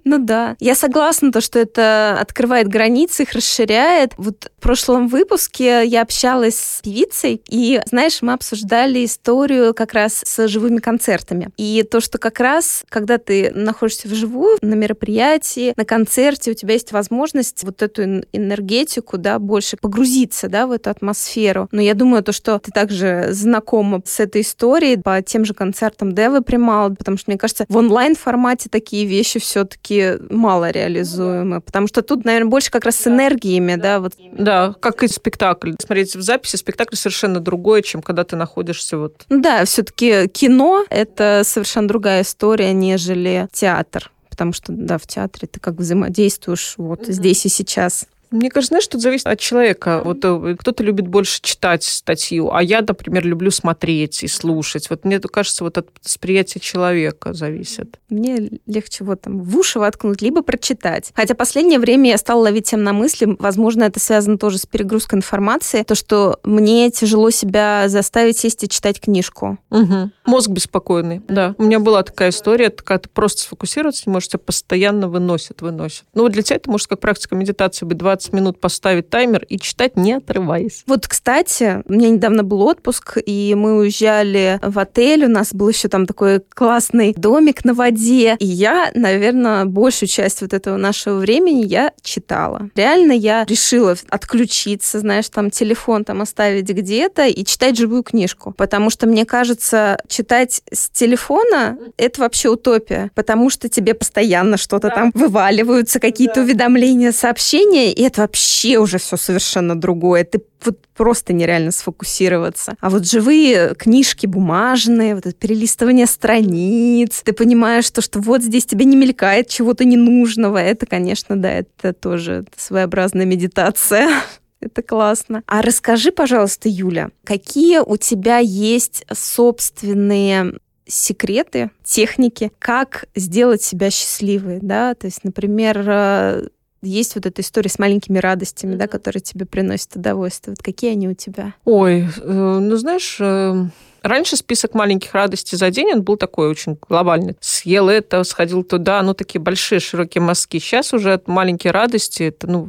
Ну 0.06 0.18
да. 0.18 0.56
Я 0.60 0.76
согласна, 0.76 1.32
то, 1.32 1.42
что 1.42 1.60
это 1.60 2.18
открывает 2.20 2.68
границы, 2.68 3.24
их 3.24 3.34
расширяет. 3.34 4.14
Вот 4.18 4.52
в 4.58 4.62
прошлом 4.62 5.08
выпуске 5.08 5.86
я 5.86 6.02
общалась 6.02 6.56
с 6.56 6.82
певицей, 6.82 7.42
и, 7.50 7.82
знаешь, 7.86 8.22
мы 8.22 8.34
обсуждали 8.34 9.04
историю 9.04 9.74
как 9.74 9.94
раз 9.94 10.22
с 10.24 10.48
живыми 10.48 10.78
концертами. 10.78 11.50
И 11.58 11.84
то, 11.84 12.00
что 12.00 12.18
как 12.18 12.40
раз, 12.40 12.84
когда 12.90 13.18
ты 13.18 13.52
находишься 13.54 14.08
вживую, 14.08 14.58
на 14.62 14.76
мероприятии, 14.76 15.74
на 15.76 15.86
концерте, 15.86 16.52
у 16.52 16.54
тебя 16.54 16.74
есть 16.74 16.92
возможность 16.92 17.64
вот 17.64 17.82
эту 17.82 18.24
энергетику, 18.32 19.18
да, 19.18 19.40
больше 19.40 19.78
погрузиться, 19.78 20.48
да, 20.48 20.68
в 20.68 20.72
эту 20.72 20.90
атмосферу. 20.90 21.68
Но 21.72 21.82
я 21.82 21.94
думаю, 21.94 22.24
то, 22.24 22.32
что 22.32 22.60
ты 22.60 22.72
также 22.72 23.28
знакома 23.32 24.02
с 24.06 24.20
этой 24.20 24.42
историей 24.42 24.98
по 24.98 25.22
тем 25.22 25.44
же 25.46 25.54
концертам 25.54 26.14
Девы 26.14 26.42
Примал, 26.42 26.94
потому 26.96 27.18
что, 27.18 27.32
мне 27.32 27.38
кажется, 27.38 27.66
в 27.68 27.78
онлайн-формате 27.78 28.70
такие 28.70 28.93
такие 28.94 29.08
вещи 29.08 29.40
все-таки 29.40 30.20
мало 30.30 30.70
реализуемы, 30.70 31.62
потому 31.62 31.88
что 31.88 32.04
тут, 32.04 32.26
наверное, 32.26 32.52
больше 32.52 32.70
как 32.70 32.86
раз 32.86 32.98
с 32.98 33.08
энергиями, 33.08 33.74
да, 33.74 34.00
вот. 34.00 34.14
Да, 34.32 34.76
как 34.80 35.02
и 35.02 35.08
спектакль. 35.08 35.72
Смотреть 35.80 36.16
в 36.16 36.22
записи 36.22 36.58
спектакль 36.58 36.96
совершенно 36.96 37.40
другое, 37.40 37.82
чем 37.82 38.04
когда 38.04 38.24
ты 38.24 38.36
находишься 38.36 39.00
вот. 39.00 39.26
Да, 39.30 39.66
все-таки 39.66 40.28
кино 40.28 40.86
это 40.92 41.42
совершенно 41.44 41.88
другая 41.88 42.22
история, 42.22 42.72
нежели 42.72 43.48
театр 43.52 44.12
потому 44.30 44.52
что, 44.52 44.72
да, 44.72 44.98
в 44.98 45.06
театре 45.06 45.48
ты 45.48 45.60
как 45.60 45.76
взаимодействуешь 45.76 46.74
вот 46.78 47.02
mm-hmm. 47.02 47.12
здесь 47.12 47.46
и 47.46 47.50
сейчас. 47.50 48.08
Мне 48.34 48.50
кажется, 48.50 48.70
знаешь, 48.70 48.88
тут 48.88 49.02
зависит 49.02 49.28
от 49.28 49.40
человека. 49.40 50.02
Вот 50.04 50.18
э, 50.24 50.56
кто-то 50.60 50.84
любит 50.84 51.08
больше 51.08 51.40
читать 51.42 51.84
статью, 51.84 52.52
а 52.52 52.64
я, 52.64 52.82
например, 52.82 53.24
люблю 53.26 53.52
смотреть 53.52 54.24
и 54.24 54.28
слушать. 54.28 54.90
Вот 54.90 55.06
мне 55.06 55.20
кажется, 55.20 55.64
вот 55.64 55.78
от 55.78 55.90
восприятия 56.04 56.60
человека 56.60 57.34
зависит. 57.34 58.00
Мне 58.10 58.50
легче 58.66 59.04
вот 59.04 59.22
там 59.22 59.40
в 59.40 59.56
уши 59.56 59.78
воткнуть, 59.78 60.24
либо 60.24 60.42
прочитать. 60.42 61.12
Хотя 61.16 61.36
последнее 61.36 61.78
время 61.78 62.10
я 62.10 62.18
стала 62.18 62.42
ловить 62.42 62.68
тем 62.68 62.84
на 62.84 62.92
мысли, 62.92 63.36
возможно, 63.38 63.84
это 63.84 64.00
связано 64.00 64.40
тоже 64.40 64.58
с 64.58 64.66
перегрузкой 64.66 65.20
информации, 65.20 65.84
то, 65.84 65.94
что 65.94 66.40
мне 66.44 66.90
тяжело 66.90 67.30
себя 67.30 67.88
заставить 67.88 68.40
сесть 68.40 68.64
и 68.64 68.68
читать 68.68 69.00
книжку. 69.00 69.60
Угу. 69.70 70.10
Мозг 70.26 70.50
беспокойный, 70.50 71.22
да. 71.28 71.54
У 71.60 71.64
меня 71.64 71.80
была 71.80 72.02
такая 72.02 72.30
история, 72.30 72.72
когда 72.72 72.98
ты 72.98 73.10
просто 73.10 73.44
сфокусироваться 73.44 74.04
не 74.08 74.14
можешь, 74.14 74.30
тебя 74.30 74.40
постоянно 74.40 75.08
выносит, 75.08 75.62
выносит. 75.62 76.06
Ну, 76.16 76.24
вот 76.24 76.32
для 76.32 76.42
тебя 76.42 76.56
это 76.56 76.72
может 76.72 76.88
как 76.88 77.00
практика 77.00 77.36
медитации 77.36 77.86
быть 77.86 77.98
20 77.98 78.23
20 78.24 78.34
минут 78.34 78.60
поставить 78.60 79.10
таймер 79.10 79.46
и 79.50 79.60
читать, 79.60 79.98
не 79.98 80.14
отрываясь. 80.14 80.84
Вот, 80.88 81.08
кстати, 81.08 81.84
у 81.86 81.94
меня 81.94 82.10
недавно 82.10 82.44
был 82.44 82.62
отпуск, 82.62 83.18
и 83.26 83.54
мы 83.56 83.78
уезжали 83.78 84.60
в 84.62 84.80
отель, 84.80 85.26
у 85.26 85.30
нас 85.30 85.54
был 85.54 85.70
еще 85.70 85.88
там 85.88 86.06
такой 86.06 86.40
классный 86.40 87.14
домик 87.16 87.66
на 87.66 87.74
воде, 87.74 88.36
и 88.40 88.46
я, 88.46 88.92
наверное, 88.94 89.66
большую 89.66 90.10
часть 90.10 90.42
вот 90.42 90.54
этого 90.54 90.78
нашего 90.78 91.20
времени 91.20 91.66
я 91.66 91.92
читала. 92.02 92.70
Реально 92.76 93.14
я 93.14 93.46
решила 93.46 93.96
отключиться, 94.10 95.00
знаешь, 95.00 95.28
там 95.30 95.52
телефон 95.52 96.06
там 96.06 96.22
оставить 96.22 96.70
где-то 96.70 97.28
и 97.28 97.44
читать 97.44 97.78
живую 97.78 98.04
книжку, 98.04 98.54
потому 98.58 98.90
что 98.90 99.08
мне 99.08 99.26
кажется, 99.26 99.98
читать 100.08 100.62
с 100.72 100.90
телефона— 100.90 101.78
это 101.98 102.22
вообще 102.22 102.50
утопия, 102.50 103.12
потому 103.16 103.50
что 103.50 103.68
тебе 103.68 103.94
постоянно 103.94 104.58
что-то 104.58 104.90
да. 104.90 104.96
там 104.96 105.12
вываливаются, 105.14 106.00
какие-то 106.00 106.36
да. 106.36 106.42
уведомления, 106.44 107.12
сообщения, 107.12 107.92
и 107.92 108.03
это 108.04 108.22
вообще 108.22 108.78
уже 108.78 108.98
все 108.98 109.18
совершенно 109.18 109.80
другое. 109.80 110.24
Ты 110.24 110.42
вот 110.64 110.80
просто 110.96 111.34
нереально 111.34 111.72
сфокусироваться. 111.72 112.76
А 112.80 112.90
вот 112.90 113.08
живые 113.08 113.76
книжки 113.76 114.26
бумажные, 114.26 115.16
вот 115.16 115.26
это 115.26 115.36
перелистывание 115.36 116.06
страниц, 116.06 117.22
ты 117.24 117.34
понимаешь, 117.34 117.86
что, 117.86 118.02
что 118.02 118.20
вот 118.20 118.42
здесь 118.42 118.66
тебе 118.66 118.86
не 118.86 118.96
мелькает 118.96 119.48
чего-то 119.48 119.86
ненужного, 119.86 120.58
это, 120.58 120.86
конечно, 120.86 121.36
да, 121.36 121.52
это 121.52 121.94
тоже 121.94 122.46
своеобразная 122.56 123.26
медитация. 123.26 124.10
Это 124.64 124.82
классно. 124.82 125.44
А 125.46 125.62
расскажи, 125.62 126.14
пожалуйста, 126.14 126.70
Юля, 126.70 127.10
какие 127.26 127.80
у 127.80 127.98
тебя 127.98 128.38
есть 128.38 129.06
собственные 129.12 130.54
секреты, 130.88 131.72
техники, 131.84 132.52
как 132.60 133.06
сделать 133.16 133.62
себя 133.62 133.90
счастливой, 133.90 134.60
да, 134.62 134.96
то 134.96 135.08
есть, 135.08 135.24
например, 135.24 135.84
э, 135.86 136.48
есть 136.84 137.16
вот 137.16 137.26
эта 137.26 137.42
история 137.42 137.70
с 137.70 137.80
маленькими 137.80 138.20
радостями, 138.20 138.76
да, 138.76 138.88
которые 138.88 139.22
тебе 139.22 139.46
приносят 139.46 139.96
удовольствие. 139.96 140.56
Вот 140.58 140.64
какие 140.64 140.92
они 140.92 141.08
у 141.08 141.14
тебя? 141.14 141.54
Ой, 141.66 142.08
э, 142.22 142.60
ну 142.62 142.76
знаешь, 142.76 143.18
э, 143.20 143.66
Раньше 144.04 144.36
список 144.36 144.74
маленьких 144.74 145.14
радостей 145.14 145.58
за 145.58 145.72
день, 145.72 145.94
он 145.94 146.04
был 146.04 146.18
такой 146.18 146.50
очень 146.50 146.78
глобальный. 146.90 147.38
Съел 147.40 147.88
это, 147.88 148.26
сходил 148.26 148.64
туда, 148.64 149.02
ну, 149.02 149.14
такие 149.14 149.40
большие, 149.40 149.80
широкие 149.80 150.22
мазки. 150.22 150.60
Сейчас 150.60 150.94
уже 150.94 151.22
маленькие 151.26 151.72
радости, 151.72 152.24
это, 152.24 152.48
ну, 152.48 152.68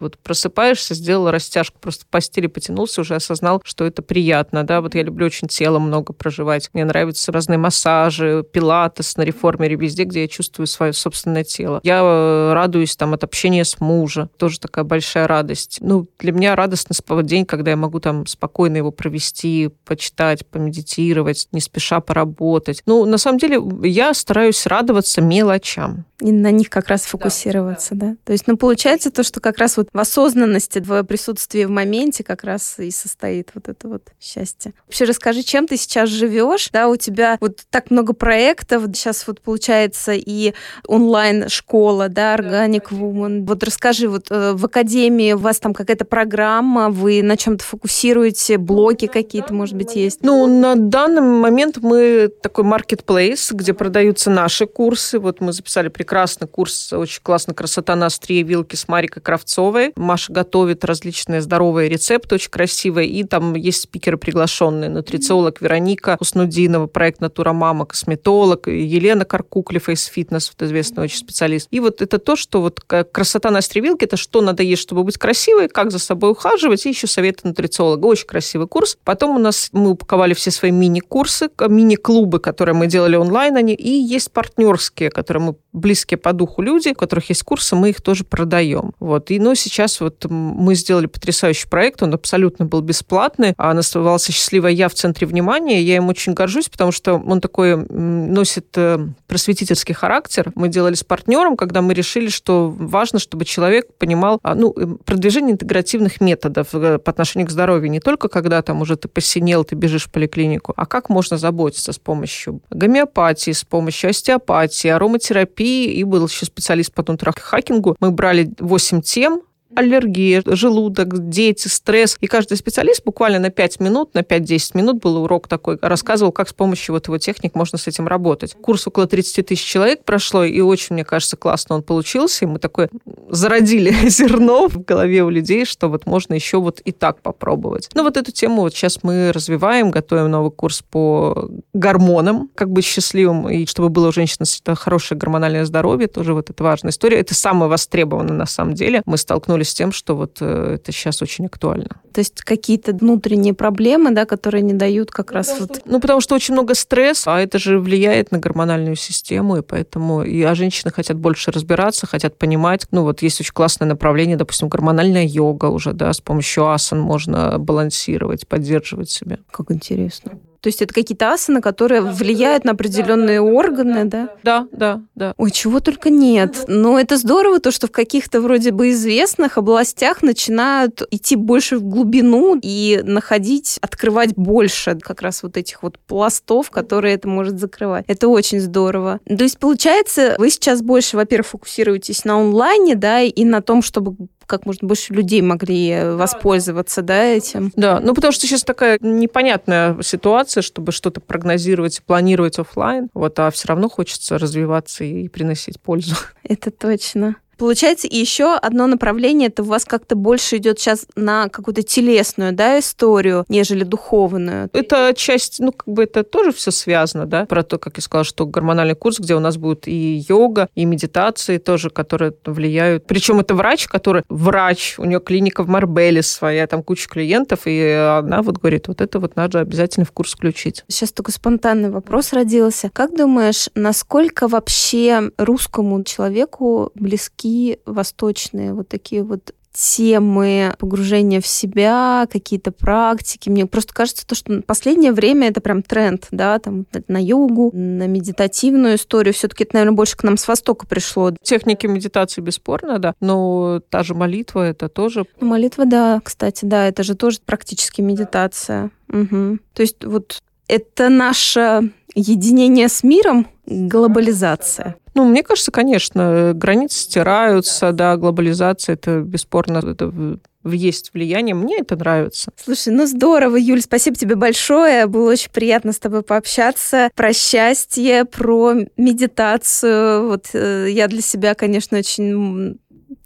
вот 0.00 0.18
просыпаешься, 0.18 0.94
сделал 0.94 1.30
растяжку, 1.30 1.78
просто 1.80 2.04
в 2.04 2.08
постели 2.08 2.48
потянулся, 2.48 3.02
уже 3.02 3.14
осознал, 3.14 3.62
что 3.64 3.84
это 3.84 4.02
приятно, 4.02 4.64
да. 4.64 4.80
Вот 4.80 4.96
я 4.96 5.04
люблю 5.04 5.26
очень 5.26 5.46
тело 5.46 5.78
много 5.78 6.12
проживать. 6.12 6.68
Мне 6.72 6.84
нравятся 6.84 7.30
разные 7.30 7.58
массажи, 7.58 8.44
пилатес 8.52 9.16
на 9.16 9.22
реформере, 9.22 9.76
везде, 9.76 10.02
где 10.02 10.22
я 10.22 10.28
чувствую 10.28 10.66
свое 10.66 10.92
собственное 10.92 11.44
тело. 11.44 11.80
Я 11.84 12.00
э, 12.02 12.52
радуюсь 12.54 12.96
там 12.96 13.14
от 13.14 13.22
общения 13.22 13.64
с 13.64 13.78
мужем, 13.78 14.30
тоже 14.36 14.58
такая 14.58 14.84
большая 14.84 15.28
радость. 15.28 15.78
Ну, 15.80 16.08
для 16.18 16.32
меня 16.32 16.56
радостный 16.56 16.96
день, 17.22 17.46
когда 17.46 17.70
я 17.70 17.76
могу 17.76 18.00
там 18.00 18.26
спокойно 18.26 18.78
его 18.78 18.90
провести, 18.90 19.70
почитать, 19.84 20.44
помедитировать, 20.46 20.71
помедитировать, 20.72 21.48
не 21.52 21.60
спеша 21.60 22.00
поработать. 22.00 22.82
Ну, 22.86 23.04
на 23.04 23.18
самом 23.18 23.38
деле, 23.38 23.60
я 23.82 24.14
стараюсь 24.14 24.66
радоваться 24.66 25.20
мелочам. 25.20 26.04
И 26.20 26.30
на 26.30 26.50
них 26.52 26.70
как 26.70 26.88
раз 26.88 27.02
фокусироваться, 27.02 27.94
да? 27.94 28.10
да? 28.10 28.16
То 28.24 28.32
есть, 28.32 28.46
ну, 28.46 28.56
получается 28.56 29.10
то, 29.10 29.24
что 29.24 29.40
как 29.40 29.58
раз 29.58 29.76
вот 29.76 29.88
в 29.92 29.98
осознанности, 29.98 30.78
в 30.78 31.02
присутствии 31.02 31.64
в 31.64 31.70
моменте 31.70 32.22
как 32.22 32.44
раз 32.44 32.78
и 32.78 32.92
состоит 32.92 33.50
вот 33.54 33.68
это 33.68 33.88
вот 33.88 34.02
счастье. 34.20 34.72
Вообще 34.86 35.04
расскажи, 35.04 35.42
чем 35.42 35.66
ты 35.66 35.76
сейчас 35.76 36.08
живешь, 36.08 36.70
да, 36.72 36.88
у 36.88 36.96
тебя 36.96 37.38
вот 37.40 37.62
так 37.70 37.90
много 37.90 38.12
проектов, 38.12 38.84
сейчас 38.94 39.26
вот 39.26 39.40
получается 39.40 40.12
и 40.14 40.54
онлайн-школа, 40.86 42.08
да, 42.08 42.36
Organic 42.36 42.90
Woman. 42.90 43.44
Вот 43.44 43.64
расскажи, 43.64 44.08
вот 44.08 44.26
э, 44.30 44.52
в 44.52 44.64
академии 44.64 45.32
у 45.32 45.38
вас 45.38 45.58
там 45.58 45.74
какая-то 45.74 46.04
программа, 46.04 46.88
вы 46.90 47.22
на 47.22 47.36
чем-то 47.36 47.64
фокусируете, 47.64 48.58
блоки 48.58 49.08
какие-то, 49.08 49.52
может 49.52 49.74
быть, 49.74 49.96
есть? 49.96 50.22
Ну, 50.22 50.46
на 50.62 50.76
данный 50.76 51.22
момент 51.22 51.78
мы 51.82 52.30
такой 52.40 52.62
marketplace, 52.62 53.52
где 53.52 53.74
продаются 53.74 54.30
наши 54.30 54.66
курсы. 54.66 55.18
Вот 55.18 55.40
мы 55.40 55.52
записали 55.52 55.88
прекрасный 55.88 56.46
курс, 56.46 56.92
очень 56.92 57.20
классная 57.20 57.56
красота 57.56 57.96
на 57.96 58.06
острие 58.06 58.44
вилки 58.44 58.76
с 58.76 58.86
Марикой 58.86 59.22
Кравцовой. 59.22 59.92
Маша 59.96 60.32
готовит 60.32 60.84
различные 60.84 61.40
здоровые 61.40 61.88
рецепты, 61.88 62.36
очень 62.36 62.50
красивые. 62.50 63.08
И 63.08 63.24
там 63.24 63.56
есть 63.56 63.82
спикеры 63.82 64.16
приглашенные. 64.16 64.88
Нутрициолог 64.88 65.60
Вероника 65.60 66.16
Уснудинова, 66.20 66.86
проект 66.86 67.20
«Натура 67.20 67.52
Мама», 67.52 67.84
косметолог, 67.84 68.68
Елена 68.68 69.24
Каркукли, 69.24 69.80
Fitness, 69.80 70.52
вот 70.56 70.64
известный 70.64 71.02
очень 71.02 71.18
специалист. 71.18 71.66
И 71.72 71.80
вот 71.80 72.00
это 72.02 72.20
то, 72.20 72.36
что 72.36 72.60
вот 72.60 72.78
красота 72.78 73.50
на 73.50 73.58
острие 73.58 73.84
вилки, 73.84 74.04
это 74.04 74.16
что 74.16 74.40
надо 74.40 74.62
есть, 74.62 74.82
чтобы 74.82 75.02
быть 75.02 75.18
красивой, 75.18 75.68
как 75.68 75.90
за 75.90 75.98
собой 75.98 76.30
ухаживать, 76.30 76.86
и 76.86 76.90
еще 76.90 77.08
советы 77.08 77.48
нутрициолога. 77.48 78.06
Очень 78.06 78.28
красивый 78.28 78.68
курс. 78.68 78.96
Потом 79.02 79.34
у 79.34 79.40
нас 79.40 79.68
мы 79.72 79.90
упаковали 79.90 80.34
все 80.34 80.51
свои 80.52 80.70
мини-курсы, 80.70 81.50
мини-клубы, 81.68 82.38
которые 82.38 82.74
мы 82.74 82.86
делали 82.86 83.16
онлайн, 83.16 83.56
они, 83.56 83.74
и 83.74 83.90
есть 83.90 84.32
партнерские, 84.32 85.10
которые 85.10 85.42
мы 85.42 85.56
близкие 85.72 86.18
по 86.18 86.32
духу 86.32 86.62
люди, 86.62 86.90
у 86.90 86.94
которых 86.94 87.28
есть 87.30 87.42
курсы, 87.42 87.76
мы 87.76 87.90
их 87.90 88.00
тоже 88.00 88.24
продаем. 88.24 88.92
Вот. 89.00 89.30
И, 89.30 89.38
ну, 89.38 89.54
сейчас 89.54 90.00
вот 90.00 90.26
мы 90.28 90.74
сделали 90.74 91.06
потрясающий 91.06 91.68
проект, 91.68 92.02
он 92.02 92.14
абсолютно 92.14 92.66
был 92.66 92.80
бесплатный, 92.80 93.54
а 93.56 93.72
назывался 93.74 94.32
«Счастливая 94.32 94.72
я 94.72 94.88
в 94.88 94.94
центре 94.94 95.26
внимания». 95.26 95.82
Я 95.82 95.96
им 95.96 96.08
очень 96.08 96.34
горжусь, 96.34 96.68
потому 96.68 96.92
что 96.92 97.14
он 97.14 97.40
такой 97.40 97.76
носит 97.76 98.66
э, 98.76 98.98
просветительский 99.26 99.94
характер. 99.94 100.52
Мы 100.54 100.68
делали 100.68 100.94
с 100.94 101.04
партнером, 101.04 101.56
когда 101.56 101.82
мы 101.82 101.94
решили, 101.94 102.28
что 102.28 102.68
важно, 102.70 103.18
чтобы 103.18 103.44
человек 103.44 103.86
понимал 103.98 104.38
а, 104.42 104.54
ну, 104.54 104.74
э, 104.76 104.86
продвижение 105.04 105.52
интегративных 105.52 106.20
методов 106.20 106.68
э, 106.74 106.98
по 106.98 107.10
отношению 107.10 107.48
к 107.48 107.50
здоровью. 107.50 107.90
Не 107.90 108.00
только 108.00 108.28
когда 108.28 108.62
там 108.62 108.80
уже 108.80 108.96
ты 108.96 109.08
посинел, 109.08 109.64
ты 109.64 109.74
бежишь 109.74 110.04
в 110.04 110.10
поликлинику, 110.12 110.42
клинику. 110.42 110.72
А 110.76 110.86
как 110.86 111.08
можно 111.08 111.38
заботиться 111.38 111.92
с 111.92 111.98
помощью 111.98 112.60
гомеопатии, 112.70 113.52
с 113.52 113.64
помощью 113.64 114.10
остеопатии, 114.10 114.88
ароматерапии, 114.88 115.61
и 115.64 116.04
был 116.04 116.26
еще 116.26 116.46
специалист 116.46 116.92
по 116.92 117.04
нутрахакингу. 117.06 117.96
Мы 118.00 118.10
брали 118.10 118.52
8 118.58 119.02
тем, 119.02 119.42
аллергия, 119.74 120.42
желудок, 120.44 121.28
дети, 121.28 121.68
стресс. 121.68 122.16
И 122.20 122.26
каждый 122.26 122.56
специалист 122.56 123.04
буквально 123.04 123.38
на 123.38 123.50
5 123.50 123.80
минут, 123.80 124.14
на 124.14 124.20
5-10 124.20 124.70
минут 124.74 125.02
был 125.02 125.22
урок 125.22 125.48
такой, 125.48 125.78
рассказывал, 125.80 126.32
как 126.32 126.48
с 126.48 126.52
помощью 126.52 126.94
вот 126.94 127.06
его 127.06 127.18
техник 127.18 127.54
можно 127.54 127.78
с 127.78 127.86
этим 127.86 128.06
работать. 128.06 128.54
Курс 128.60 128.86
около 128.86 129.06
30 129.06 129.46
тысяч 129.46 129.64
человек 129.64 130.04
прошло, 130.04 130.44
и 130.44 130.60
очень, 130.60 130.94
мне 130.94 131.04
кажется, 131.04 131.36
классно 131.36 131.76
он 131.76 131.82
получился. 131.82 132.44
И 132.44 132.48
мы 132.48 132.58
такое 132.58 132.88
зародили 133.28 133.94
зерно 134.08 134.68
в 134.68 134.84
голове 134.84 135.22
у 135.22 135.30
людей, 135.30 135.64
что 135.64 135.88
вот 135.88 136.06
можно 136.06 136.34
еще 136.34 136.58
вот 136.60 136.80
и 136.80 136.92
так 136.92 137.20
попробовать. 137.22 137.88
Ну, 137.94 138.02
вот 138.02 138.16
эту 138.16 138.32
тему 138.32 138.62
вот 138.62 138.74
сейчас 138.74 139.00
мы 139.02 139.32
развиваем, 139.32 139.90
готовим 139.90 140.30
новый 140.30 140.50
курс 140.50 140.82
по 140.82 141.48
гормонам, 141.72 142.50
как 142.54 142.70
быть 142.70 142.84
счастливым, 142.84 143.48
и 143.48 143.66
чтобы 143.66 143.88
было 143.88 144.08
у 144.08 144.12
женщины 144.12 144.46
хорошее 144.74 145.18
гормональное 145.18 145.64
здоровье, 145.64 146.08
тоже 146.08 146.34
вот 146.34 146.50
это 146.50 146.62
важная 146.62 146.90
история. 146.90 147.18
Это 147.18 147.34
самое 147.34 147.70
востребованное 147.70 148.34
на 148.34 148.46
самом 148.46 148.74
деле. 148.74 149.02
Мы 149.06 149.16
столкнулись 149.16 149.61
столкнулись 149.62 149.70
с 149.70 149.74
тем, 149.74 149.92
что 149.92 150.16
вот 150.16 150.38
э, 150.40 150.74
это 150.74 150.92
сейчас 150.92 151.22
очень 151.22 151.46
актуально. 151.46 152.00
То 152.12 152.20
есть 152.20 152.42
какие-то 152.42 152.92
внутренние 152.92 153.54
проблемы, 153.54 154.10
да, 154.10 154.24
которые 154.24 154.62
не 154.62 154.72
дают 154.72 155.10
как 155.10 155.30
ну, 155.30 155.34
раз 155.34 155.60
вот... 155.60 155.82
Ну, 155.84 156.00
потому 156.00 156.20
что 156.20 156.34
очень 156.34 156.54
много 156.54 156.74
стресса, 156.74 157.36
а 157.36 157.40
это 157.40 157.58
же 157.58 157.78
влияет 157.78 158.32
на 158.32 158.38
гормональную 158.38 158.96
систему, 158.96 159.56
и 159.56 159.62
поэтому... 159.62 160.22
И, 160.22 160.42
а 160.42 160.54
женщины 160.54 160.92
хотят 160.92 161.16
больше 161.16 161.50
разбираться, 161.50 162.06
хотят 162.06 162.38
понимать. 162.38 162.86
Ну, 162.90 163.02
вот 163.02 163.22
есть 163.22 163.40
очень 163.40 163.52
классное 163.54 163.88
направление, 163.88 164.36
допустим, 164.36 164.68
гормональная 164.68 165.26
йога 165.26 165.66
уже, 165.66 165.92
да, 165.92 166.12
с 166.12 166.20
помощью 166.20 166.68
асан 166.68 167.00
можно 167.00 167.58
балансировать, 167.58 168.46
поддерживать 168.46 169.10
себя. 169.10 169.38
Как 169.50 169.70
интересно. 169.70 170.32
То 170.62 170.68
есть 170.68 170.80
это 170.80 170.94
какие-то 170.94 171.32
асаны, 171.32 171.60
которые 171.60 172.00
влияют 172.02 172.64
на 172.64 172.70
определенные 172.70 173.40
органы, 173.40 174.04
да? 174.04 174.28
Да, 174.44 174.68
да, 174.70 175.00
да. 175.16 175.34
Ой, 175.36 175.50
чего 175.50 175.80
только 175.80 176.08
нет. 176.08 176.64
Но 176.68 177.00
это 177.00 177.16
здорово, 177.16 177.58
то, 177.58 177.72
что 177.72 177.88
в 177.88 177.90
каких-то 177.90 178.40
вроде 178.40 178.70
бы 178.70 178.92
известных 178.92 179.58
областях 179.58 180.22
начинают 180.22 181.02
идти 181.10 181.34
больше 181.34 181.78
в 181.78 181.82
глубину 181.82 182.58
и 182.62 183.00
находить, 183.02 183.78
открывать 183.80 184.34
больше 184.36 184.96
как 185.00 185.22
раз 185.22 185.42
вот 185.42 185.56
этих 185.56 185.82
вот 185.82 185.98
пластов, 185.98 186.70
которые 186.70 187.14
это 187.16 187.26
может 187.26 187.58
закрывать. 187.58 188.04
Это 188.06 188.28
очень 188.28 188.60
здорово. 188.60 189.18
То 189.26 189.42
есть, 189.42 189.58
получается, 189.58 190.36
вы 190.38 190.50
сейчас 190.50 190.80
больше, 190.80 191.16
во-первых, 191.16 191.48
фокусируетесь 191.48 192.24
на 192.24 192.40
онлайне, 192.40 192.94
да, 192.94 193.20
и 193.20 193.44
на 193.44 193.62
том, 193.62 193.82
чтобы 193.82 194.14
как 194.52 194.66
можно 194.66 194.86
больше 194.86 195.14
людей 195.14 195.40
могли 195.40 195.88
э, 195.88 196.14
воспользоваться 196.14 197.00
да, 197.00 197.24
этим. 197.24 197.72
Да, 197.74 198.00
ну 198.00 198.12
потому 198.12 198.32
что 198.32 198.46
сейчас 198.46 198.64
такая 198.64 198.98
непонятная 199.00 199.96
ситуация, 200.02 200.60
чтобы 200.60 200.92
что-то 200.92 201.22
прогнозировать 201.22 201.98
и 201.98 202.02
планировать 202.02 202.58
офлайн, 202.58 203.08
вот, 203.14 203.38
а 203.38 203.50
все 203.50 203.68
равно 203.68 203.88
хочется 203.88 204.36
развиваться 204.36 205.04
и 205.04 205.26
приносить 205.28 205.80
пользу. 205.80 206.16
Это 206.42 206.70
точно. 206.70 207.36
Получается, 207.62 208.08
и 208.08 208.16
еще 208.16 208.56
одно 208.56 208.88
направление, 208.88 209.46
это 209.46 209.62
у 209.62 209.66
вас 209.66 209.84
как-то 209.84 210.16
больше 210.16 210.56
идет 210.56 210.80
сейчас 210.80 211.06
на 211.14 211.48
какую-то 211.48 211.84
телесную, 211.84 212.52
да, 212.52 212.80
историю, 212.80 213.44
нежели 213.48 213.84
духовную. 213.84 214.68
Это 214.72 215.14
часть, 215.14 215.60
ну, 215.60 215.70
как 215.70 215.86
бы 215.86 216.02
это 216.02 216.24
тоже 216.24 216.50
все 216.50 216.72
связано, 216.72 217.24
да, 217.24 217.46
про 217.46 217.62
то, 217.62 217.78
как 217.78 217.98
я 217.98 218.02
сказала, 218.02 218.24
что 218.24 218.46
гормональный 218.46 218.96
курс, 218.96 219.20
где 219.20 219.36
у 219.36 219.38
нас 219.38 219.58
будет 219.58 219.86
и 219.86 220.24
йога, 220.28 220.70
и 220.74 220.84
медитации 220.84 221.58
тоже, 221.58 221.90
которые 221.90 222.34
влияют. 222.44 223.06
Причем 223.06 223.38
это 223.38 223.54
врач, 223.54 223.86
который 223.86 224.24
врач, 224.28 224.96
у 224.98 225.04
нее 225.04 225.20
клиника 225.20 225.62
в 225.62 225.68
Марбеле 225.68 226.24
своя, 226.24 226.66
там 226.66 226.82
куча 226.82 227.08
клиентов, 227.08 227.60
и 227.66 227.80
она 227.80 228.42
вот 228.42 228.58
говорит, 228.58 228.88
вот 228.88 229.00
это 229.00 229.20
вот 229.20 229.36
надо 229.36 229.60
обязательно 229.60 230.04
в 230.04 230.10
курс 230.10 230.32
включить. 230.32 230.82
Сейчас 230.88 231.12
такой 231.12 231.32
спонтанный 231.32 231.90
вопрос 231.90 232.32
родился. 232.32 232.90
Как 232.92 233.16
думаешь, 233.16 233.68
насколько 233.76 234.48
вообще 234.48 235.30
русскому 235.38 236.02
человеку 236.02 236.90
близки 236.96 237.51
восточные 237.86 238.74
вот 238.74 238.88
такие 238.88 239.22
вот 239.22 239.52
темы 239.72 240.74
погружения 240.78 241.40
в 241.40 241.46
себя, 241.46 242.26
какие-то 242.30 242.72
практики. 242.72 243.48
Мне 243.48 243.66
просто 243.66 243.94
кажется, 243.94 244.26
то, 244.26 244.34
что 244.34 244.60
последнее 244.62 245.12
время 245.12 245.48
это 245.48 245.60
прям 245.60 245.82
тренд, 245.82 246.26
да, 246.30 246.58
там 246.58 246.86
на 247.08 247.22
йогу, 247.22 247.70
на 247.72 248.06
медитативную 248.06 248.96
историю. 248.96 249.32
Все-таки 249.32 249.64
это, 249.64 249.76
наверное, 249.76 249.96
больше 249.96 250.16
к 250.16 250.24
нам 250.24 250.36
с 250.36 250.46
Востока 250.46 250.86
пришло. 250.86 251.32
Техники 251.42 251.86
медитации 251.86 252.42
бесспорно, 252.42 252.98
да, 252.98 253.14
но 253.20 253.80
та 253.88 254.02
же 254.02 254.14
молитва, 254.14 254.68
это 254.68 254.88
тоже... 254.88 255.24
Ну, 255.40 255.46
молитва, 255.48 255.86
да, 255.86 256.20
кстати, 256.22 256.64
да, 256.64 256.86
это 256.86 257.02
же 257.02 257.14
тоже 257.14 257.38
практически 257.44 258.02
медитация. 258.02 258.90
Угу. 259.08 259.58
То 259.72 259.82
есть 259.82 260.04
вот 260.04 260.42
это 260.68 261.08
наше 261.08 261.90
единение 262.14 262.88
с 262.88 263.02
миром, 263.02 263.46
глобализация. 263.66 264.96
Ну, 265.14 265.24
мне 265.24 265.42
кажется, 265.42 265.70
конечно, 265.70 266.52
границы 266.54 267.00
стираются, 267.00 267.92
да, 267.92 268.16
глобализация, 268.16 268.94
это 268.94 269.20
бесспорно, 269.20 269.78
это 269.78 270.38
есть 270.64 271.10
влияние. 271.12 271.54
Мне 271.54 271.78
это 271.78 271.96
нравится. 271.96 272.52
Слушай, 272.56 272.92
ну 272.92 273.06
здорово, 273.06 273.56
Юль, 273.56 273.82
спасибо 273.82 274.16
тебе 274.16 274.36
большое. 274.36 275.06
Было 275.06 275.32
очень 275.32 275.50
приятно 275.50 275.92
с 275.92 275.98
тобой 275.98 276.22
пообщаться 276.22 277.10
про 277.14 277.32
счастье, 277.32 278.24
про 278.24 278.74
медитацию. 278.96 280.28
Вот 280.28 280.50
э, 280.52 280.86
я 280.90 281.08
для 281.08 281.20
себя, 281.20 281.54
конечно, 281.54 281.98
очень 281.98 282.78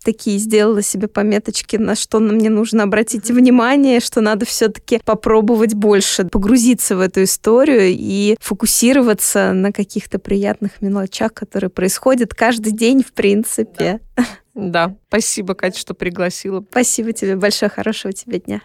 такие 0.07 0.39
сделала 0.39 0.83
себе 0.83 1.09
пометочки, 1.09 1.75
на 1.75 1.97
что 1.97 2.21
мне 2.21 2.49
нужно 2.49 2.85
обратить 2.85 3.29
внимание, 3.29 3.99
что 3.99 4.21
надо 4.21 4.47
все-таки 4.47 5.01
попробовать 5.05 5.75
больше 5.75 6.25
погрузиться 6.25 6.97
в 6.97 7.01
эту 7.01 7.25
историю 7.25 7.89
и 7.89 8.37
фокусироваться 8.41 9.53
на 9.53 9.73
каких-то 9.73 10.21
приятных 10.21 10.81
мелочах, 10.81 11.35
которые 11.35 11.71
происходят 11.71 12.35
каждый 12.35 12.73
день, 12.73 13.03
в 13.03 13.13
принципе. 13.13 14.01
Да. 14.17 14.25
Да, 14.55 14.97
спасибо, 15.09 15.55
Катя, 15.55 15.79
что 15.79 15.93
пригласила. 15.93 16.65
Спасибо 16.71 17.13
тебе 17.13 17.37
большое, 17.37 17.69
хорошего 17.69 18.15
тебе 18.15 18.39
дня. 18.39 18.63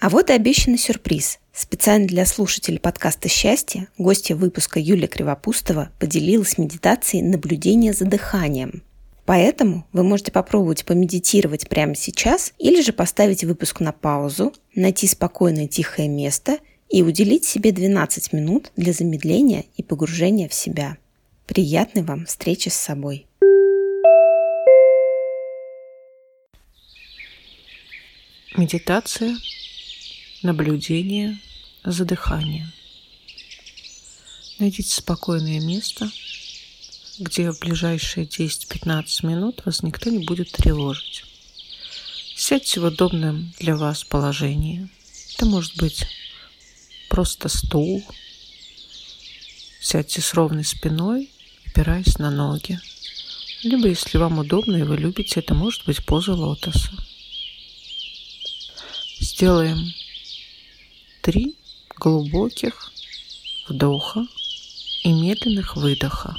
А 0.00 0.08
вот 0.08 0.30
и 0.30 0.32
обещанный 0.32 0.78
сюрприз. 0.78 1.40
Специально 1.52 2.06
для 2.06 2.24
слушателей 2.24 2.78
подкаста 2.78 3.28
«Счастье» 3.28 3.88
гостья 3.98 4.34
выпуска 4.34 4.80
Юлия 4.80 5.08
Кривопустова 5.08 5.90
поделилась 5.98 6.56
медитацией 6.56 7.22
наблюдения 7.22 7.92
за 7.92 8.06
дыханием. 8.06 8.82
Поэтому 9.26 9.86
вы 9.92 10.02
можете 10.02 10.32
попробовать 10.32 10.86
помедитировать 10.86 11.68
прямо 11.68 11.94
сейчас 11.94 12.54
или 12.56 12.80
же 12.80 12.94
поставить 12.94 13.44
выпуск 13.44 13.80
на 13.80 13.92
паузу, 13.92 14.54
найти 14.74 15.06
спокойное 15.06 15.68
тихое 15.68 16.08
место 16.08 16.60
и 16.88 17.02
уделить 17.02 17.44
себе 17.44 17.70
12 17.70 18.32
минут 18.32 18.72
для 18.76 18.94
замедления 18.94 19.66
и 19.76 19.82
погружения 19.82 20.48
в 20.48 20.54
себя. 20.54 20.96
Приятной 21.46 22.04
вам 22.04 22.24
встречи 22.24 22.70
с 22.70 22.74
собой! 22.74 23.26
Медитация 28.56 29.36
наблюдение 30.42 31.38
за 31.84 32.04
дыханием. 32.04 32.72
Найдите 34.58 34.94
спокойное 34.94 35.60
место, 35.60 36.10
где 37.18 37.50
в 37.50 37.58
ближайшие 37.60 38.26
10-15 38.26 39.26
минут 39.26 39.62
вас 39.64 39.82
никто 39.82 40.10
не 40.10 40.24
будет 40.24 40.52
тревожить. 40.52 41.24
Сядьте 42.36 42.80
в 42.80 42.84
удобном 42.84 43.52
для 43.58 43.76
вас 43.76 44.04
положении. 44.04 44.88
Это 45.34 45.46
может 45.46 45.76
быть 45.76 46.06
просто 47.08 47.48
стул. 47.48 48.04
Сядьте 49.80 50.20
с 50.20 50.34
ровной 50.34 50.64
спиной, 50.64 51.30
опираясь 51.66 52.18
на 52.18 52.30
ноги. 52.30 52.80
Либо, 53.62 53.88
если 53.88 54.16
вам 54.16 54.38
удобно 54.38 54.76
и 54.76 54.82
вы 54.82 54.96
любите, 54.96 55.40
это 55.40 55.54
может 55.54 55.84
быть 55.84 56.04
поза 56.04 56.32
лотоса. 56.32 56.92
Сделаем 59.18 59.92
три 61.30 61.56
глубоких 61.96 62.90
вдоха 63.68 64.26
и 65.04 65.12
медленных 65.12 65.76
выдоха. 65.76 66.36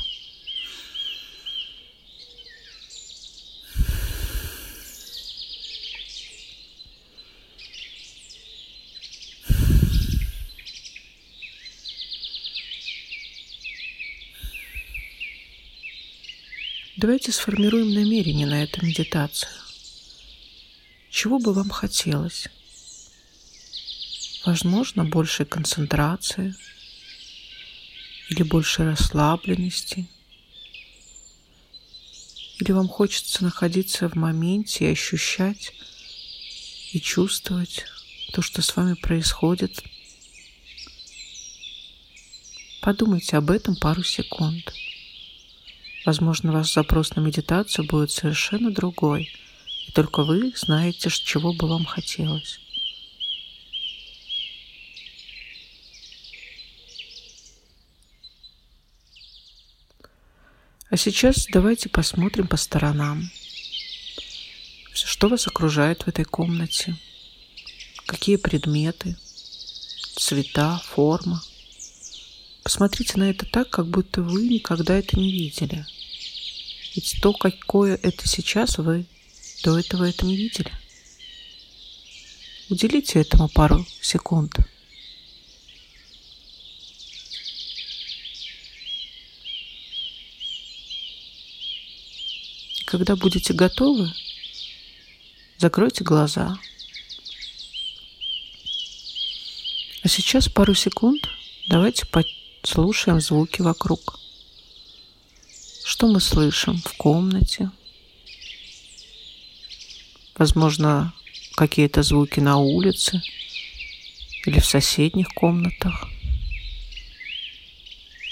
Давайте 16.97 17.31
сформируем 17.31 17.93
намерение 17.93 18.45
на 18.45 18.61
эту 18.61 18.85
медитацию. 18.85 19.51
Чего 21.09 21.39
бы 21.39 21.53
вам 21.53 21.69
хотелось? 21.69 22.49
Возможно, 24.45 25.05
больше 25.05 25.45
концентрации 25.45 26.55
или 28.29 28.41
больше 28.41 28.83
расслабленности. 28.83 30.07
Или 32.59 32.71
вам 32.71 32.87
хочется 32.87 33.43
находиться 33.43 34.09
в 34.09 34.15
моменте 34.15 34.85
и 34.85 34.91
ощущать 34.91 35.73
и 36.91 36.99
чувствовать 36.99 37.85
то, 38.33 38.41
что 38.41 38.61
с 38.61 38.75
вами 38.75 38.95
происходит. 38.95 39.83
Подумайте 42.81 43.37
об 43.37 43.51
этом 43.51 43.75
пару 43.75 44.03
секунд. 44.03 44.73
Возможно, 46.03 46.51
ваш 46.51 46.73
запрос 46.73 47.15
на 47.15 47.19
медитацию 47.19 47.85
будет 47.85 48.09
совершенно 48.09 48.71
другой, 48.71 49.31
и 49.87 49.91
только 49.91 50.23
вы 50.23 50.51
знаете, 50.55 51.11
чего 51.11 51.53
бы 51.53 51.67
вам 51.67 51.85
хотелось. 51.85 52.59
А 60.91 60.97
сейчас 60.97 61.47
давайте 61.49 61.87
посмотрим 61.87 62.47
по 62.47 62.57
сторонам. 62.57 63.31
Что 64.93 65.29
вас 65.29 65.47
окружает 65.47 66.03
в 66.03 66.09
этой 66.09 66.25
комнате? 66.25 66.97
Какие 68.05 68.35
предметы, 68.35 69.15
цвета, 70.17 70.81
форма? 70.83 71.41
Посмотрите 72.63 73.17
на 73.17 73.29
это 73.29 73.45
так, 73.45 73.69
как 73.69 73.87
будто 73.87 74.21
вы 74.21 74.49
никогда 74.49 74.97
это 74.97 75.17
не 75.17 75.31
видели. 75.31 75.85
Ведь 76.93 77.19
то, 77.21 77.31
какое 77.31 77.97
это 78.03 78.27
сейчас, 78.27 78.77
вы 78.77 79.05
до 79.63 79.79
этого 79.79 80.09
это 80.09 80.25
не 80.25 80.35
видели. 80.35 80.73
Уделите 82.67 83.21
этому 83.21 83.47
пару 83.47 83.87
секунд. 84.01 84.59
Когда 92.91 93.15
будете 93.15 93.53
готовы, 93.53 94.11
закройте 95.57 96.03
глаза. 96.03 96.59
А 100.03 100.07
сейчас 100.09 100.49
пару 100.49 100.73
секунд 100.73 101.21
давайте 101.69 102.05
послушаем 102.05 103.21
звуки 103.21 103.61
вокруг. 103.61 104.19
Что 105.85 106.07
мы 106.07 106.19
слышим 106.19 106.81
в 106.81 106.91
комнате? 106.97 107.71
Возможно, 110.35 111.13
какие-то 111.55 112.03
звуки 112.03 112.41
на 112.41 112.57
улице 112.57 113.21
или 114.45 114.59
в 114.59 114.65
соседних 114.65 115.29
комнатах. 115.29 116.09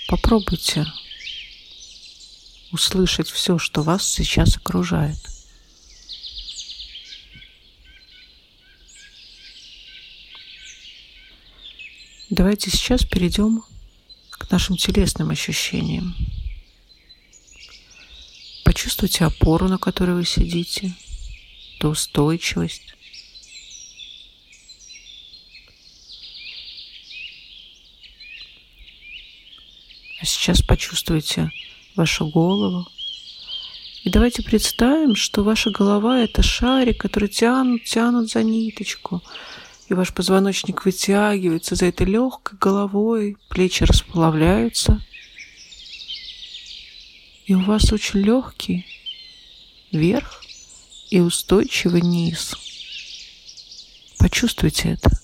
Попробуйте 0.10 0.86
услышать 2.72 3.30
все, 3.30 3.58
что 3.58 3.82
вас 3.82 4.08
сейчас 4.08 4.58
окружает. 4.58 5.18
Давайте 12.30 12.70
сейчас 12.70 13.04
перейдем 13.04 13.64
к 14.30 14.52
нашим 14.52 14.78
телесным 14.78 15.32
ощущениям. 15.32 16.16
Почувствуйте 18.64 19.26
опору, 19.26 19.68
на 19.68 19.80
которой 19.80 20.16
вы 20.16 20.26
сидите, 20.26 20.94
то 21.80 21.90
устойчивость. 21.90 22.94
А 30.22 30.26
сейчас 30.26 30.62
почувствуйте 30.62 31.52
вашу 31.96 32.28
голову. 32.28 32.88
И 34.04 34.10
давайте 34.10 34.42
представим, 34.42 35.16
что 35.16 35.44
ваша 35.44 35.72
голова– 35.72 36.20
это 36.24 36.42
шарик, 36.42 37.02
который 37.02 37.30
тянут, 37.30 37.84
тянут 37.84 38.32
за 38.32 38.44
ниточку. 38.44 39.22
И 39.90 39.94
ваш 39.94 40.14
позвоночник 40.14 40.86
вытягивается 40.86 41.76
за 41.76 41.88
этой 41.88 42.08
легкой 42.08 42.58
головой, 42.60 43.38
плечи 43.50 43.84
расплавляются. 43.84 45.02
И 47.46 47.56
у 47.56 47.62
вас 47.62 47.92
очень 47.92 48.22
легкий 48.22 48.86
верх 49.92 50.44
и 51.10 51.20
устойчивый 51.20 52.02
низ. 52.02 52.56
Почувствуйте 54.18 54.90
это. 54.94 55.19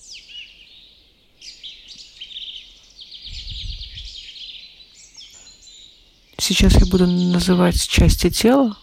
Сейчас 6.38 6.74
я 6.74 6.86
буду 6.86 7.06
называть 7.06 7.80
части 7.88 8.28
тела, 8.28 8.76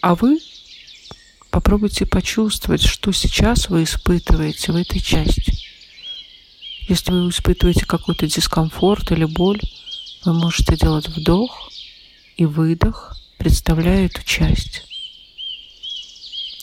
а 0.00 0.14
вы 0.14 0.38
попробуйте 1.50 2.06
почувствовать, 2.06 2.82
что 2.82 3.12
сейчас 3.12 3.68
вы 3.68 3.82
испытываете 3.82 4.72
в 4.72 4.76
этой 4.76 5.00
части. 5.00 5.54
Если 6.88 7.12
вы 7.12 7.28
испытываете 7.28 7.84
какой-то 7.84 8.26
дискомфорт 8.26 9.12
или 9.12 9.26
боль, 9.26 9.60
вы 10.24 10.32
можете 10.32 10.76
делать 10.76 11.08
вдох 11.08 11.70
и 12.36 12.46
выдох, 12.46 13.16
представляя 13.38 14.06
эту 14.06 14.24
часть. 14.24 14.82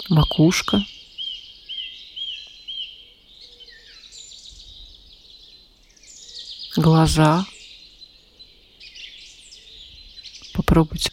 Макушка. 0.10 0.84
Глаза– 6.76 7.46
попробуйте 10.68 11.12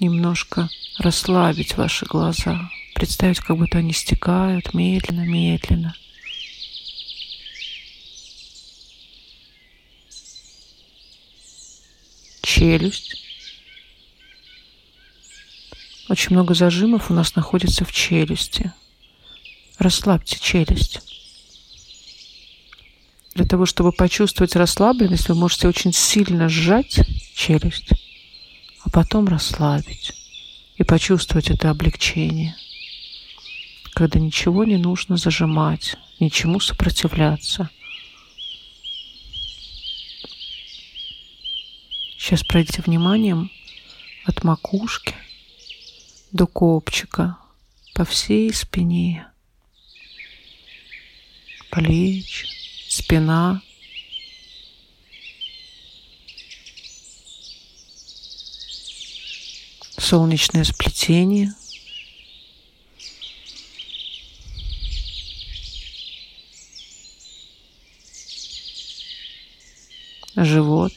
немножко 0.00 0.70
расслабить 0.98 1.76
ваши 1.76 2.06
глаза, 2.06 2.70
представить, 2.94 3.40
как 3.40 3.58
будто 3.58 3.78
они 3.78 3.92
стекают 3.92 4.72
медленно-медленно. 4.72 5.94
Челюсть. 12.40 13.22
Очень 16.08 16.32
много 16.32 16.54
зажимов 16.54 17.10
у 17.10 17.14
нас 17.14 17.34
находится 17.34 17.84
в 17.84 17.92
челюсти. 17.92 18.72
Расслабьте 19.78 20.38
челюсть. 20.40 21.00
Для 23.34 23.44
того, 23.44 23.66
чтобы 23.66 23.92
почувствовать 23.92 24.56
расслабленность, 24.56 25.28
вы 25.28 25.34
можете 25.34 25.68
очень 25.68 25.92
сильно 25.92 26.48
сжать 26.48 27.00
челюсть, 27.34 27.90
а 28.86 28.90
потом 28.90 29.26
расслабить 29.26 30.12
и 30.76 30.84
почувствовать 30.84 31.50
это 31.50 31.70
облегчение, 31.70 32.54
когда 33.94 34.20
ничего 34.20 34.62
не 34.62 34.76
нужно 34.76 35.16
зажимать, 35.16 35.96
ничему 36.20 36.60
сопротивляться. 36.60 37.68
Сейчас 42.16 42.44
пройдите 42.44 42.80
вниманием 42.82 43.50
от 44.24 44.44
макушки 44.44 45.16
до 46.30 46.46
копчика 46.46 47.38
по 47.92 48.04
всей 48.04 48.54
спине, 48.54 49.26
плечи, 51.70 52.46
спина. 52.88 53.62
Солнечное 59.98 60.64
сплетение. 60.64 61.52
Живот. 70.36 70.92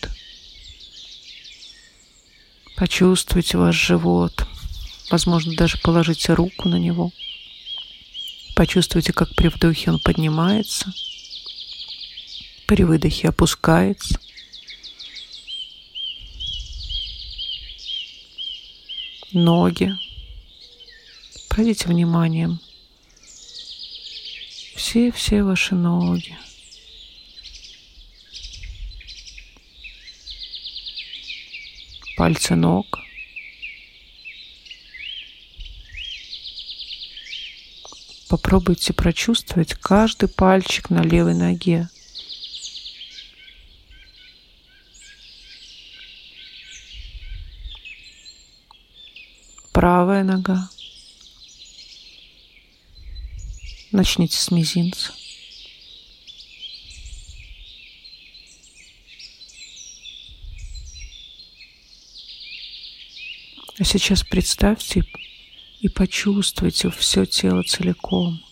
Почувствуйте 2.76 3.58
ваш 3.58 3.76
живот. 3.76 4.46
Возможно, 5.10 5.56
даже 5.56 5.78
положите 5.78 6.34
руку 6.34 6.68
на 6.68 6.76
него. 6.76 7.12
Почувствуйте, 8.56 9.14
как 9.14 9.34
при 9.36 9.48
вдохе 9.48 9.92
он 9.92 10.00
поднимается– 10.00 10.94
при 12.70 12.84
выдохе 12.84 13.30
опускается. 13.30 14.20
Ноги. 19.32 19.94
Пройдите 21.50 21.88
вниманием. 21.88 22.60
Все-все 24.76 25.44
ваши 25.44 25.76
ноги. 25.76 26.36
Пальцы 32.18 32.56
ног. 32.56 33.00
Попробуйте 38.30 38.94
прочувствовать 38.94 39.76
каждый 39.76 40.28
пальчик 40.28 40.90
на 40.90 41.04
левой 41.04 41.36
ноге. 41.36 41.88
Правая 49.80 50.26
нога. 50.26 50.70
Начните 53.94 54.36
с 54.36 54.52
мизинца. 54.52 55.14
А 63.80 63.86
сейчас 63.86 64.24
представьте 64.24 65.06
и 65.80 65.88
почувствуйте 65.88 66.90
все 66.90 67.26
тело 67.26 67.64
целиком. 67.64 68.49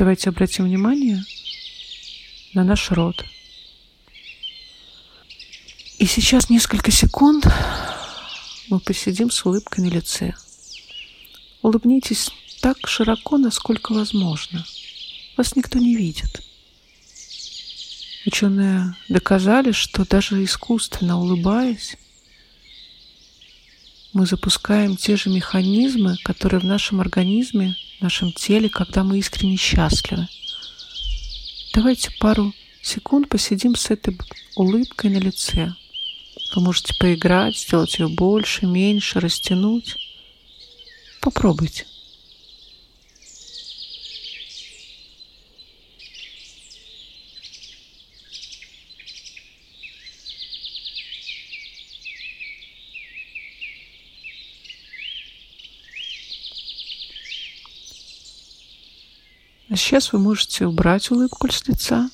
Давайте 0.00 0.30
обратим 0.30 0.64
внимание 0.64 1.22
на 2.54 2.64
наш 2.64 2.90
рот. 2.90 3.22
И 5.98 6.06
сейчас 6.06 6.48
несколько 6.48 6.90
секунд 6.90 7.46
мы 8.70 8.80
посидим 8.80 9.30
с 9.30 9.44
улыбкой 9.44 9.84
на 9.84 9.90
лице. 9.90 10.32
Улыбнитесь 11.60 12.30
так 12.62 12.78
широко, 12.86 13.36
насколько 13.36 13.92
возможно. 13.92 14.64
Вас 15.36 15.54
никто 15.54 15.78
не 15.78 15.94
видит. 15.94 16.40
Ученые 18.24 18.96
доказали, 19.10 19.72
что 19.72 20.06
даже 20.06 20.42
искусственно 20.42 21.20
улыбаясь, 21.20 21.98
мы 24.14 24.24
запускаем 24.24 24.96
те 24.96 25.16
же 25.16 25.28
механизмы, 25.28 26.16
которые 26.24 26.60
в 26.60 26.64
нашем 26.64 27.02
организме 27.02 27.76
в 28.00 28.02
нашем 28.02 28.32
теле, 28.32 28.70
когда 28.70 29.04
мы 29.04 29.18
искренне 29.18 29.56
счастливы. 29.56 30.26
Давайте 31.74 32.10
пару 32.18 32.54
секунд 32.82 33.28
посидим 33.28 33.76
с 33.76 33.90
этой 33.90 34.16
улыбкой 34.56 35.10
на 35.10 35.18
лице. 35.18 35.74
Вы 36.54 36.62
можете 36.62 36.94
поиграть, 36.98 37.58
сделать 37.58 37.98
ее 37.98 38.08
больше, 38.08 38.64
меньше, 38.64 39.20
растянуть. 39.20 39.96
Попробуйте. 41.20 41.86
Сейчас 59.76 60.12
вы 60.12 60.18
можете 60.18 60.66
убрать 60.66 61.10
улыбку 61.10 61.50
с 61.50 61.66
лица, 61.68 62.10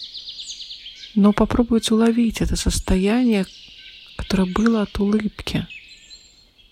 но 1.15 1.33
попробуйте 1.33 1.95
уловить 1.95 2.43
это 2.43 2.55
состояние, 2.57 3.47
которое 4.17 4.45
было 4.45 4.83
от 4.83 4.99
улыбки. 4.99 5.67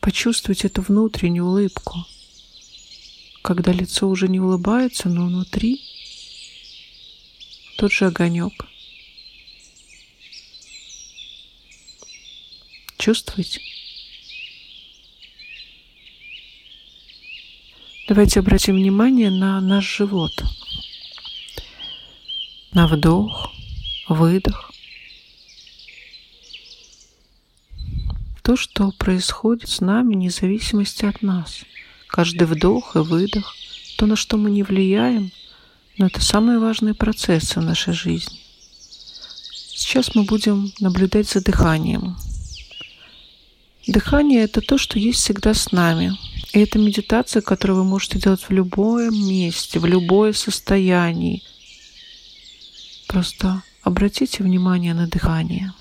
Почувствуйте 0.00 0.68
эту 0.68 0.82
внутреннюю 0.82 1.46
улыбку. 1.46 2.04
когда 3.42 3.72
лицо 3.72 4.08
уже 4.08 4.26
не 4.28 4.40
улыбается, 4.40 5.10
но 5.10 5.26
внутри 5.26 5.82
тот 7.76 7.92
же 7.92 8.06
огонек. 8.06 8.52
Чувствуете? 12.96 13.60
Давайте 18.08 18.40
обратим 18.40 18.76
внимание 18.76 19.30
на 19.30 19.60
наш 19.60 19.84
живот. 19.96 20.32
На 22.74 22.88
вдох, 22.88 23.52
выдох. 24.08 24.72
То, 28.42 28.56
что 28.56 28.90
происходит 28.90 29.68
с 29.68 29.80
нами, 29.80 30.14
вне 30.14 30.30
зависимости 30.30 31.04
от 31.04 31.22
нас. 31.22 31.62
Каждый 32.08 32.46
вдох 32.46 32.96
и 32.96 32.98
выдох, 32.98 33.54
то, 33.96 34.06
на 34.06 34.16
что 34.16 34.36
мы 34.36 34.50
не 34.50 34.62
влияем, 34.62 35.30
но 35.98 36.06
это 36.06 36.20
самые 36.20 36.58
важные 36.58 36.94
процессы 36.94 37.60
в 37.60 37.62
нашей 37.62 37.94
жизни. 37.94 38.40
Сейчас 39.52 40.16
мы 40.16 40.24
будем 40.24 40.72
наблюдать 40.80 41.28
за 41.30 41.40
дыханием. 41.42 42.16
Дыхание– 43.86 44.42
это 44.44 44.60
то, 44.60 44.78
что 44.78 44.98
есть 44.98 45.20
всегда 45.20 45.54
с 45.54 45.70
нами– 45.70 46.12
и 46.54 46.60
это 46.60 46.78
медитация, 46.78 47.42
которую 47.42 47.78
вы 47.80 47.84
можете 47.84 48.20
делать 48.20 48.48
в 48.48 48.52
любом 48.52 49.12
месте, 49.12 49.80
в 49.80 49.86
любое 49.86 50.32
состоянии. 50.32 51.42
Просто 53.14 53.62
обратите 53.82 54.42
внимание 54.42 54.92
на 54.92 55.06
дыхание. 55.06 55.72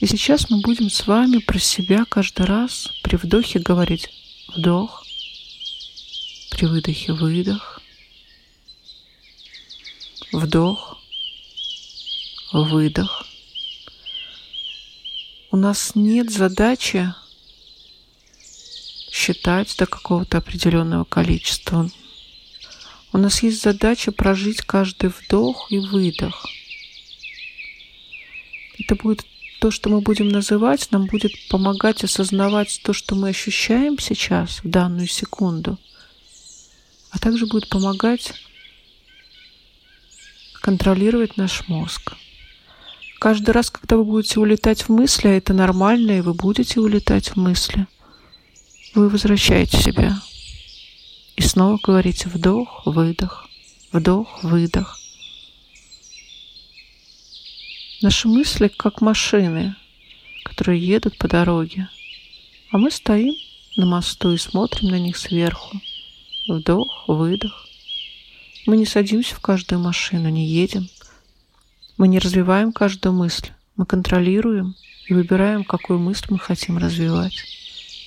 И 0.00 0.06
сейчас 0.06 0.50
мы 0.50 0.60
будем 0.62 0.90
с 0.90 1.06
вами 1.06 1.38
про 1.38 1.60
себя 1.60 2.04
каждый 2.04 2.44
раз 2.44 2.90
при 3.04 3.14
вдохе 3.14 3.60
говорить 3.60 4.08
вдох, 4.56 5.06
при 6.50 6.66
выдохе 6.66 7.12
выдох, 7.12 7.80
вдох, 10.32 10.98
выдох. 12.52 13.24
У 15.52 15.56
нас 15.56 15.92
нет 15.94 16.32
задачи 16.32 17.14
считать 19.12 19.72
до 19.78 19.86
какого-то 19.86 20.38
определенного 20.38 21.04
количества. 21.04 21.88
У 23.12 23.18
нас 23.18 23.42
есть 23.42 23.62
задача 23.62 24.12
прожить 24.12 24.62
каждый 24.62 25.10
вдох 25.10 25.70
и 25.70 25.78
выдох. 25.78 26.46
Это 28.78 28.94
будет 28.94 29.24
то, 29.60 29.70
что 29.70 29.90
мы 29.90 30.00
будем 30.00 30.28
называть, 30.28 30.90
нам 30.90 31.06
будет 31.06 31.32
помогать 31.48 32.02
осознавать 32.04 32.80
то, 32.82 32.92
что 32.92 33.14
мы 33.14 33.28
ощущаем 33.28 33.98
сейчас, 33.98 34.64
в 34.64 34.70
данную 34.70 35.06
секунду, 35.06 35.78
а 37.10 37.18
также 37.18 37.46
будет 37.46 37.68
помогать 37.68 38.32
контролировать 40.62 41.36
наш 41.36 41.68
мозг. 41.68 42.14
Каждый 43.18 43.50
раз, 43.50 43.70
когда 43.70 43.96
вы 43.96 44.04
будете 44.04 44.40
улетать 44.40 44.82
в 44.82 44.88
мысли, 44.88 45.28
а 45.28 45.36
это 45.36 45.52
нормально, 45.52 46.18
и 46.18 46.20
вы 46.22 46.32
будете 46.32 46.80
улетать 46.80 47.28
в 47.28 47.36
мысли– 47.36 47.86
вы 48.94 49.08
возвращаете 49.08 49.76
себя. 49.76 50.20
И 51.40 51.42
снова 51.42 51.78
говорите 51.82 52.28
вдох, 52.28 52.82
выдох, 52.84 53.48
вдох, 53.92 54.44
выдох. 54.44 55.00
Наши 58.02 58.28
мысли 58.28 58.68
как 58.68 59.00
машины, 59.00 59.74
которые 60.44 60.86
едут 60.86 61.16
по 61.16 61.28
дороге, 61.28 61.88
а 62.70 62.76
мы 62.76 62.90
стоим 62.90 63.32
на 63.78 63.86
мосту 63.86 64.34
и 64.34 64.36
смотрим 64.36 64.90
на 64.90 64.98
них 64.98 65.16
сверху. 65.16 65.80
Вдох, 66.46 67.04
выдох. 67.08 67.66
Мы 68.66 68.76
не 68.76 68.84
садимся 68.84 69.34
в 69.34 69.40
каждую 69.40 69.80
машину, 69.80 70.28
не 70.28 70.46
едем. 70.46 70.90
Мы 71.96 72.08
не 72.08 72.18
развиваем 72.18 72.70
каждую 72.70 73.14
мысль. 73.14 73.48
Мы 73.76 73.86
контролируем 73.86 74.74
и 75.06 75.14
выбираем, 75.14 75.64
какую 75.64 76.00
мысль 76.00 76.26
мы 76.28 76.38
хотим 76.38 76.76
развивать 76.76 77.46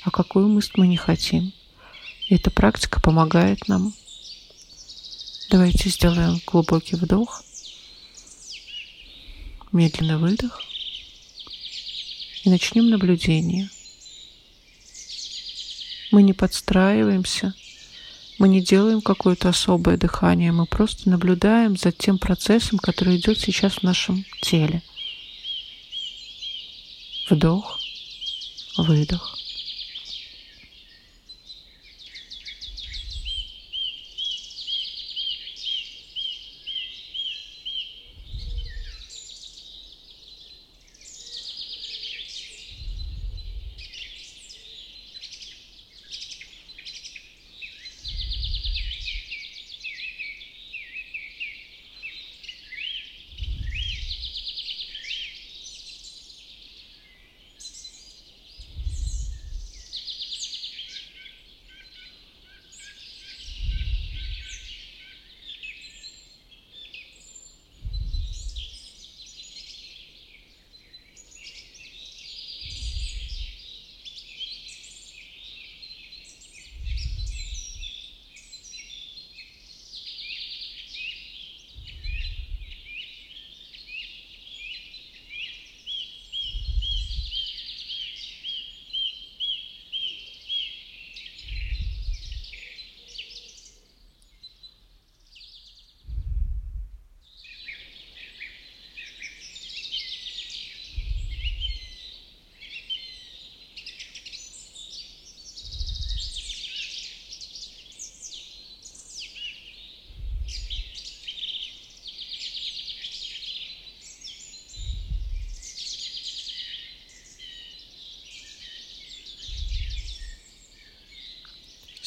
а 0.04 0.12
какую 0.12 0.50
мысль 0.50 0.74
мы 0.76 0.88
не 0.88 0.98
хотим. 0.98 1.54
И 2.28 2.36
эта 2.36 2.52
практика 2.52 3.02
помогает 3.02 3.68
нам. 3.68 3.94
Давайте 5.50 5.90
сделаем 5.90 6.42
глубокий 6.48 6.96
вдох, 6.96 7.44
медленный 9.72 10.18
выдох 10.18 10.62
и 12.44 12.50
начнем 12.50 12.90
наблюдение. 12.90 13.70
Мы 16.12 16.24
не 16.24 16.34
подстраиваемся, 16.34 17.54
мы 18.40 18.48
не 18.48 18.62
делаем 18.62 19.02
какое-то 19.02 19.50
особое 19.50 19.98
дыхание, 19.98 20.52
мы 20.52 20.66
просто 20.66 21.10
наблюдаем 21.10 21.78
за 21.78 21.92
тем 21.92 22.18
процессом, 22.18 22.80
который 22.80 23.18
идет 23.18 23.40
сейчас 23.40 23.74
в 23.74 23.84
нашем 23.84 24.26
теле. 24.42 24.82
Вдох, 27.30 27.80
выдох. 28.78 29.43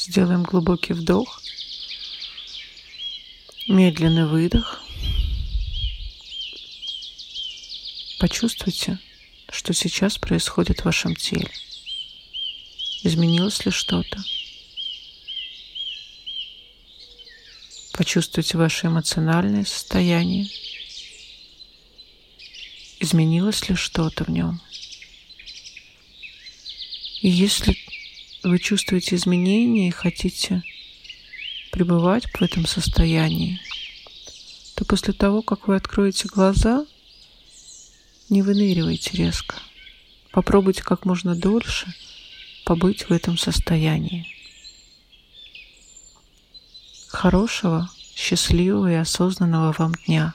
Сделаем 0.08 0.44
глубокий 0.44 0.92
вдох, 0.92 1.42
медленный 3.66 4.28
выдох. 4.28 4.80
Почувствуйте, 8.20 9.00
что 9.50 9.74
сейчас 9.74 10.16
происходит 10.16 10.78
в 10.80 10.84
вашем 10.84 11.16
теле. 11.16 11.50
Изменилось 13.02 13.66
ли 13.66 13.72
что-то? 13.72 14.22
Почувствуйте 17.94 18.58
ваше 18.58 18.86
эмоциональное 18.86 19.64
состояние. 19.64 20.46
Изменилось 23.00 23.68
ли 23.68 23.74
что-то 23.74 24.22
в 24.22 24.28
нем? 24.28 24.60
И 27.22 27.28
если 27.28 27.76
вы 28.48 28.58
чувствуете 28.58 29.16
изменения 29.16 29.88
и 29.88 29.92
хотите 29.92 30.62
пребывать 31.72 32.26
в 32.26 32.42
этом 32.42 32.66
состоянии, 32.66 33.60
то 34.74 34.84
после 34.84 35.12
того, 35.12 35.42
как 35.42 35.68
вы 35.68 35.76
откроете 35.76 36.28
глаза, 36.28 36.86
не 38.28 38.42
выныривайте 38.42 39.16
резко. 39.16 39.56
Попробуйте 40.32 40.82
как 40.82 41.04
можно 41.04 41.34
дольше 41.34 41.92
побыть 42.64 43.08
в 43.08 43.12
этом 43.12 43.38
состоянии. 43.38 44.26
Хорошего, 47.08 47.88
счастливого 48.14 48.92
и 48.92 48.94
осознанного 48.94 49.74
вам 49.78 49.92
дня. 50.06 50.34